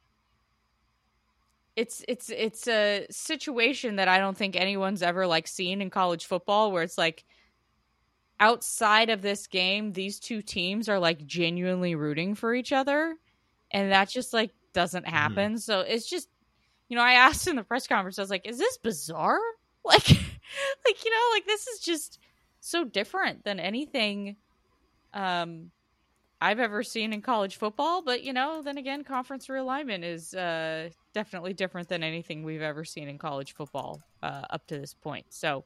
it's 1.76 2.04
it's 2.08 2.28
it's 2.28 2.66
a 2.66 3.06
situation 3.08 3.96
that 3.96 4.08
I 4.08 4.18
don't 4.18 4.36
think 4.36 4.56
anyone's 4.56 5.02
ever 5.02 5.28
like 5.28 5.46
seen 5.46 5.80
in 5.80 5.90
college 5.90 6.26
football, 6.26 6.72
where 6.72 6.82
it's 6.82 6.98
like 6.98 7.24
outside 8.40 9.10
of 9.10 9.22
this 9.22 9.46
game, 9.46 9.92
these 9.92 10.18
two 10.18 10.42
teams 10.42 10.88
are 10.88 10.98
like 10.98 11.24
genuinely 11.24 11.94
rooting 11.94 12.34
for 12.34 12.52
each 12.52 12.72
other, 12.72 13.14
and 13.70 13.92
that 13.92 14.08
just 14.08 14.32
like 14.32 14.50
doesn't 14.72 15.06
mm-hmm. 15.06 15.14
happen. 15.14 15.54
Mm. 15.54 15.60
So 15.60 15.80
it's 15.80 16.10
just 16.10 16.28
you 16.88 16.96
know, 16.96 17.02
I 17.02 17.12
asked 17.14 17.46
in 17.46 17.56
the 17.56 17.64
press 17.64 17.86
conference, 17.86 18.18
I 18.18 18.22
was 18.22 18.30
like, 18.30 18.46
is 18.46 18.58
this 18.58 18.78
bizarre? 18.78 19.40
Like, 19.84 20.08
like, 20.08 21.04
you 21.04 21.10
know, 21.10 21.30
like 21.32 21.46
this 21.46 21.66
is 21.66 21.80
just 21.80 22.18
so 22.60 22.84
different 22.84 23.44
than 23.44 23.58
anything 23.58 24.36
um 25.14 25.70
I've 26.40 26.58
ever 26.58 26.82
seen 26.82 27.12
in 27.12 27.22
college 27.22 27.56
football. 27.56 28.02
But, 28.02 28.22
you 28.22 28.32
know, 28.32 28.60
then 28.60 28.76
again, 28.76 29.02
conference 29.02 29.46
realignment 29.46 30.04
is 30.04 30.34
uh 30.34 30.90
definitely 31.14 31.54
different 31.54 31.88
than 31.88 32.02
anything 32.02 32.42
we've 32.42 32.60
ever 32.60 32.84
seen 32.84 33.08
in 33.08 33.18
college 33.18 33.54
football 33.54 34.02
uh, 34.22 34.42
up 34.50 34.66
to 34.66 34.78
this 34.78 34.94
point. 34.94 35.26
So 35.30 35.64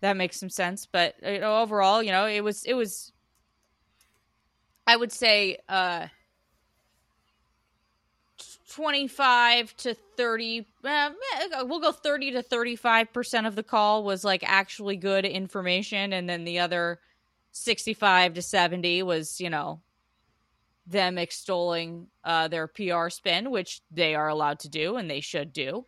that 0.00 0.16
makes 0.16 0.38
some 0.38 0.50
sense. 0.50 0.86
But 0.86 1.14
you 1.22 1.40
know, 1.40 1.60
overall, 1.60 2.02
you 2.02 2.12
know, 2.12 2.26
it 2.26 2.42
was 2.42 2.64
it 2.64 2.74
was 2.74 3.12
I 4.86 4.96
would 4.96 5.12
say 5.12 5.58
uh 5.68 6.08
25 8.72 9.76
to 9.76 9.94
30 10.16 10.66
uh, 10.82 11.10
we'll 11.64 11.78
go 11.78 11.92
30 11.92 12.32
to 12.32 12.42
35% 12.42 13.46
of 13.46 13.54
the 13.54 13.62
call 13.62 14.02
was 14.02 14.24
like 14.24 14.42
actually 14.46 14.96
good 14.96 15.26
information 15.26 16.14
and 16.14 16.26
then 16.26 16.44
the 16.44 16.58
other 16.58 16.98
65 17.50 18.34
to 18.34 18.42
70 18.42 19.02
was 19.02 19.40
you 19.42 19.50
know 19.50 19.80
them 20.86 21.18
extolling 21.18 22.06
uh, 22.24 22.48
their 22.48 22.66
PR 22.66 23.10
spin 23.10 23.50
which 23.50 23.82
they 23.90 24.14
are 24.14 24.28
allowed 24.28 24.58
to 24.60 24.70
do 24.70 24.96
and 24.96 25.10
they 25.10 25.20
should 25.20 25.52
do. 25.52 25.84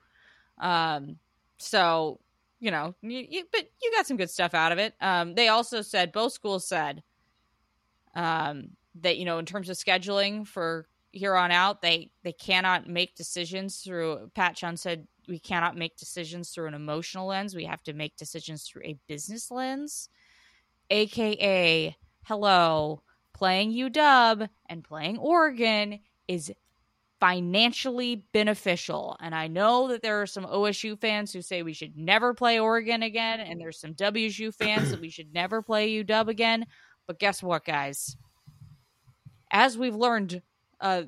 Um 0.58 1.16
so 1.56 2.20
you 2.60 2.70
know 2.70 2.94
you, 3.00 3.26
you, 3.28 3.44
but 3.50 3.66
you 3.82 3.92
got 3.92 4.06
some 4.06 4.18
good 4.18 4.30
stuff 4.30 4.52
out 4.52 4.72
of 4.72 4.78
it. 4.78 4.94
Um 5.00 5.34
they 5.34 5.48
also 5.48 5.80
said 5.80 6.12
both 6.12 6.34
schools 6.34 6.68
said 6.68 7.02
um 8.14 8.70
that 9.00 9.16
you 9.16 9.24
know 9.24 9.38
in 9.38 9.46
terms 9.46 9.70
of 9.70 9.76
scheduling 9.76 10.46
for 10.46 10.86
here 11.14 11.36
on 11.36 11.52
out 11.52 11.80
they 11.80 12.10
they 12.24 12.32
cannot 12.32 12.88
make 12.88 13.14
decisions 13.14 13.78
through 13.78 14.30
pat 14.34 14.56
chun 14.56 14.76
said 14.76 15.06
we 15.28 15.38
cannot 15.38 15.76
make 15.76 15.96
decisions 15.96 16.50
through 16.50 16.66
an 16.66 16.74
emotional 16.74 17.28
lens. 17.28 17.54
We 17.54 17.64
have 17.64 17.82
to 17.84 17.94
make 17.94 18.16
decisions 18.16 18.64
through 18.64 18.82
a 18.84 18.98
business 19.06 19.50
lens 19.50 20.08
aka 20.90 21.96
hello 22.26 23.02
playing 23.32 23.72
uw 23.72 24.48
and 24.68 24.84
playing 24.84 25.18
oregon 25.18 26.00
is 26.28 26.52
financially 27.20 28.24
beneficial. 28.32 29.16
And 29.20 29.34
i 29.34 29.46
know 29.46 29.88
that 29.88 30.02
there 30.02 30.20
are 30.20 30.26
some 30.26 30.44
osu 30.44 31.00
fans 31.00 31.32
who 31.32 31.40
say 31.40 31.62
we 31.62 31.72
should 31.72 31.96
never 31.96 32.34
play 32.34 32.58
oregon 32.58 33.02
again 33.02 33.40
and 33.40 33.60
there's 33.60 33.80
some 33.80 33.94
wsu 33.94 34.54
fans 34.54 34.90
that 34.90 35.00
we 35.00 35.10
should 35.10 35.32
never 35.32 35.62
play 35.62 35.90
uw 36.02 36.28
again. 36.28 36.66
But 37.06 37.18
guess 37.18 37.42
what 37.42 37.64
guys? 37.64 38.16
As 39.50 39.78
we've 39.78 39.94
learned 39.94 40.42
uh, 40.84 41.02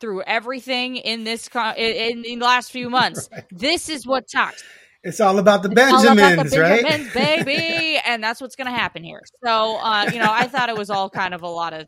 through 0.00 0.22
everything 0.22 0.96
in 0.96 1.24
this 1.24 1.48
con- 1.48 1.76
in, 1.76 2.24
in, 2.24 2.38
the 2.38 2.44
last 2.44 2.70
few 2.70 2.88
months. 2.88 3.28
right. 3.32 3.44
This 3.50 3.88
is 3.88 4.06
what 4.06 4.28
talks. 4.30 4.62
It's 5.02 5.20
all 5.20 5.38
about 5.38 5.62
the 5.62 5.68
Benjamins, 5.68 6.50
the 6.50 6.58
Benjamins 6.58 7.14
right? 7.14 7.44
baby, 7.44 7.98
and 8.06 8.22
that's 8.22 8.40
what's 8.40 8.56
going 8.56 8.66
to 8.66 8.76
happen 8.76 9.04
here. 9.04 9.22
So, 9.44 9.76
uh, 9.76 10.08
you 10.12 10.18
know, 10.18 10.32
I 10.32 10.48
thought 10.48 10.68
it 10.68 10.76
was 10.76 10.90
all 10.90 11.10
kind 11.10 11.34
of 11.34 11.42
a 11.42 11.48
lot 11.48 11.72
of 11.72 11.86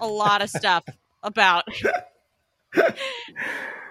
a 0.00 0.06
lot 0.06 0.42
of 0.42 0.50
stuff 0.50 0.84
about. 1.22 1.64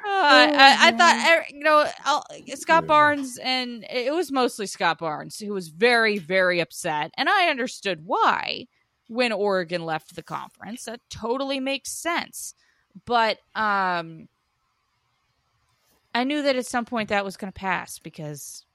Uh, 0.02 0.52
I, 0.52 0.88
I, 0.88 0.92
thought, 0.94 1.38
er, 1.38 1.46
you 1.54 1.64
know, 1.64 1.86
I'll, 2.04 2.26
Scott 2.56 2.88
Barnes, 2.88 3.38
and 3.44 3.86
it 3.92 4.12
was 4.12 4.32
mostly 4.32 4.66
Scott 4.66 4.98
Barnes 4.98 5.38
who 5.38 5.54
was 5.54 5.68
very, 5.68 6.18
very 6.18 6.62
upset, 6.62 7.12
and 7.16 7.30
I 7.30 7.50
understood 7.50 8.06
why 8.06 8.66
when 9.08 9.32
Oregon 9.32 9.86
left 9.86 10.16
the 10.16 10.24
conference. 10.24 10.86
That 10.86 11.02
totally 11.10 11.60
makes 11.60 11.92
sense. 11.92 12.56
But 13.06 13.40
um 13.56 14.28
I 16.14 16.24
knew 16.24 16.42
that 16.44 16.56
at 16.56 16.66
some 16.66 16.86
point 16.86 17.10
that 17.10 17.24
was 17.26 17.38
going 17.38 17.52
to 17.54 17.60
pass 17.60 18.00
because 18.00 18.66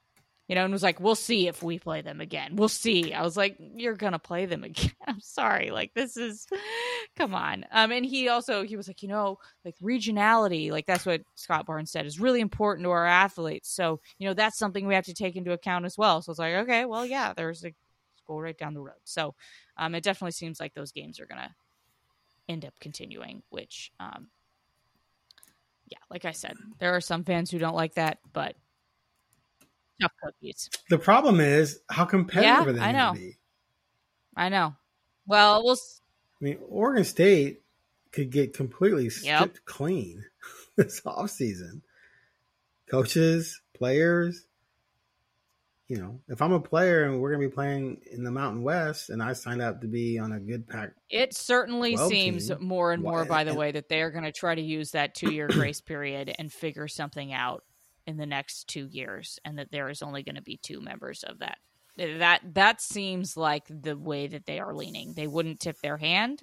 you 0.47 0.55
know, 0.55 0.65
and 0.65 0.73
was 0.75 0.83
like, 0.83 1.01
"We'll 1.01 1.15
see 1.15 1.49
if 1.49 1.63
we 1.63 1.79
play 1.79 2.03
them 2.03 2.21
again. 2.21 2.57
We'll 2.57 2.69
see." 2.69 3.15
I 3.15 3.23
was 3.23 3.35
like, 3.35 3.57
"You're 3.59 3.95
gonna 3.95 4.19
play 4.19 4.45
them 4.45 4.63
again." 4.63 4.93
I'm 5.07 5.21
sorry, 5.21 5.71
like 5.71 5.95
this 5.95 6.19
is 6.19 6.47
Come 7.17 7.35
on. 7.35 7.65
Um, 7.71 7.93
and 7.93 8.05
he 8.05 8.29
also 8.29 8.65
he 8.65 8.77
was 8.77 8.89
like, 8.89 9.03
you 9.03 9.09
know, 9.09 9.39
like 9.65 9.77
regionality, 9.83 10.71
like 10.71 10.87
that's 10.87 11.07
what 11.07 11.23
Scott 11.37 11.67
Barnes 11.67 11.93
said 11.93 12.07
is 12.07 12.19
really 12.19 12.41
important 12.41 12.85
to 12.85 12.91
our 12.91 13.07
athletes. 13.07 13.71
So 13.71 14.01
you 14.19 14.27
know 14.29 14.35
that's 14.35 14.59
something 14.59 14.87
we 14.87 14.95
have 14.95 15.05
to 15.05 15.15
take 15.15 15.37
into 15.37 15.53
account 15.53 15.85
as 15.85 15.97
well. 15.97 16.23
So 16.23 16.31
it's 16.31 16.39
like, 16.39 16.55
okay, 16.55 16.85
well, 16.85 17.07
yeah, 17.07 17.33
there's 17.33 17.65
a 17.65 17.73
school 18.17 18.43
right 18.43 18.59
down 18.59 18.75
the 18.75 18.81
road. 18.81 18.95
So 19.05 19.35
um, 19.77 19.95
it 19.95 20.03
definitely 20.03 20.33
seems 20.33 20.59
like 20.59 20.75
those 20.75 20.93
games 20.93 21.21
are 21.21 21.27
gonna 21.27 21.55
end 22.49 22.65
up 22.65 22.75
continuing. 22.81 23.43
Which, 23.51 23.93
um, 24.01 24.29
yeah, 25.89 25.99
like 26.11 26.25
I 26.25 26.33
said, 26.33 26.57
there 26.79 26.95
are 26.95 27.01
some 27.01 27.25
fans 27.25 27.51
who 27.51 27.59
don't 27.59 27.75
like 27.77 27.95
that, 27.95 28.19
but 28.33 28.57
tough 30.01 30.13
cookies. 30.23 30.71
The 30.91 30.99
problem 30.99 31.41
is 31.41 31.81
how 31.89 32.05
competitive 32.05 32.45
Yeah, 32.67 32.67
are 32.67 32.73
they 32.73 32.81
I 32.81 32.93
know. 32.93 33.13
be? 33.15 33.37
I 34.37 34.49
know. 34.49 34.75
Well, 35.27 35.63
we'll. 35.63 35.73
s- 35.73 36.01
I 36.41 36.45
mean, 36.45 36.59
Oregon 36.69 37.05
State 37.05 37.63
could 38.13 38.31
get 38.31 38.55
completely 38.55 39.09
stripped 39.11 39.65
clean 39.65 40.25
this 40.77 41.01
offseason. 41.03 41.83
Coaches, 42.91 43.61
players, 43.75 44.47
you 45.89 45.99
know, 45.99 46.19
if 46.29 46.41
I'm 46.41 46.53
a 46.53 46.61
player 46.61 47.05
and 47.05 47.21
we're 47.21 47.31
going 47.31 47.43
to 47.43 47.49
be 47.49 47.55
playing 47.55 48.01
in 48.11 48.25
the 48.25 48.31
Mountain 48.31 48.63
West 48.63 49.11
and 49.11 49.23
I 49.23 49.35
signed 49.35 49.61
up 49.61 49.83
to 49.83 49.87
be 49.87 50.19
on 50.19 50.33
a 50.33 50.41
good 50.41 50.67
pack, 50.67 50.93
It 51.11 51.35
certainly 51.35 51.97
seems 51.97 52.49
team. 52.49 52.57
more 52.61 52.93
and 52.93 53.03
more, 53.03 53.23
eh, 53.23 53.27
by 53.29 53.45
the 53.45 53.51
and- 53.51 53.59
way, 53.59 53.73
that 53.73 53.89
they 53.89 54.01
are 54.01 54.11
going 54.11 54.25
to 54.25 54.33
try 54.33 54.55
to 54.55 54.63
use 54.63 54.93
that 54.93 55.15
two 55.15 55.33
year 55.33 55.47
grace 55.51 55.81
period 55.83 56.35
and 56.39 56.51
figure 56.53 56.89
something 56.89 57.33
out 57.33 57.65
in 58.07 58.17
the 58.17 58.27
next 58.27 58.69
two 58.69 58.87
years, 58.87 59.39
and 59.45 59.59
that 59.59 59.71
there 59.71 59.89
is 59.89 60.03
only 60.03 60.23
going 60.23 60.35
to 60.37 60.43
be 60.43 60.59
two 60.63 60.81
members 60.81 61.23
of 61.23 61.39
that. 61.39 61.59
That 61.97 62.41
that 62.55 62.81
seems 62.81 63.37
like 63.37 63.65
the 63.69 63.97
way 63.97 64.27
that 64.27 64.47
they 64.47 64.59
are 64.59 64.75
leaning. 64.75 65.13
They 65.15 65.27
wouldn't 65.27 65.61
tip 65.61 65.79
their 65.81 65.97
hand, 65.97 66.43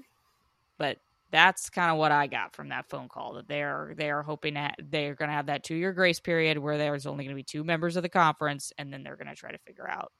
but 0.77 0.97
that's 1.31 1.69
kind 1.69 1.91
of 1.91 1.97
what 1.97 2.11
I 2.11 2.27
got 2.27 2.53
from 2.53 2.69
that 2.69 2.89
phone 2.89 3.07
call. 3.07 3.33
That 3.33 3.47
they 3.47 3.63
are 3.63 3.93
they 3.95 4.11
are 4.11 4.21
hoping 4.21 4.53
that 4.55 4.75
they're 4.89 5.15
going 5.15 5.29
to 5.29 5.35
have 5.35 5.47
that 5.47 5.63
two 5.63 5.75
year 5.75 5.93
grace 5.93 6.19
period 6.19 6.57
where 6.57 6.77
there's 6.77 7.05
only 7.05 7.23
going 7.23 7.35
to 7.35 7.39
be 7.39 7.43
two 7.43 7.63
members 7.63 7.95
of 7.95 8.03
the 8.03 8.09
conference, 8.09 8.71
and 8.77 8.91
then 8.93 9.03
they're 9.03 9.15
going 9.15 9.27
to 9.29 9.35
try 9.35 9.51
to 9.51 9.57
figure 9.59 9.89
out 9.89 10.11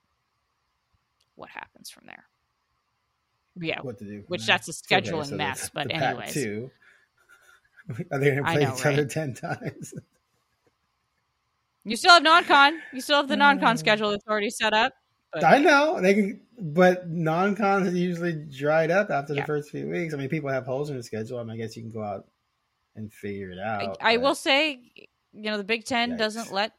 what 1.36 1.49
happens 1.49 1.89
from 1.89 2.03
there. 2.07 2.26
Yeah, 3.59 3.82
what 3.82 3.97
to 3.99 4.05
do. 4.05 4.24
Which 4.28 4.45
that's 4.45 4.68
a 4.68 4.72
It's 4.72 4.84
okay, 4.89 5.01
scheduling 5.01 5.26
so 5.26 5.32
the- 5.32 5.38
mess, 5.38 5.70
but 5.74 5.88
the 5.88 5.95
anyways. 5.95 6.34
Pac-2, 6.34 6.70
Are 8.12 8.20
they 8.20 8.26
going 8.32 8.38
to 8.38 8.43
play 8.43 8.64
know, 8.64 8.74
each 8.76 8.86
other 8.86 9.01
right? 9.01 9.09
10 9.09 9.34
times? 9.34 9.93
You 11.84 11.97
still 11.97 12.12
have 12.12 12.24
non-con. 12.24 12.80
You 12.93 13.01
still 13.01 13.18
have 13.18 13.28
the 13.28 13.36
non-con 13.36 13.78
schedule 13.78 14.12
that's 14.12 14.26
already 14.28 14.51
set 14.51 14.74
up. 14.74 14.93
But 15.34 15.43
I 15.43 15.59
know 15.59 16.01
they 16.01 16.13
can, 16.13 16.41
but 16.59 17.07
non-cons 17.09 17.88
are 17.88 17.91
usually 17.91 18.34
dried 18.34 18.91
up 18.91 19.09
after 19.09 19.34
Yeah. 19.34 19.41
the 19.41 19.47
first 19.47 19.69
few 19.71 19.88
weeks. 19.89 20.13
I 20.13 20.17
mean, 20.17 20.29
people 20.29 20.49
have 20.49 20.65
holes 20.65 20.89
in 20.89 20.95
their 20.95 21.03
schedule. 21.03 21.39
I 21.39 21.43
mean, 21.43 21.51
I 21.53 21.57
guess 21.57 21.75
you 21.77 21.84
can 21.84 21.91
go 21.91 22.03
out 22.03 22.27
and 22.95 23.11
figure 23.11 23.51
it 23.51 23.59
out. 23.59 23.97
I 24.01 24.17
but- 24.17 24.23
will 24.23 24.36
say, 24.36 24.91
you 25.34 25.43
know, 25.49 25.57
the 25.57 25.63
Big 25.63 25.86
Ten 25.86 26.11
Yikes. 26.11 26.17
doesn't 26.17 26.51
let. 26.51 26.73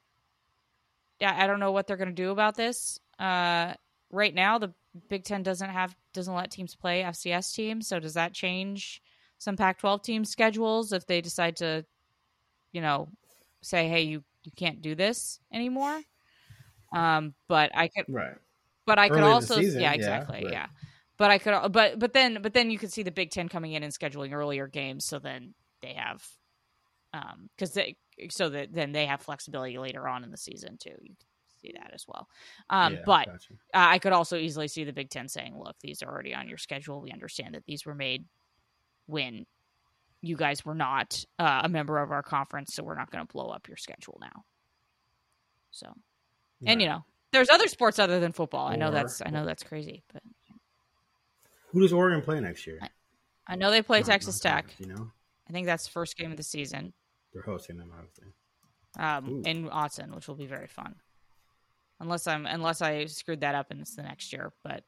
Yeah, 1.21 1.35
I 1.41 1.47
don't 1.47 1.61
know 1.61 1.73
what 1.73 1.87
they're 1.87 1.97
going 1.97 2.09
to 2.09 2.15
do 2.15 2.31
about 2.31 2.57
this. 2.57 2.99
Uh, 3.19 3.75
right 4.11 4.35
now, 4.35 4.59
the 4.59 4.73
Big 5.09 5.25
Ten 5.25 5.43
doesn't 5.43 5.71
have 5.71 5.97
doesn't 6.13 6.35
let 6.35 6.51
teams 6.51 6.75
play 6.75 7.03
FCS 7.03 7.55
teams. 7.55 7.89
So 7.89 7.99
does 7.99 8.13
that 8.15 8.35
change 8.35 9.03
some 9.39 9.57
Pac-12 9.57 10.03
team 10.03 10.25
schedules 10.27 10.93
if 10.93 11.07
they 11.07 11.23
decide 11.23 11.57
to, 11.57 11.87
you 12.73 12.83
know, 12.83 13.09
say, 13.63 13.89
hey, 13.89 14.03
you 14.03 14.23
you 14.45 14.53
can't 14.57 14.83
do 14.83 14.95
this 14.95 15.41
anymore? 15.53 16.03
Um, 16.93 17.35
but 17.49 17.71
I 17.75 17.89
could 17.89 18.05
right. 18.09 18.35
But 18.85 18.99
I 18.99 19.09
could 19.09 19.19
Early 19.19 19.29
the 19.29 19.35
also, 19.35 19.57
season, 19.57 19.81
yeah, 19.81 19.91
yeah, 19.91 19.95
exactly, 19.95 20.41
but- 20.43 20.53
yeah. 20.53 20.67
But 21.19 21.31
I 21.31 21.39
could, 21.39 21.73
but 21.73 21.99
but 22.01 22.13
then 22.15 22.43
but 22.43 22.53
then 22.53 22.71
you 22.71 22.79
could 22.79 22.93
see 22.93 23.05
the 23.05 23.13
Big 23.13 23.31
Ten 23.31 23.49
coming 23.49 23.75
in 23.75 23.85
and 23.85 23.93
scheduling 23.93 24.33
earlier 24.33 24.67
games, 24.67 25.05
so 25.05 25.21
then 25.21 25.55
they 25.81 25.93
have, 25.93 26.27
um, 27.13 27.49
because 27.55 27.75
they 27.75 27.97
so 28.29 28.49
that 28.49 28.73
then 28.73 28.91
they 28.91 29.07
have 29.07 29.21
flexibility 29.21 29.79
later 29.79 30.09
on 30.09 30.25
in 30.25 30.31
the 30.31 30.37
season 30.37 30.79
too. 30.79 30.97
You 31.01 31.15
see 31.61 31.73
that 31.79 31.93
as 31.95 32.07
well. 32.09 32.29
Um, 32.71 32.95
Yeah, 32.95 33.03
but 33.07 33.27
gotcha. 33.27 33.53
uh, 33.53 33.87
I 33.91 33.99
could 34.01 34.13
also 34.13 34.37
easily 34.37 34.67
see 34.67 34.83
the 34.83 34.93
Big 34.93 35.11
Ten 35.11 35.29
saying, 35.29 35.57
"Look, 35.57 35.77
these 35.81 36.03
are 36.03 36.11
already 36.11 36.35
on 36.35 36.49
your 36.49 36.59
schedule. 36.59 37.01
We 37.01 37.13
understand 37.13 37.55
that 37.55 37.67
these 37.67 37.87
were 37.87 37.95
made 37.95 38.25
when 39.07 39.47
you 40.23 40.35
guys 40.35 40.65
were 40.65 40.75
not 40.75 41.25
uh, 41.39 41.61
a 41.65 41.69
member 41.69 41.99
of 41.99 42.11
our 42.11 42.23
conference, 42.23 42.75
so 42.75 42.83
we're 42.83 42.97
not 42.97 43.11
going 43.13 43.25
to 43.25 43.33
blow 43.33 43.49
up 43.51 43.69
your 43.69 43.77
schedule 43.77 44.19
now." 44.21 44.45
So 45.71 45.95
and 46.67 46.81
you 46.81 46.89
know 46.89 47.05
there's 47.33 47.49
other 47.51 47.67
sports 47.69 47.99
other 47.99 48.21
than 48.21 48.33
football. 48.33 48.67
I 48.69 48.77
know 48.77 48.91
that's 48.91 49.23
i 49.25 49.31
know 49.31 49.45
that's 49.47 49.63
crazy 49.63 50.03
but 50.13 50.23
who 51.73 51.81
does 51.81 51.93
Oregon 51.93 52.21
play 52.23 52.39
next 52.41 52.67
year? 52.67 52.79
i 53.47 53.57
know 53.57 53.71
they 53.71 53.83
play 53.83 54.01
Non- 54.01 54.07
texas 54.09 54.39
tech. 54.41 54.67
Non-conference, 54.67 54.81
You 54.81 54.95
know, 55.05 55.11
i 55.49 55.53
think 55.53 55.67
that's 55.67 55.85
the 55.85 55.91
first 55.93 56.17
game 56.17 56.31
of 56.31 56.37
the 56.37 56.43
season. 56.43 56.93
They're 57.33 57.43
hosting 57.43 57.79
them, 57.79 57.91
obviously. 57.97 58.27
um, 58.99 59.29
Ooh. 59.29 59.43
in 59.49 59.69
austin 59.71 60.15
which 60.15 60.29
will 60.29 60.35
be 60.37 60.47
very 60.47 60.67
fun. 60.69 60.95
Unless 62.01 62.27
i'm 62.27 62.47
unless 62.47 62.83
i 62.83 63.07
screwed 63.07 63.41
that 63.41 63.55
up 63.55 63.71
and 63.71 63.81
it's 63.81 63.95
the 63.97 64.03
next 64.03 64.33
year 64.33 64.53
but 64.63 64.85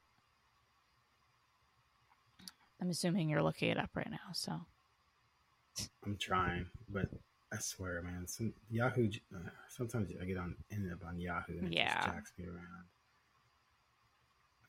i'm 2.80 2.90
assuming 2.90 3.28
you're 3.28 3.42
looking 3.42 3.70
it 3.70 3.78
up 3.78 3.90
right 3.94 4.10
now 4.10 4.32
so. 4.32 4.60
I'm 6.06 6.16
trying, 6.20 6.66
but 6.88 7.06
I 7.54 7.58
swear, 7.60 8.02
man, 8.02 8.26
some 8.26 8.52
Yahoo. 8.70 9.08
Uh, 9.34 9.38
sometimes 9.68 10.10
I 10.20 10.24
get 10.24 10.38
on 10.38 10.56
end 10.72 10.90
up 10.92 11.06
on 11.06 11.18
Yahoo 11.20 11.58
and 11.58 11.68
it 11.68 11.76
Yeah. 11.76 11.94
just 11.94 12.06
jacks 12.08 12.32
me 12.36 12.46
around. 12.46 12.84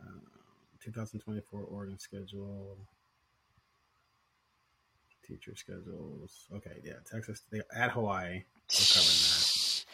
Um, 0.02 0.22
2024 0.82 1.62
Oregon 1.62 1.98
schedule, 1.98 2.78
teacher 5.26 5.56
schedules. 5.56 6.48
Okay, 6.54 6.80
yeah, 6.84 6.94
Texas 7.10 7.42
they, 7.50 7.62
at 7.76 7.92
Hawaii. 7.92 8.44
We're 8.70 8.94
covering 8.94 9.22
that. 9.26 9.86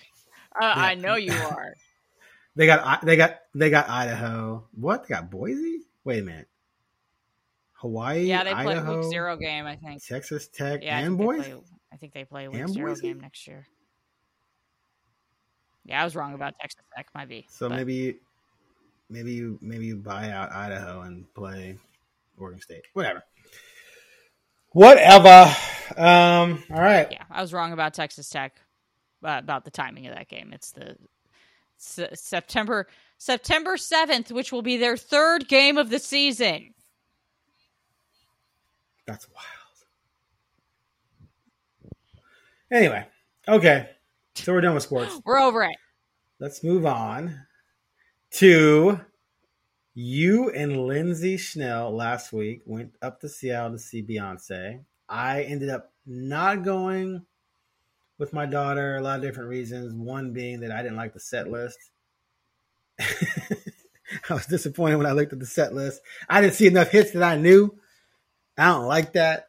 uh, 0.61 0.73
i 0.81 0.95
know 0.95 1.15
you 1.15 1.31
are 1.33 1.73
They 2.57 2.65
got 2.65 3.05
they 3.05 3.15
got 3.15 3.39
they 3.55 3.69
got 3.69 3.87
Idaho. 3.87 4.67
What 4.73 5.03
they 5.07 5.13
got 5.15 5.31
Boise? 5.31 5.83
Wait 6.03 6.19
a 6.19 6.23
minute. 6.23 6.47
Hawaii. 7.73 8.25
yeah 8.25 8.43
they 8.43 8.53
play 8.53 8.79
week 8.79 9.03
zero 9.05 9.35
game 9.37 9.65
i 9.65 9.75
think 9.75 10.03
Texas 10.05 10.47
Tech 10.47 10.83
yeah 10.83 10.99
and 10.99 11.17
Boise. 11.17 11.55
I 11.93 11.97
think 11.97 12.13
they 12.13 12.23
play 12.25 12.45
a 12.45 12.51
week 12.51 12.67
zero 12.67 12.95
game 12.95 13.19
next 13.19 13.47
year 13.47 13.67
yeah 15.85 16.01
i 16.01 16.03
was 16.03 16.15
wrong 16.15 16.33
about 16.33 16.53
texas 16.59 16.81
tech 16.95 17.07
might 17.15 17.27
be 17.29 17.45
So 17.49 17.67
but- 17.69 17.75
maybe, 17.75 17.93
you- 17.95 18.19
maybe 19.09 19.33
you 19.33 19.57
maybe 19.61 19.85
you 19.87 19.97
buy 19.97 20.29
out 20.29 20.51
Idaho 20.51 21.01
and 21.01 21.31
play 21.33 21.77
Oregon 22.37 22.61
State. 22.61 22.83
Whatever. 22.93 23.23
Whatever. 24.73 25.53
Um. 25.97 26.63
All 26.71 26.79
right. 26.81 27.07
yeah, 27.11 27.23
I 27.29 27.41
was 27.41 27.51
wrong 27.53 27.73
about 27.73 27.93
Texas 27.93 28.29
Tech 28.29 28.55
uh, 29.23 29.35
about 29.37 29.65
the 29.65 29.69
timing 29.71 30.07
of 30.07 30.15
that 30.15 30.29
game. 30.29 30.51
It's 30.53 30.71
the 30.71 30.95
S- 31.77 31.99
September 32.21 32.87
September 33.17 33.75
seventh, 33.75 34.31
which 34.31 34.51
will 34.53 34.61
be 34.61 34.77
their 34.77 34.95
third 34.95 35.47
game 35.49 35.77
of 35.77 35.89
the 35.89 35.99
season. 35.99 36.73
That's 39.05 39.27
wild. 39.29 39.45
Anyway. 42.71 43.05
Okay. 43.47 43.89
So 44.35 44.53
we're 44.53 44.61
done 44.61 44.73
with 44.73 44.83
sports. 44.83 45.19
We're 45.25 45.39
over 45.39 45.63
it. 45.63 45.75
Let's 46.39 46.63
move 46.63 46.85
on 46.85 47.45
to 48.35 48.99
you 49.93 50.49
and 50.49 50.87
Lindsay 50.87 51.37
Schnell 51.37 51.93
last 51.93 52.31
week 52.31 52.61
went 52.65 52.93
up 53.01 53.19
to 53.21 53.29
Seattle 53.29 53.73
to 53.73 53.77
see 53.77 54.01
Beyonce. 54.01 54.85
I 55.09 55.43
ended 55.43 55.69
up 55.69 55.91
not 56.05 56.63
going 56.63 57.25
with 58.17 58.31
my 58.33 58.45
daughter, 58.45 58.95
a 58.95 59.01
lot 59.01 59.17
of 59.17 59.21
different 59.21 59.49
reasons. 59.49 59.93
One 59.93 60.31
being 60.31 60.61
that 60.61 60.71
I 60.71 60.81
didn't 60.81 60.97
like 60.97 61.13
the 61.13 61.19
set 61.19 61.49
list. 61.49 61.77
I 62.99 64.33
was 64.33 64.45
disappointed 64.45 64.95
when 64.95 65.05
I 65.05 65.11
looked 65.11 65.33
at 65.33 65.39
the 65.39 65.45
set 65.45 65.73
list. 65.73 66.01
I 66.29 66.39
didn't 66.39 66.53
see 66.53 66.67
enough 66.67 66.89
hits 66.89 67.11
that 67.11 67.23
I 67.23 67.35
knew. 67.35 67.75
I 68.57 68.67
don't 68.67 68.85
like 68.85 69.13
that. 69.13 69.47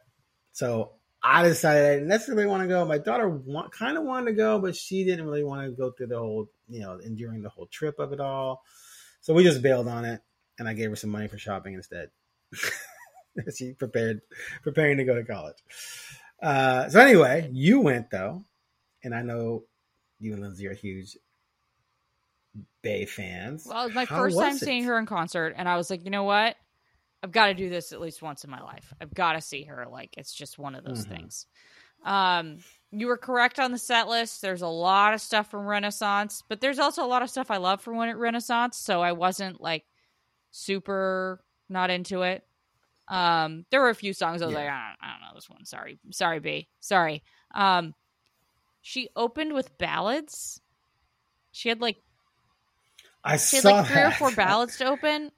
So 0.53 0.93
I 1.25 1.43
decided 1.45 1.85
I 1.85 1.95
didn't 1.95 2.09
necessarily 2.09 2.47
want 2.47 2.63
to 2.63 2.69
go. 2.69 2.85
My 2.85 2.99
daughter 2.99 3.29
want, 3.29 3.73
kind 3.73 3.97
of 3.97 4.05
wanted 4.05 4.27
to 4.27 4.33
go, 4.33 4.59
but 4.59 4.75
she 4.75 5.05
didn't 5.05 5.25
really 5.25 5.45
want 5.45 5.65
to 5.65 5.71
go 5.71 5.93
through 5.93 6.09
the 6.09 6.19
whole, 6.19 6.49
you 6.69 6.81
know, 6.81 6.99
enduring 6.99 7.43
the 7.43 7.49
whole 7.49 7.67
trip 7.67 7.99
of 7.99 8.13
it 8.13 8.21
all. 8.21 8.63
So 9.21 9.33
we 9.33 9.45
just 9.45 9.63
bailed 9.63 9.87
on 9.87 10.05
it, 10.05 10.21
and 10.59 10.69
I 10.69 10.75
gave 10.75 10.91
her 10.91 10.97
some 10.97 11.11
money 11.11 11.29
for 11.29 11.39
shopping 11.39 11.75
instead. 11.75 12.11
she 13.57 13.73
prepared, 13.75 14.21
preparing 14.63 14.97
to 14.99 15.05
go 15.05 15.15
to 15.15 15.25
college. 15.25 15.59
Uh, 16.43 16.89
so 16.89 16.99
anyway, 16.99 17.49
you 17.53 17.81
went 17.81 18.11
though, 18.11 18.45
and 19.05 19.15
I 19.15 19.23
know 19.23 19.63
you 20.19 20.33
and 20.33 20.43
Lindsay 20.43 20.67
are 20.67 20.75
huge 20.75 21.17
Bay 22.83 23.07
fans. 23.07 23.65
Well, 23.69 23.83
it 23.83 23.87
was 23.87 23.95
my 23.95 24.05
How 24.05 24.17
first 24.17 24.37
time 24.39 24.57
it? 24.57 24.59
seeing 24.59 24.85
her 24.85 24.99
in 24.99 25.07
concert, 25.07 25.55
and 25.57 25.69
I 25.69 25.77
was 25.77 25.89
like, 25.89 26.05
you 26.05 26.11
know 26.11 26.25
what? 26.25 26.57
I've 27.23 27.33
got 27.33 27.47
to 27.47 27.55
do 27.55 27.71
this 27.71 27.93
at 27.93 28.01
least 28.01 28.21
once 28.23 28.45
in 28.45 28.51
my 28.51 28.61
life. 28.61 28.93
I've 29.01 29.15
got 29.15 29.35
to 29.35 29.41
see 29.41 29.65
her. 29.65 29.87
Like, 29.89 30.15
it's 30.17 30.35
just 30.35 30.59
one 30.59 30.75
of 30.75 30.85
those 30.85 31.05
Mhm. 31.05 31.09
things. 31.09 31.47
Um, 32.05 32.59
you 32.91 33.07
were 33.07 33.17
correct 33.17 33.61
on 33.61 33.71
the 33.71 33.79
set 33.79 34.09
list. 34.09 34.43
There's 34.43 34.63
a 34.63 34.69
lot 34.69 35.15
of 35.15 35.21
stuff 35.21 35.51
from 35.51 35.67
Renaissance, 35.67 36.43
but 36.49 36.61
there's 36.61 36.79
also 36.81 37.05
a 37.05 37.07
lot 37.07 37.23
of 37.23 37.31
stuff 37.31 37.51
I 37.51 37.59
love 37.59 37.81
from 37.81 37.97
when 37.97 38.09
at 38.09 38.19
Renaissance. 38.19 38.77
So 38.77 39.01
I 39.03 39.13
wasn't 39.13 39.61
like 39.61 39.85
super 40.51 41.45
not 41.69 41.91
into 41.91 42.23
it. 42.23 42.47
Um, 43.09 43.67
there 43.71 43.81
were 43.81 43.89
a 43.91 43.95
few 43.95 44.13
songs 44.13 44.43
I 44.43 44.47
was 44.47 44.55
Yeah. 44.55 44.61
like, 44.61 44.69
I 44.69 44.89
don't, 44.89 45.09
I 45.09 45.13
don't 45.13 45.21
know 45.21 45.35
this 45.35 45.49
one. 45.49 45.65
Sorry, 45.65 45.99
sorry, 46.11 46.41
B, 46.41 46.69
sorry. 46.81 47.23
Um, 47.55 47.95
she 48.81 49.09
opened 49.17 49.53
with 49.53 49.77
ballads. 49.79 50.61
She 51.53 51.69
had 51.69 51.81
like 51.81 51.97
I 53.25 53.37
she 53.37 53.57
had 53.57 53.65
like 53.65 53.87
three 53.87 54.03
or 54.03 54.11
four 54.13 54.31
ballads 54.33 54.77
to 54.79 54.87
open. 54.87 55.31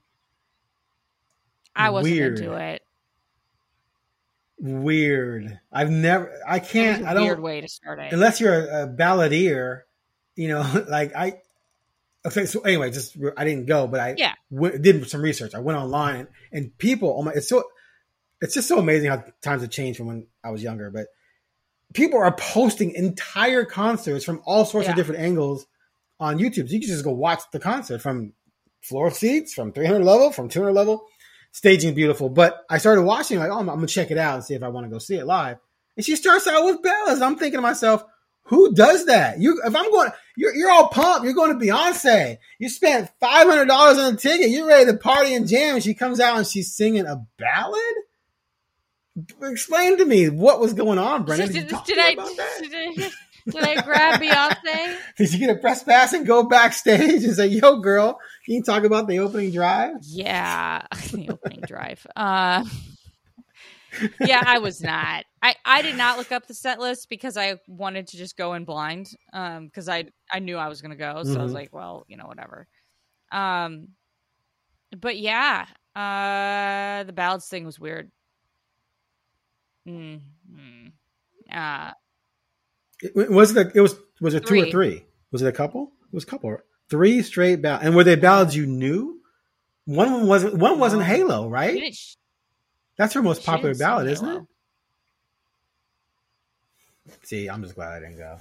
I 1.76 1.90
wasn't 1.90 2.14
Weird. 2.14 2.38
into 2.38 2.54
it. 2.54 2.82
Weird. 4.58 5.58
I've 5.72 5.90
never. 5.90 6.32
I 6.46 6.58
can't. 6.60 7.04
I 7.04 7.12
don't. 7.14 7.24
weird 7.24 7.40
way 7.40 7.60
to 7.60 7.68
start 7.68 7.98
it. 7.98 8.12
unless 8.12 8.40
you're 8.40 8.54
a, 8.54 8.84
a 8.84 8.88
balladeer, 8.88 9.82
you 10.36 10.48
know, 10.48 10.84
like 10.88 11.14
I. 11.14 11.40
Okay, 12.26 12.46
so 12.46 12.60
anyway, 12.60 12.90
just 12.90 13.16
I 13.36 13.44
didn't 13.44 13.66
go, 13.66 13.86
but 13.86 14.00
I 14.00 14.14
Yeah. 14.16 14.32
went, 14.50 14.80
did 14.80 15.06
some 15.10 15.20
research. 15.20 15.54
I 15.54 15.58
went 15.58 15.76
online 15.78 16.16
and, 16.16 16.28
and 16.52 16.78
people, 16.78 17.14
oh 17.18 17.22
my, 17.22 17.32
it's 17.32 17.50
so, 17.50 17.64
it's 18.40 18.54
just 18.54 18.66
so 18.66 18.78
amazing 18.78 19.10
how 19.10 19.22
times 19.42 19.60
have 19.60 19.70
changed 19.70 19.98
from 19.98 20.06
when 20.06 20.26
I 20.42 20.50
was 20.50 20.62
younger. 20.62 20.90
But 20.90 21.08
people 21.92 22.18
are 22.18 22.34
posting 22.34 22.92
entire 22.92 23.66
concerts 23.66 24.24
from 24.24 24.40
all 24.46 24.64
sorts 24.64 24.86
Yeah. 24.86 24.92
of 24.92 24.96
different 24.96 25.20
angles 25.20 25.66
on 26.18 26.38
YouTube. 26.38 26.68
So 26.68 26.72
you 26.72 26.80
can 26.80 26.88
just 26.88 27.04
go 27.04 27.10
watch 27.12 27.42
the 27.52 27.60
concert 27.60 28.00
from 28.00 28.32
floor 28.80 29.10
seats, 29.10 29.52
from 29.52 29.72
300 29.72 30.02
level, 30.02 30.30
from 30.30 30.48
200 30.48 30.72
level. 30.72 31.04
Staging 31.54 31.94
beautiful, 31.94 32.28
but 32.28 32.66
I 32.68 32.78
started 32.78 33.02
watching 33.02 33.38
like, 33.38 33.48
oh, 33.48 33.60
I'm, 33.60 33.70
I'm 33.70 33.76
gonna 33.76 33.86
check 33.86 34.10
it 34.10 34.18
out 34.18 34.34
and 34.34 34.42
see 34.44 34.54
if 34.54 34.64
I 34.64 34.68
want 34.68 34.86
to 34.86 34.90
go 34.90 34.98
see 34.98 35.14
it 35.14 35.24
live. 35.24 35.58
And 35.96 36.04
she 36.04 36.16
starts 36.16 36.48
out 36.48 36.64
with 36.64 36.82
ballads. 36.82 37.22
I'm 37.22 37.36
thinking 37.36 37.58
to 37.58 37.62
myself, 37.62 38.04
who 38.46 38.74
does 38.74 39.06
that? 39.06 39.40
You, 39.40 39.62
if 39.64 39.76
I'm 39.76 39.90
going, 39.92 40.10
you're, 40.36 40.52
you're 40.52 40.72
all 40.72 40.88
pumped. 40.88 41.24
You're 41.24 41.32
going 41.32 41.56
to 41.56 41.64
Beyonce. 41.64 42.38
You 42.58 42.68
spent 42.68 43.08
five 43.20 43.46
hundred 43.46 43.66
dollars 43.66 43.98
on 43.98 44.14
a 44.14 44.16
ticket. 44.16 44.50
You're 44.50 44.66
ready 44.66 44.90
to 44.90 44.98
party 44.98 45.32
and 45.32 45.46
jam. 45.46 45.76
And 45.76 45.84
she 45.84 45.94
comes 45.94 46.18
out 46.18 46.38
and 46.38 46.46
she's 46.46 46.74
singing 46.74 47.06
a 47.06 47.24
ballad. 47.38 47.94
Explain 49.42 49.98
to 49.98 50.04
me 50.04 50.28
what 50.28 50.58
was 50.58 50.74
going 50.74 50.98
on, 50.98 51.24
Brenna. 51.24 51.46
Did, 51.52 51.68
did, 51.68 51.84
did 51.86 51.98
I 52.00 52.14
did, 52.14 52.74
I 52.74 53.10
did 53.46 53.62
I 53.62 53.82
grab 53.82 54.20
Beyonce? 54.20 54.96
Did 55.18 55.32
you 55.32 55.38
get 55.38 55.56
a 55.56 55.60
press 55.60 55.84
pass 55.84 56.12
and 56.14 56.26
go 56.26 56.44
backstage 56.44 57.22
and 57.22 57.34
say, 57.34 57.46
"Yo, 57.46 57.76
girl, 57.76 58.18
can 58.44 58.54
you 58.54 58.62
talk 58.62 58.84
about 58.84 59.06
the 59.08 59.18
opening 59.20 59.50
drive?" 59.52 59.96
Yeah, 60.02 60.86
the 61.12 61.28
opening 61.30 61.60
drive. 61.66 62.06
Uh, 62.16 62.64
yeah, 64.20 64.42
I 64.44 64.58
was 64.58 64.80
not. 64.82 65.24
I 65.42 65.54
I 65.64 65.82
did 65.82 65.96
not 65.96 66.18
look 66.18 66.32
up 66.32 66.46
the 66.46 66.54
set 66.54 66.80
list 66.80 67.08
because 67.08 67.36
I 67.36 67.58
wanted 67.68 68.08
to 68.08 68.16
just 68.16 68.36
go 68.36 68.54
in 68.54 68.64
blind. 68.64 69.08
Um, 69.32 69.66
because 69.66 69.88
I 69.88 70.04
I 70.32 70.40
knew 70.40 70.56
I 70.56 70.68
was 70.68 70.82
gonna 70.82 70.96
go, 70.96 71.22
so 71.24 71.38
I 71.38 71.42
was 71.42 71.52
Mhm. 71.52 71.54
like, 71.54 71.72
well, 71.72 72.04
you 72.08 72.16
know, 72.16 72.26
whatever. 72.26 72.66
Um, 73.32 73.88
but 74.98 75.16
yeah, 75.16 75.66
uh, 75.96 77.04
the 77.04 77.12
ballads 77.12 77.48
thing 77.48 77.64
was 77.64 77.78
weird. 77.80 78.10
Mm, 79.88 80.20
mm. 80.50 80.92
Uh, 81.52 81.92
It- 83.02 83.30
Was 83.30 83.56
it? 83.56 83.72
It 83.74 83.80
was. 83.80 83.96
Was 84.20 84.34
it 84.34 84.46
two 84.46 84.54
or 84.54 84.60
Three. 84.62 84.70
three? 84.70 85.04
Was 85.30 85.42
it 85.42 85.46
a 85.48 85.52
couple? 85.52 85.92
It 86.06 86.14
was 86.14 86.24
a 86.24 86.26
couple. 86.26 86.56
Three 86.88 87.22
straight 87.22 87.62
ballads. 87.62 87.86
And 87.86 87.96
were 87.96 88.04
they 88.04 88.16
ballads 88.16 88.54
you 88.54 88.66
knew? 88.66 89.20
One 89.86 90.08
of 90.08 90.18
them 90.18 90.28
wasn't. 90.28 90.54
One 90.54 90.78
wasn't. 90.78 91.02
Halo, 91.02 91.48
right? 91.48 91.96
That's 92.96 93.14
her 93.14 93.22
most 93.22 93.44
popular 93.44 93.74
ballad, 93.74 94.08
isn't 94.08 94.28
it? 94.28 94.42
See, 97.22 97.48
I'm 97.48 97.62
just 97.62 97.74
glad 97.74 97.92
I 97.92 98.00
didn't 98.00 98.18
go. 98.18 98.38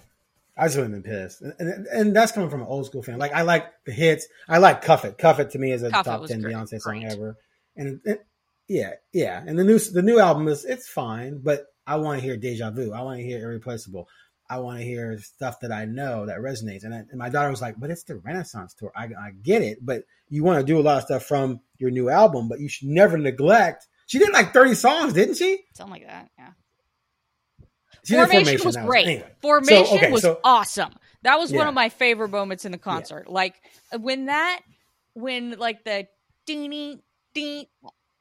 I 0.55 0.65
just 0.65 0.77
would 0.77 0.83
have 0.83 0.91
been 0.91 1.03
pissed, 1.03 1.41
and, 1.41 1.53
and, 1.57 1.87
and 1.87 2.15
that's 2.15 2.31
coming 2.31 2.49
from 2.49 2.61
an 2.61 2.67
old 2.67 2.85
school 2.85 3.01
fan. 3.01 3.17
Like 3.17 3.33
I 3.33 3.41
like 3.41 3.65
the 3.85 3.91
hits. 3.91 4.27
I 4.47 4.59
like 4.59 4.83
"Cuff 4.83 5.03
It." 5.03 5.17
"Cuff 5.17 5.39
It" 5.39 5.51
to 5.51 5.59
me 5.59 5.71
is 5.71 5.81
a 5.81 5.89
Cuff 5.89 6.05
top 6.05 6.27
ten 6.27 6.41
great. 6.41 6.53
Beyonce 6.53 6.79
song 6.79 6.99
Great. 6.99 7.11
ever. 7.11 7.37
And 7.75 8.01
it, 8.05 8.25
yeah, 8.67 8.91
yeah. 9.11 9.43
And 9.45 9.57
the 9.57 9.63
new 9.63 9.79
the 9.79 10.03
new 10.03 10.19
album 10.19 10.47
is 10.47 10.63
it's 10.63 10.87
fine, 10.87 11.39
but 11.39 11.65
I 11.87 11.95
want 11.95 12.19
to 12.19 12.25
hear 12.25 12.37
"Deja 12.37 12.69
Vu." 12.69 12.93
I 12.93 13.01
want 13.01 13.17
to 13.17 13.25
hear 13.25 13.39
"Irreplaceable." 13.39 14.07
I 14.53 14.59
want 14.59 14.79
to 14.79 14.85
hear 14.85 15.17
stuff 15.19 15.59
that 15.61 15.71
I 15.71 15.85
know 15.85 16.25
that 16.25 16.39
resonates. 16.39 16.83
And, 16.83 16.93
I, 16.93 16.97
and 16.99 17.17
my 17.17 17.29
daughter 17.29 17.49
was 17.49 17.61
like, 17.61 17.79
"But 17.79 17.89
it's 17.89 18.03
the 18.03 18.15
Renaissance 18.17 18.73
tour. 18.73 18.91
I, 18.95 19.05
I 19.05 19.31
get 19.41 19.61
it, 19.61 19.79
but 19.85 20.03
you 20.29 20.43
want 20.43 20.59
to 20.59 20.65
do 20.65 20.79
a 20.79 20.81
lot 20.81 20.97
of 20.97 21.03
stuff 21.03 21.25
from 21.25 21.61
your 21.77 21.91
new 21.91 22.09
album, 22.09 22.47
but 22.47 22.59
you 22.59 22.69
should 22.69 22.87
never 22.87 23.17
neglect." 23.17 23.87
She 24.05 24.19
did 24.19 24.31
like 24.33 24.53
thirty 24.53 24.75
songs, 24.75 25.13
didn't 25.13 25.35
she? 25.35 25.59
Something 25.73 26.01
like 26.01 26.07
that. 26.07 26.29
Yeah. 26.37 26.49
She 28.03 28.15
did 28.15 28.29
Formation, 28.29 28.65
was 28.65 28.75
that 28.75 28.85
great. 28.85 29.07
anyway. 29.07 29.31
Formation 29.41 29.85
So, 29.85 29.95
okay, 29.95 30.11
was 30.11 30.21
so- 30.23 30.39
awesome. 30.43 30.93
That 31.23 31.39
was 31.39 31.53
one 31.53 31.67
of 31.67 31.73
my 31.73 31.87
favorite 31.87 32.29
moments 32.29 32.65
in 32.65 32.73
the 32.73 32.77
concert. 32.77 33.29
Like 33.29 33.55
when 33.97 34.25
that, 34.25 34.59
when 35.13 35.51
like 35.57 35.85
the 35.85 36.07
ding 36.45 36.99
ding, 37.33 37.65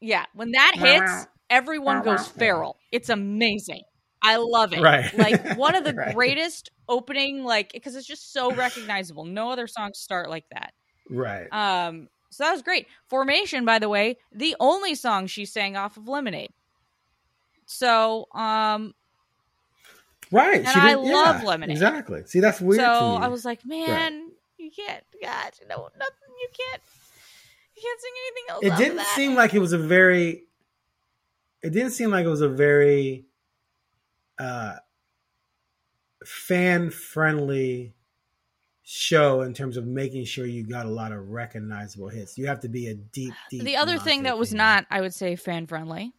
yeah, 0.00 0.24
when 0.34 0.52
that 0.52 0.74
hits, 0.76 1.26
everyone 1.50 2.02
goes 2.02 2.28
feral. 2.28 2.76
It's 2.92 3.08
amazing. 3.08 3.82
I 4.22 4.36
love 4.36 4.72
it. 4.72 4.80
Right. 4.80 5.12
Like 5.16 5.56
one 5.56 5.74
of 5.74 5.84
the 5.84 5.94
Right. 5.94 6.14
greatest 6.14 6.70
opening, 6.88 7.44
like 7.44 7.72
because 7.72 7.96
it's 7.96 8.06
just 8.06 8.32
so 8.32 8.54
recognizable. 8.54 9.24
No 9.24 9.50
other 9.50 9.66
songs 9.66 9.98
start 9.98 10.30
like 10.30 10.44
that. 10.52 10.72
Right. 11.10 11.48
Um, 11.52 12.08
so 12.30 12.44
that 12.44 12.52
was 12.52 12.62
great. 12.62 12.86
Formation, 13.08 13.64
by 13.64 13.78
the 13.78 13.88
way, 13.88 14.16
the 14.32 14.56
only 14.60 14.94
song 14.94 15.26
she 15.26 15.44
sang 15.44 15.76
off 15.76 15.96
of 15.96 16.08
Lemonade. 16.08 16.52
So, 17.66 18.26
um, 18.32 18.94
Right. 20.30 20.60
And 20.60 20.68
she 20.68 20.80
I 20.80 20.94
love 20.94 21.42
yeah, 21.42 21.46
Lemonade. 21.48 21.72
Exactly. 21.72 22.22
See, 22.24 22.40
that's 22.40 22.58
weird 22.60 22.80
so 22.80 22.84
to 23.14 23.18
me. 23.20 23.24
I 23.24 23.28
was 23.28 23.44
like, 23.44 23.66
man, 23.66 24.30
you 24.56 24.70
can't, 24.70 25.04
God, 25.22 25.52
no, 25.68 25.76
nothing. 25.76 26.32
You 26.40 26.48
can't, 26.56 26.82
you 27.76 27.82
can't 27.82 28.00
sing 28.00 28.12
anything 28.26 28.44
else. 28.48 28.80
it 28.80 28.82
didn't 28.82 29.04
seem 29.08 29.34
like 29.34 29.52
it 29.52 29.58
was 29.58 29.72
a 29.74 29.78
very. 29.78 30.44
It 31.62 31.70
didn't 31.70 31.90
seem 31.90 32.10
like 32.10 32.24
it 32.24 32.28
was 32.30 32.40
a 32.40 32.48
very 32.48 33.26
uh, 34.38 34.76
fan 36.24 36.90
friendly 36.90 37.94
show 38.82 39.42
in 39.42 39.54
terms 39.54 39.76
of 39.76 39.86
making 39.86 40.24
sure 40.24 40.44
you 40.46 40.64
got 40.64 40.86
a 40.86 40.90
lot 40.90 41.12
of 41.12 41.30
recognizable 41.30 42.08
hits. 42.08 42.36
You 42.36 42.46
have 42.46 42.60
to 42.60 42.68
be 42.68 42.88
a 42.88 42.94
deep, 42.94 43.34
deep. 43.50 43.64
the 43.64 43.76
other 43.76 43.98
thing 43.98 44.24
that 44.24 44.38
was 44.38 44.50
fan. 44.50 44.58
not, 44.58 44.86
I 44.90 45.00
would 45.00 45.14
say, 45.14 45.36
fan 45.36 45.66
friendly, 45.66 46.12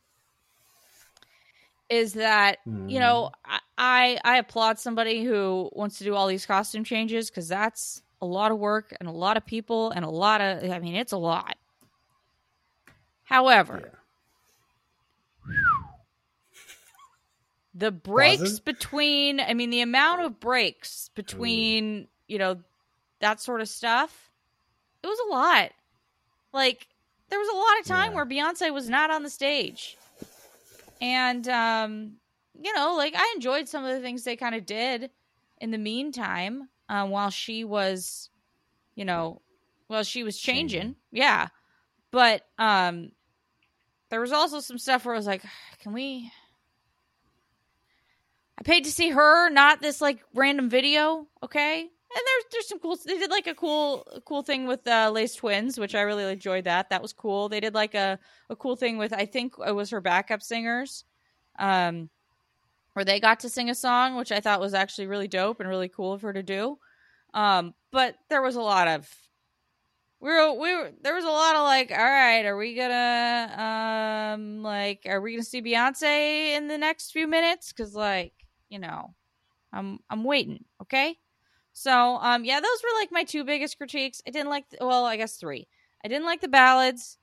is 1.89 2.13
that 2.13 2.59
you 2.87 2.99
know 2.99 3.29
Mm. 3.29 3.31
I, 3.45 3.59
I 3.77 4.19
I 4.23 4.37
applaud 4.37 4.79
somebody 4.79 5.23
who 5.23 5.69
wants 5.73 5.97
to 5.97 6.03
do 6.03 6.15
all 6.15 6.27
these 6.27 6.45
costume 6.45 6.83
changes 6.83 7.29
because 7.29 7.47
that's 7.47 8.01
a 8.21 8.25
lot 8.25 8.51
of 8.51 8.57
work 8.57 8.95
and 8.99 9.09
a 9.09 9.11
lot 9.11 9.35
of 9.35 9.45
people 9.45 9.91
and 9.91 10.05
a 10.05 10.09
lot 10.09 10.41
of 10.41 10.69
I 10.69 10.79
mean 10.79 10.95
it's 10.95 11.11
a 11.11 11.17
lot. 11.17 11.55
However, 13.23 14.02
the 17.73 17.91
breaks 17.91 18.59
between 18.59 19.39
I 19.39 19.53
mean 19.53 19.69
the 19.71 19.81
amount 19.81 20.21
of 20.21 20.39
breaks 20.39 21.09
between 21.15 22.07
you 22.27 22.37
know 22.37 22.57
that 23.19 23.39
sort 23.41 23.61
of 23.61 23.69
stuff, 23.69 24.29
it 25.01 25.07
was 25.07 25.19
a 25.27 25.31
lot. 25.31 25.71
Like 26.53 26.87
there 27.29 27.39
was 27.39 27.49
a 27.49 27.55
lot 27.55 27.79
of 27.79 27.85
time 27.85 28.11
Yeah. 28.11 28.15
where 28.15 28.25
Beyonce 28.25 28.73
was 28.73 28.89
not 28.89 29.09
on 29.11 29.23
the 29.23 29.29
stage. 29.29 29.97
And 31.01 31.47
um, 31.49 32.13
you 32.61 32.73
know, 32.73 32.95
like 32.95 33.13
I 33.15 33.31
enjoyed 33.35 33.67
some 33.67 33.83
of 33.85 33.93
the 33.95 34.01
things 34.01 34.23
they 34.23 34.35
kind 34.35 34.55
of 34.55 34.65
did 34.65 35.09
in 35.59 35.71
the 35.71 35.77
meantime, 35.77 36.69
um, 36.89 37.09
while 37.09 37.29
she 37.29 37.63
was, 37.63 38.29
you 38.95 39.05
know, 39.05 39.41
while 39.87 40.03
she 40.03 40.23
was 40.23 40.37
changing. 40.37 40.81
Changing. 40.81 40.95
Yeah. 41.11 41.47
But 42.11 42.45
um 42.59 43.11
there 44.09 44.21
was 44.21 44.31
also 44.31 44.59
some 44.59 44.77
stuff 44.77 45.05
where 45.05 45.15
I 45.15 45.17
was 45.17 45.25
like, 45.25 45.41
can 45.79 45.91
we 45.93 46.31
I 48.57 48.63
paid 48.63 48.83
to 48.85 48.91
see 48.91 49.09
her, 49.09 49.49
not 49.49 49.81
this 49.81 50.01
like 50.01 50.23
random 50.33 50.69
video, 50.69 51.27
okay? 51.41 51.81
And 51.81 52.21
there's 52.25 52.43
there's 52.51 52.67
some 52.67 52.79
cool. 52.79 52.97
They 53.03 53.17
did 53.17 53.31
like 53.31 53.47
a 53.47 53.55
cool 53.55 54.05
cool 54.25 54.43
thing 54.43 54.67
with 54.67 54.87
uh, 54.87 55.09
Les 55.11 55.33
Twins, 55.33 55.79
which 55.79 55.95
I 55.95 56.01
really 56.01 56.31
enjoyed. 56.31 56.65
That 56.65 56.89
that 56.91 57.01
was 57.01 57.13
cool. 57.13 57.49
They 57.49 57.59
did 57.59 57.73
like 57.73 57.95
a 57.95 58.19
a 58.49 58.55
cool 58.55 58.75
thing 58.75 58.97
with 58.97 59.13
I 59.13 59.25
think 59.25 59.55
it 59.65 59.71
was 59.71 59.89
her 59.89 60.01
backup 60.01 60.43
singers, 60.43 61.05
um, 61.57 62.11
where 62.93 63.05
they 63.05 63.19
got 63.19 63.39
to 63.41 63.49
sing 63.49 63.69
a 63.71 63.75
song, 63.75 64.15
which 64.15 64.31
I 64.31 64.41
thought 64.41 64.59
was 64.59 64.75
actually 64.75 65.07
really 65.07 65.27
dope 65.27 65.59
and 65.59 65.67
really 65.67 65.89
cool 65.89 66.13
of 66.13 66.21
her 66.21 66.33
to 66.33 66.43
do. 66.43 66.77
Um, 67.33 67.73
but 67.91 68.15
there 68.29 68.43
was 68.43 68.55
a 68.55 68.61
lot 68.61 68.87
of 68.87 69.09
we 70.19 70.29
were 70.29 70.53
we 70.53 70.73
were 70.75 70.91
there 71.01 71.15
was 71.15 71.25
a 71.25 71.29
lot 71.29 71.55
of 71.55 71.63
like, 71.63 71.91
all 71.91 71.97
right, 71.97 72.45
are 72.45 72.55
we 72.55 72.75
gonna 72.75 74.31
um 74.35 74.61
like 74.61 75.01
are 75.07 75.19
we 75.19 75.33
gonna 75.33 75.43
see 75.43 75.61
Beyonce 75.61 76.55
in 76.55 76.67
the 76.67 76.77
next 76.77 77.11
few 77.11 77.27
minutes? 77.27 77.73
Because 77.73 77.95
like 77.95 78.33
you 78.73 78.79
know, 78.79 79.15
I'm 79.73 79.99
I'm 80.09 80.25
waiting. 80.25 80.65
Okay. 80.83 81.17
So, 81.73 82.17
um, 82.21 82.45
yeah, 82.45 82.59
those 82.61 82.83
were 82.83 82.99
like 82.99 83.11
my 83.13 83.25
two 83.25 83.45
biggest 83.45 83.77
critiques. 83.77 84.21
I 84.27 84.31
didn't 84.31 84.49
like, 84.49 84.65
well, 84.81 85.05
I 85.05 85.17
guess 85.17 85.37
three. 85.37 85.67
I 86.05 86.09
didn't 86.09 86.25
like 86.27 86.41
the 86.41 86.49
ballads. 86.49 87.19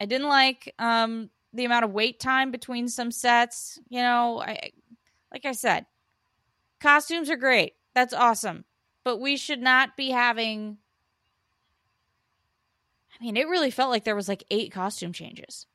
I 0.00 0.06
didn't 0.06 0.28
like 0.28 0.74
um 0.80 1.30
the 1.54 1.66
amount 1.66 1.86
of 1.86 1.92
wait 1.92 2.20
time 2.20 2.52
between 2.52 2.88
some 2.88 3.12
sets. 3.12 3.80
You 3.90 4.02
know, 4.02 4.42
I 4.42 4.72
like 5.32 5.46
I 5.46 5.52
said, 5.52 5.86
costumes 6.80 7.30
are 7.30 7.36
great. 7.36 7.74
That's 7.94 8.14
awesome, 8.14 8.66
but 9.04 9.18
we 9.20 9.36
should 9.36 9.62
not 9.62 9.96
be 9.96 10.10
having. 10.10 10.78
I 13.20 13.22
mean, 13.24 13.36
it 13.36 13.48
really 13.48 13.70
felt 13.70 13.90
like 13.90 14.04
there 14.04 14.16
was 14.16 14.28
like 14.28 14.44
eight 14.50 14.72
costume 14.72 15.12
changes. 15.12 15.66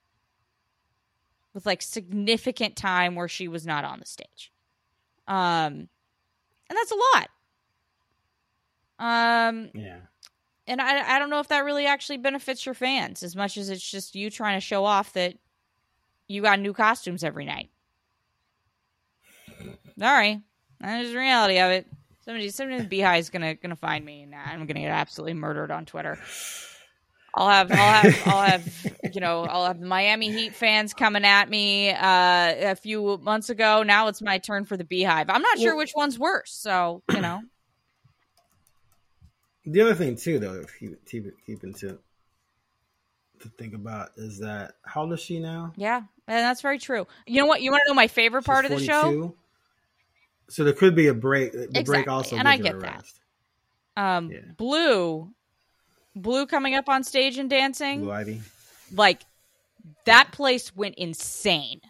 with 1.53 1.65
like 1.65 1.81
significant 1.81 2.75
time 2.75 3.15
where 3.15 3.27
she 3.27 3.47
was 3.47 3.65
not 3.65 3.85
on 3.85 3.99
the 3.99 4.05
stage. 4.05 4.52
Um 5.27 5.87
and 6.69 6.77
that's 6.77 6.91
a 6.91 6.95
lot. 7.15 7.29
Um 8.99 9.69
Yeah. 9.73 9.99
and 10.67 10.81
I 10.81 11.15
I 11.15 11.19
don't 11.19 11.29
know 11.29 11.39
if 11.39 11.47
that 11.49 11.65
really 11.65 11.85
actually 11.85 12.17
benefits 12.17 12.65
your 12.65 12.75
fans 12.75 13.23
as 13.23 13.35
much 13.35 13.57
as 13.57 13.69
it's 13.69 13.89
just 13.89 14.15
you 14.15 14.29
trying 14.29 14.57
to 14.57 14.65
show 14.65 14.85
off 14.85 15.13
that 15.13 15.35
you 16.27 16.41
got 16.41 16.59
new 16.59 16.73
costumes 16.73 17.23
every 17.23 17.45
night. 17.45 17.69
Sorry, 19.99 20.41
that 20.79 21.01
is 21.01 21.11
the 21.11 21.17
reality 21.17 21.59
of 21.59 21.71
it. 21.71 21.87
Somebody, 22.25 22.49
somebody 22.49 22.77
in 22.77 22.83
the 22.83 22.89
Beehive 22.89 23.19
is 23.19 23.29
gonna 23.29 23.55
gonna 23.55 23.75
find 23.75 24.03
me, 24.05 24.23
and 24.23 24.33
I'm 24.33 24.65
gonna 24.65 24.79
get 24.79 24.91
absolutely 24.91 25.33
murdered 25.33 25.71
on 25.71 25.85
Twitter. 25.85 26.17
I'll 27.35 27.49
have, 27.49 27.71
I'll 27.71 27.91
have, 27.91 28.27
I'll 28.27 28.43
have, 28.43 29.13
you 29.13 29.21
know, 29.21 29.43
I'll 29.43 29.65
have 29.65 29.79
Miami 29.79 30.31
Heat 30.31 30.53
fans 30.53 30.93
coming 30.93 31.25
at 31.25 31.49
me 31.49 31.89
uh, 31.89 32.71
a 32.71 32.75
few 32.75 33.17
months 33.17 33.49
ago. 33.49 33.83
Now 33.83 34.07
it's 34.07 34.21
my 34.21 34.37
turn 34.37 34.65
for 34.65 34.77
the 34.77 34.83
Beehive. 34.83 35.29
I'm 35.29 35.41
not 35.41 35.59
sure 35.59 35.75
which 35.75 35.93
one's 35.95 36.19
worse, 36.19 36.51
so 36.51 37.01
you 37.09 37.21
know. 37.21 37.41
The 39.65 39.81
other 39.81 39.95
thing 39.95 40.15
too, 40.15 40.39
though, 40.39 40.55
if 40.55 40.81
you 40.81 40.97
keep 41.05 41.25
keeping 41.45 41.73
to 41.75 41.97
to 43.39 43.49
think 43.57 43.73
about 43.73 44.09
is 44.17 44.39
that 44.39 44.73
how 44.83 45.01
old 45.01 45.13
is 45.13 45.19
she 45.19 45.39
now? 45.39 45.73
Yeah, 45.75 45.97
and 45.97 46.07
that's 46.27 46.61
very 46.61 46.79
true. 46.79 47.07
You 47.25 47.41
know 47.41 47.47
what? 47.47 47.61
You 47.61 47.71
want 47.71 47.83
to 47.85 47.91
know 47.91 47.95
my 47.95 48.07
favorite 48.07 48.43
part 48.43 48.65
She's 48.65 48.71
of 48.71 48.79
the 48.79 48.85
show? 48.85 49.35
So 50.49 50.63
there 50.63 50.73
could 50.73 50.95
be 50.95 51.07
a 51.07 51.13
break. 51.13 51.51
The 51.53 51.67
break 51.67 51.79
Exactly, 51.79 52.11
also, 52.11 52.35
and 52.37 52.47
I 52.47 52.57
get 52.57 52.79
that. 52.81 53.05
Um, 53.95 54.31
Yeah. 54.31 54.39
Blue, 54.57 55.31
Blue 56.15 56.45
coming 56.45 56.75
up 56.75 56.89
on 56.89 57.03
stage 57.03 57.37
and 57.37 57.49
dancing, 57.49 58.01
Blue 58.01 58.11
Ivy. 58.11 58.41
like 58.93 59.23
that 60.05 60.31
place 60.31 60.75
went 60.75 60.95
insane. 60.95 61.81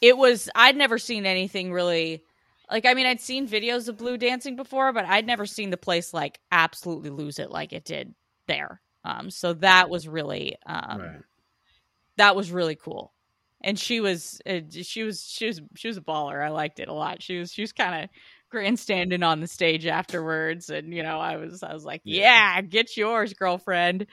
It 0.00 0.16
was 0.16 0.48
I'd 0.54 0.76
never 0.76 0.98
seen 0.98 1.26
anything 1.26 1.72
really 1.72 2.22
like 2.70 2.86
I 2.86 2.94
mean 2.94 3.06
I'd 3.06 3.20
seen 3.20 3.48
videos 3.48 3.88
of 3.88 3.98
Blue 3.98 4.16
dancing 4.16 4.56
before, 4.56 4.92
but 4.92 5.04
I'd 5.04 5.26
never 5.26 5.46
seen 5.46 5.70
the 5.70 5.76
place 5.76 6.14
like 6.14 6.40
absolutely 6.52 7.10
lose 7.10 7.38
it 7.38 7.50
like 7.50 7.72
it 7.72 7.84
did 7.84 8.14
there. 8.46 8.80
Um, 9.04 9.30
so 9.30 9.54
that 9.54 9.90
was 9.90 10.06
really 10.06 10.56
um, 10.66 11.00
right. 11.00 11.20
that 12.16 12.36
was 12.36 12.50
really 12.52 12.76
cool 12.76 13.12
and 13.60 13.78
she 13.78 14.00
was 14.00 14.40
uh, 14.46 14.60
she 14.70 15.02
was 15.02 15.24
she 15.24 15.46
was 15.46 15.60
she 15.74 15.88
was 15.88 15.96
a 15.96 16.02
baller 16.02 16.44
i 16.44 16.48
liked 16.48 16.80
it 16.80 16.88
a 16.88 16.92
lot 16.92 17.22
she 17.22 17.38
was 17.38 17.52
she 17.52 17.62
was 17.62 17.72
kind 17.72 18.04
of 18.04 18.10
grandstanding 18.50 19.22
on 19.22 19.40
the 19.40 19.46
stage 19.46 19.86
afterwards 19.86 20.70
and 20.70 20.94
you 20.94 21.02
know 21.02 21.18
i 21.18 21.36
was 21.36 21.62
i 21.62 21.72
was 21.74 21.84
like 21.84 22.00
Yeah. 22.04 22.60
get 22.62 22.96
yours 22.96 23.34
girlfriend. 23.34 24.06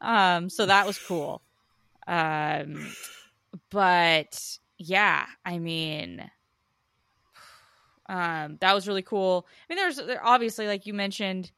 Um 0.00 0.48
so 0.48 0.66
that 0.66 0.86
was 0.86 0.98
cool. 0.98 1.42
Um 2.06 2.92
but 3.70 4.58
yeah 4.78 5.26
i 5.44 5.58
mean 5.58 6.30
um 8.08 8.56
that 8.60 8.74
was 8.74 8.88
really 8.88 9.02
cool. 9.02 9.46
I 9.68 9.74
mean 9.74 9.82
there's 9.82 9.96
there, 9.96 10.24
obviously 10.24 10.66
like 10.66 10.86
you 10.86 10.94
mentioned 10.94 11.52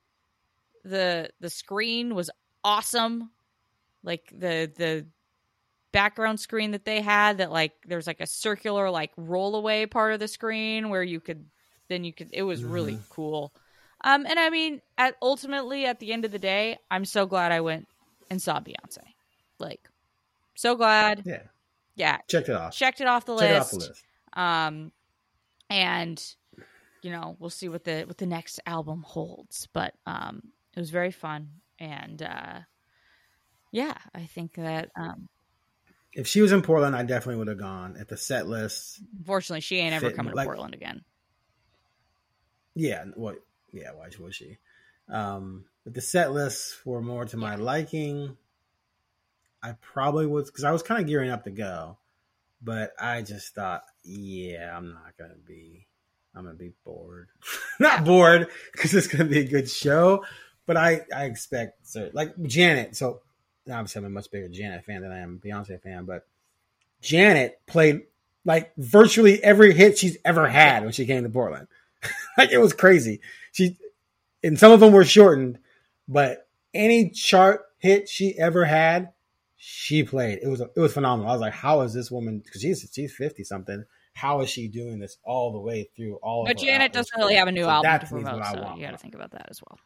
the 0.84 1.30
the 1.40 1.50
screen 1.50 2.14
was 2.14 2.30
awesome. 2.64 3.30
Like 4.02 4.32
the 4.32 4.70
the 4.76 5.06
background 5.92 6.40
screen 6.40 6.70
that 6.72 6.84
they 6.84 7.00
had 7.00 7.38
that 7.38 7.50
like 7.50 7.72
there's 7.86 8.06
like 8.06 8.20
a 8.20 8.26
circular 8.26 8.90
like 8.90 9.10
roll 9.16 9.56
away 9.56 9.86
part 9.86 10.12
of 10.12 10.20
the 10.20 10.28
screen 10.28 10.88
where 10.88 11.02
you 11.02 11.20
could 11.20 11.44
then 11.90 12.04
you 12.04 12.12
could 12.14 12.30
it 12.32 12.42
was 12.44 12.64
really 12.64 12.94
Mhm. 12.94 13.08
cool 13.10 13.52
um 14.02 14.24
and 14.26 14.38
i 14.38 14.48
mean 14.48 14.80
at 14.96 15.14
ultimately 15.20 15.84
at 15.84 15.98
the 16.00 16.12
end 16.14 16.24
of 16.24 16.32
the 16.32 16.38
day 16.38 16.78
i'm 16.90 17.04
so 17.04 17.26
glad 17.26 17.52
i 17.52 17.60
went 17.60 17.86
and 18.30 18.40
saw 18.40 18.58
beyonce 18.60 18.98
like 19.58 19.90
so 20.54 20.74
glad 20.76 21.22
Yeah. 21.26 21.42
yeah 21.96 22.18
Checked 22.28 22.48
it 22.48 22.54
off. 22.56 22.72
checked 22.74 23.00
it 23.02 23.06
off 23.06 23.26
the 23.26 23.36
Check 23.36 23.50
it 23.50 23.54
list 23.58 23.62
off 23.64 23.70
the 23.80 23.88
list. 23.88 24.04
um 24.32 24.92
and 25.68 26.34
you 27.02 27.10
know 27.10 27.36
we'll 27.38 27.50
see 27.50 27.68
what 27.68 27.84
the 27.84 28.04
what 28.06 28.16
the 28.18 28.26
next 28.26 28.60
album 28.66 29.02
holds 29.06 29.68
but 29.74 29.94
um 30.06 30.40
it 30.74 30.80
was 30.80 30.90
very 30.90 31.10
fun 31.10 31.48
and 31.78 32.22
uh 32.22 32.60
yeah 33.72 33.94
i 34.14 34.24
think 34.26 34.54
that 34.54 34.90
um 34.96 35.28
If 36.12 36.26
she 36.26 36.40
was 36.42 36.50
in 36.52 36.60
Portland, 36.62 36.96
I 36.96 37.04
definitely 37.04 37.36
would 37.36 37.46
have 37.46 37.58
gone. 37.60 37.96
At 37.96 38.08
the 38.08 38.16
set 38.16 38.48
list, 38.48 39.00
unfortunately 39.18 39.60
she 39.60 39.76
ain't 39.78 39.94
ever 39.94 40.08
Fit- 40.08 40.16
coming 40.16 40.32
to 40.32 40.36
like- 40.36 40.46
portland 40.46 40.74
again 40.74 41.04
yeah. 42.74 43.04
What? 43.14 43.36
Yeah. 43.72 43.92
Why 43.92 44.08
would 44.18 44.34
she? 44.34 44.58
Um, 45.08 45.64
but 45.84 45.94
the 45.94 46.00
set 46.00 46.32
lists 46.32 46.78
were 46.84 47.02
more 47.02 47.24
to 47.24 47.36
my 47.36 47.56
liking. 47.56 48.36
I 49.62 49.72
probably 49.80 50.26
would 50.26 50.46
because 50.46 50.64
I 50.64 50.70
was 50.70 50.82
kind 50.82 51.00
of 51.00 51.06
gearing 51.06 51.30
up 51.30 51.44
to 51.44 51.50
go, 51.50 51.98
but 52.62 52.92
I 52.98 53.22
just 53.22 53.54
thought, 53.54 53.82
yeah, 54.04 54.76
I'm 54.76 54.94
not 54.94 55.16
gonna 55.18 55.34
be. 55.44 55.86
I'm 56.34 56.44
gonna 56.44 56.56
be 56.56 56.72
bored. 56.84 57.28
not 57.80 58.04
bored 58.04 58.48
because 58.72 58.94
it's 58.94 59.08
gonna 59.08 59.24
be 59.24 59.40
a 59.40 59.48
good 59.48 59.68
show, 59.68 60.24
but 60.66 60.76
I 60.76 61.02
I 61.14 61.24
expect 61.24 61.86
so, 61.86 62.10
like 62.12 62.40
Janet. 62.42 62.96
So 62.96 63.20
obviously 63.68 64.00
I'm 64.00 64.06
a 64.06 64.10
much 64.10 64.30
bigger 64.30 64.48
Janet 64.48 64.84
fan 64.84 65.02
than 65.02 65.12
I 65.12 65.18
am 65.18 65.40
Beyonce 65.44 65.80
fan, 65.82 66.04
but 66.04 66.26
Janet 67.00 67.60
played 67.66 68.02
like 68.44 68.72
virtually 68.76 69.42
every 69.42 69.74
hit 69.74 69.98
she's 69.98 70.16
ever 70.24 70.48
had 70.48 70.82
when 70.82 70.92
she 70.92 71.06
came 71.06 71.22
to 71.24 71.28
Portland. 71.28 71.68
like 72.38 72.50
it 72.52 72.58
was 72.58 72.72
crazy. 72.72 73.20
She 73.52 73.76
and 74.42 74.58
some 74.58 74.72
of 74.72 74.80
them 74.80 74.92
were 74.92 75.04
shortened, 75.04 75.58
but 76.08 76.48
any 76.72 77.10
chart 77.10 77.62
hit 77.78 78.08
she 78.08 78.38
ever 78.38 78.64
had, 78.64 79.12
she 79.56 80.02
played. 80.02 80.38
It 80.42 80.48
was 80.48 80.60
it 80.60 80.78
was 80.80 80.92
phenomenal. 80.94 81.30
I 81.30 81.34
was 81.34 81.40
like, 81.40 81.52
how 81.52 81.82
is 81.82 81.92
this 81.92 82.10
woman? 82.10 82.40
Because 82.44 82.62
she's 82.62 82.88
she's 82.92 83.14
fifty 83.14 83.44
something. 83.44 83.84
How 84.14 84.40
is 84.40 84.50
she 84.50 84.68
doing 84.68 84.98
this 84.98 85.18
all 85.24 85.52
the 85.52 85.60
way 85.60 85.88
through 85.96 86.16
all? 86.16 86.44
but 86.44 86.52
of 86.52 86.60
her 86.60 86.66
But 86.66 86.66
janet 86.72 86.92
doesn't 86.92 87.18
really 87.18 87.36
have 87.36 87.48
a 87.48 87.52
new 87.52 87.62
So 87.64 87.70
album 87.70 88.00
to 88.00 88.06
to 88.06 88.14
me 88.14 88.20
is 88.22 88.24
promote 88.24 88.40
what 88.40 88.48
I 88.48 88.52
so 88.54 88.62
want. 88.62 88.78
you 88.78 88.84
got 88.84 88.90
to 88.92 88.98
think 88.98 89.14
about 89.14 89.30
that 89.32 89.46
as 89.50 89.60
well 89.62 89.78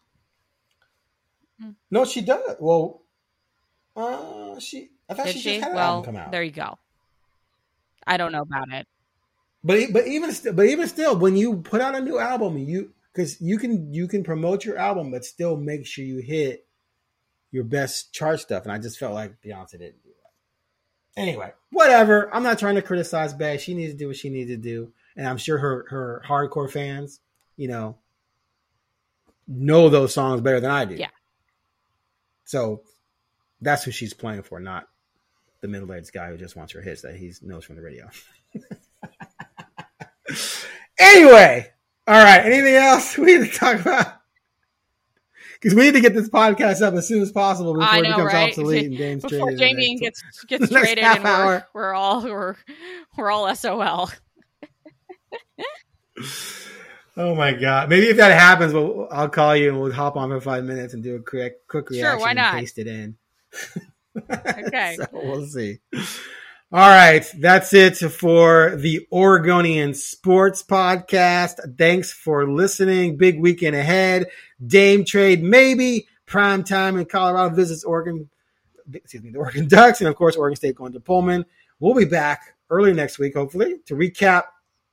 No, 1.90 2.04
she 2.04 2.20
does. 2.22 2.56
Well, 2.58 3.02
uh, 3.96 4.58
she. 4.58 4.90
I 5.08 5.14
thought 5.14 5.26
did 5.26 5.34
she, 5.34 5.40
she 5.40 5.50
just 5.50 5.62
had 5.64 5.70
an 5.72 5.76
well 5.76 5.86
album 5.98 6.04
come 6.14 6.16
out. 6.16 6.32
there 6.32 6.42
you 6.42 6.50
go 6.50 6.78
i 8.06 8.16
don't 8.16 8.32
know 8.32 8.40
about 8.42 8.72
it 8.72 8.86
But 9.64 9.92
but 9.92 10.06
even 10.06 10.30
still, 10.32 10.52
but 10.52 10.66
even 10.66 10.86
still, 10.86 11.16
when 11.16 11.36
you 11.36 11.56
put 11.56 11.80
out 11.80 11.94
a 11.94 12.00
new 12.00 12.18
album, 12.18 12.58
you 12.58 12.92
because 13.12 13.40
you 13.40 13.58
can 13.58 13.92
you 13.92 14.06
can 14.06 14.22
promote 14.22 14.64
your 14.64 14.76
album, 14.76 15.10
but 15.10 15.24
still 15.24 15.56
make 15.56 15.86
sure 15.86 16.04
you 16.04 16.18
hit 16.18 16.66
your 17.50 17.64
best 17.64 18.12
chart 18.12 18.40
stuff. 18.40 18.64
And 18.64 18.72
I 18.72 18.78
just 18.78 18.98
felt 18.98 19.14
like 19.14 19.40
Beyonce 19.42 19.72
didn't 19.72 20.02
do 20.02 20.10
that. 20.10 21.20
Anyway, 21.20 21.52
whatever. 21.70 22.32
I'm 22.34 22.42
not 22.42 22.58
trying 22.58 22.74
to 22.74 22.82
criticize 22.82 23.32
Bay. 23.32 23.56
She 23.56 23.74
needs 23.74 23.92
to 23.92 23.98
do 23.98 24.08
what 24.08 24.16
she 24.16 24.28
needs 24.28 24.50
to 24.50 24.58
do, 24.58 24.92
and 25.16 25.26
I'm 25.26 25.38
sure 25.38 25.56
her 25.56 25.86
her 25.88 26.22
hardcore 26.28 26.70
fans, 26.70 27.20
you 27.56 27.68
know, 27.68 27.96
know 29.48 29.88
those 29.88 30.12
songs 30.12 30.42
better 30.42 30.60
than 30.60 30.70
I 30.70 30.84
do. 30.84 30.96
Yeah. 30.96 31.08
So 32.44 32.82
that's 33.62 33.82
who 33.84 33.92
she's 33.92 34.12
playing 34.12 34.42
for, 34.42 34.60
not 34.60 34.88
the 35.62 35.68
middle 35.68 35.90
aged 35.94 36.12
guy 36.12 36.28
who 36.28 36.36
just 36.36 36.54
wants 36.54 36.74
her 36.74 36.82
hits 36.82 37.00
that 37.00 37.16
he 37.16 37.32
knows 37.40 37.64
from 37.64 37.76
the 37.76 37.82
radio. 37.82 38.10
anyway, 40.98 41.70
all 42.06 42.22
right. 42.22 42.44
Anything 42.44 42.74
else 42.74 43.16
we 43.18 43.38
need 43.38 43.50
to 43.50 43.58
talk 43.58 43.80
about? 43.80 44.06
Because 45.54 45.74
we 45.74 45.82
need 45.84 45.94
to 45.94 46.00
get 46.00 46.12
this 46.14 46.28
podcast 46.28 46.82
up 46.82 46.92
as 46.94 47.08
soon 47.08 47.22
as 47.22 47.32
possible 47.32 47.72
before 47.72 47.88
I 47.88 47.98
it 47.98 48.02
becomes 48.02 48.24
right? 48.24 48.48
obsolete 48.50 48.86
and 48.86 48.98
Dame's 48.98 49.22
before 49.22 49.46
traded 49.50 49.58
jamie 49.58 49.96
gets 49.98 50.22
gets 50.44 50.68
traded 50.70 51.02
and 51.02 51.24
we're, 51.24 51.64
we're 51.72 51.94
all 51.94 52.22
we're 52.22 52.56
we're 53.16 53.30
all 53.30 53.54
sol 53.56 54.10
Oh 57.16 57.34
my 57.34 57.52
god! 57.52 57.88
Maybe 57.88 58.08
if 58.08 58.16
that 58.16 58.32
happens, 58.38 58.72
we'll, 58.72 59.06
I'll 59.10 59.28
call 59.28 59.54
you 59.54 59.68
and 59.68 59.80
we'll 59.80 59.92
hop 59.92 60.16
on 60.16 60.30
for 60.30 60.40
five 60.40 60.64
minutes 60.64 60.94
and 60.94 61.02
do 61.02 61.14
a 61.14 61.20
quick 61.22 61.66
quick 61.68 61.88
Sure, 61.92 62.02
reaction 62.02 62.20
why 62.20 62.30
and 62.30 62.36
not? 62.36 62.54
paste 62.54 62.78
it 62.78 62.88
in. 62.88 63.16
Okay. 64.16 64.96
so 64.96 65.06
we'll 65.12 65.46
see. 65.46 65.78
All 66.74 66.88
right, 66.88 67.24
that's 67.38 67.72
it 67.72 67.98
for 67.98 68.74
the 68.74 69.06
Oregonian 69.12 69.94
Sports 69.94 70.60
Podcast. 70.60 71.78
Thanks 71.78 72.12
for 72.12 72.50
listening. 72.50 73.16
Big 73.16 73.38
weekend 73.38 73.76
ahead. 73.76 74.26
Dame 74.66 75.04
trade 75.04 75.40
maybe. 75.40 76.08
Prime 76.26 76.64
time 76.64 76.98
in 76.98 77.04
Colorado 77.04 77.54
visits 77.54 77.84
Oregon. 77.84 78.28
Excuse 78.92 79.22
me, 79.22 79.30
the 79.30 79.38
Oregon 79.38 79.68
Ducks, 79.68 80.00
and 80.00 80.08
of 80.08 80.16
course 80.16 80.34
Oregon 80.34 80.56
State 80.56 80.74
going 80.74 80.92
to 80.94 80.98
Pullman. 80.98 81.44
We'll 81.78 81.94
be 81.94 82.06
back 82.06 82.56
early 82.68 82.92
next 82.92 83.20
week, 83.20 83.34
hopefully, 83.34 83.76
to 83.86 83.94
recap 83.94 84.46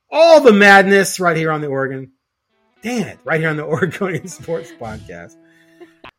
all 0.08 0.40
the 0.40 0.52
madness 0.52 1.18
right 1.18 1.36
here 1.36 1.50
on 1.50 1.62
the 1.62 1.66
Oregon. 1.66 2.12
Damn 2.82 3.08
it, 3.08 3.18
right 3.24 3.40
here 3.40 3.50
on 3.50 3.56
the 3.56 3.64
Oregonian 3.66 4.28
Sports 4.28 4.70
Podcast. 4.70 5.34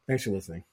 Thanks 0.09 0.25
for 0.25 0.31
listening. 0.31 0.65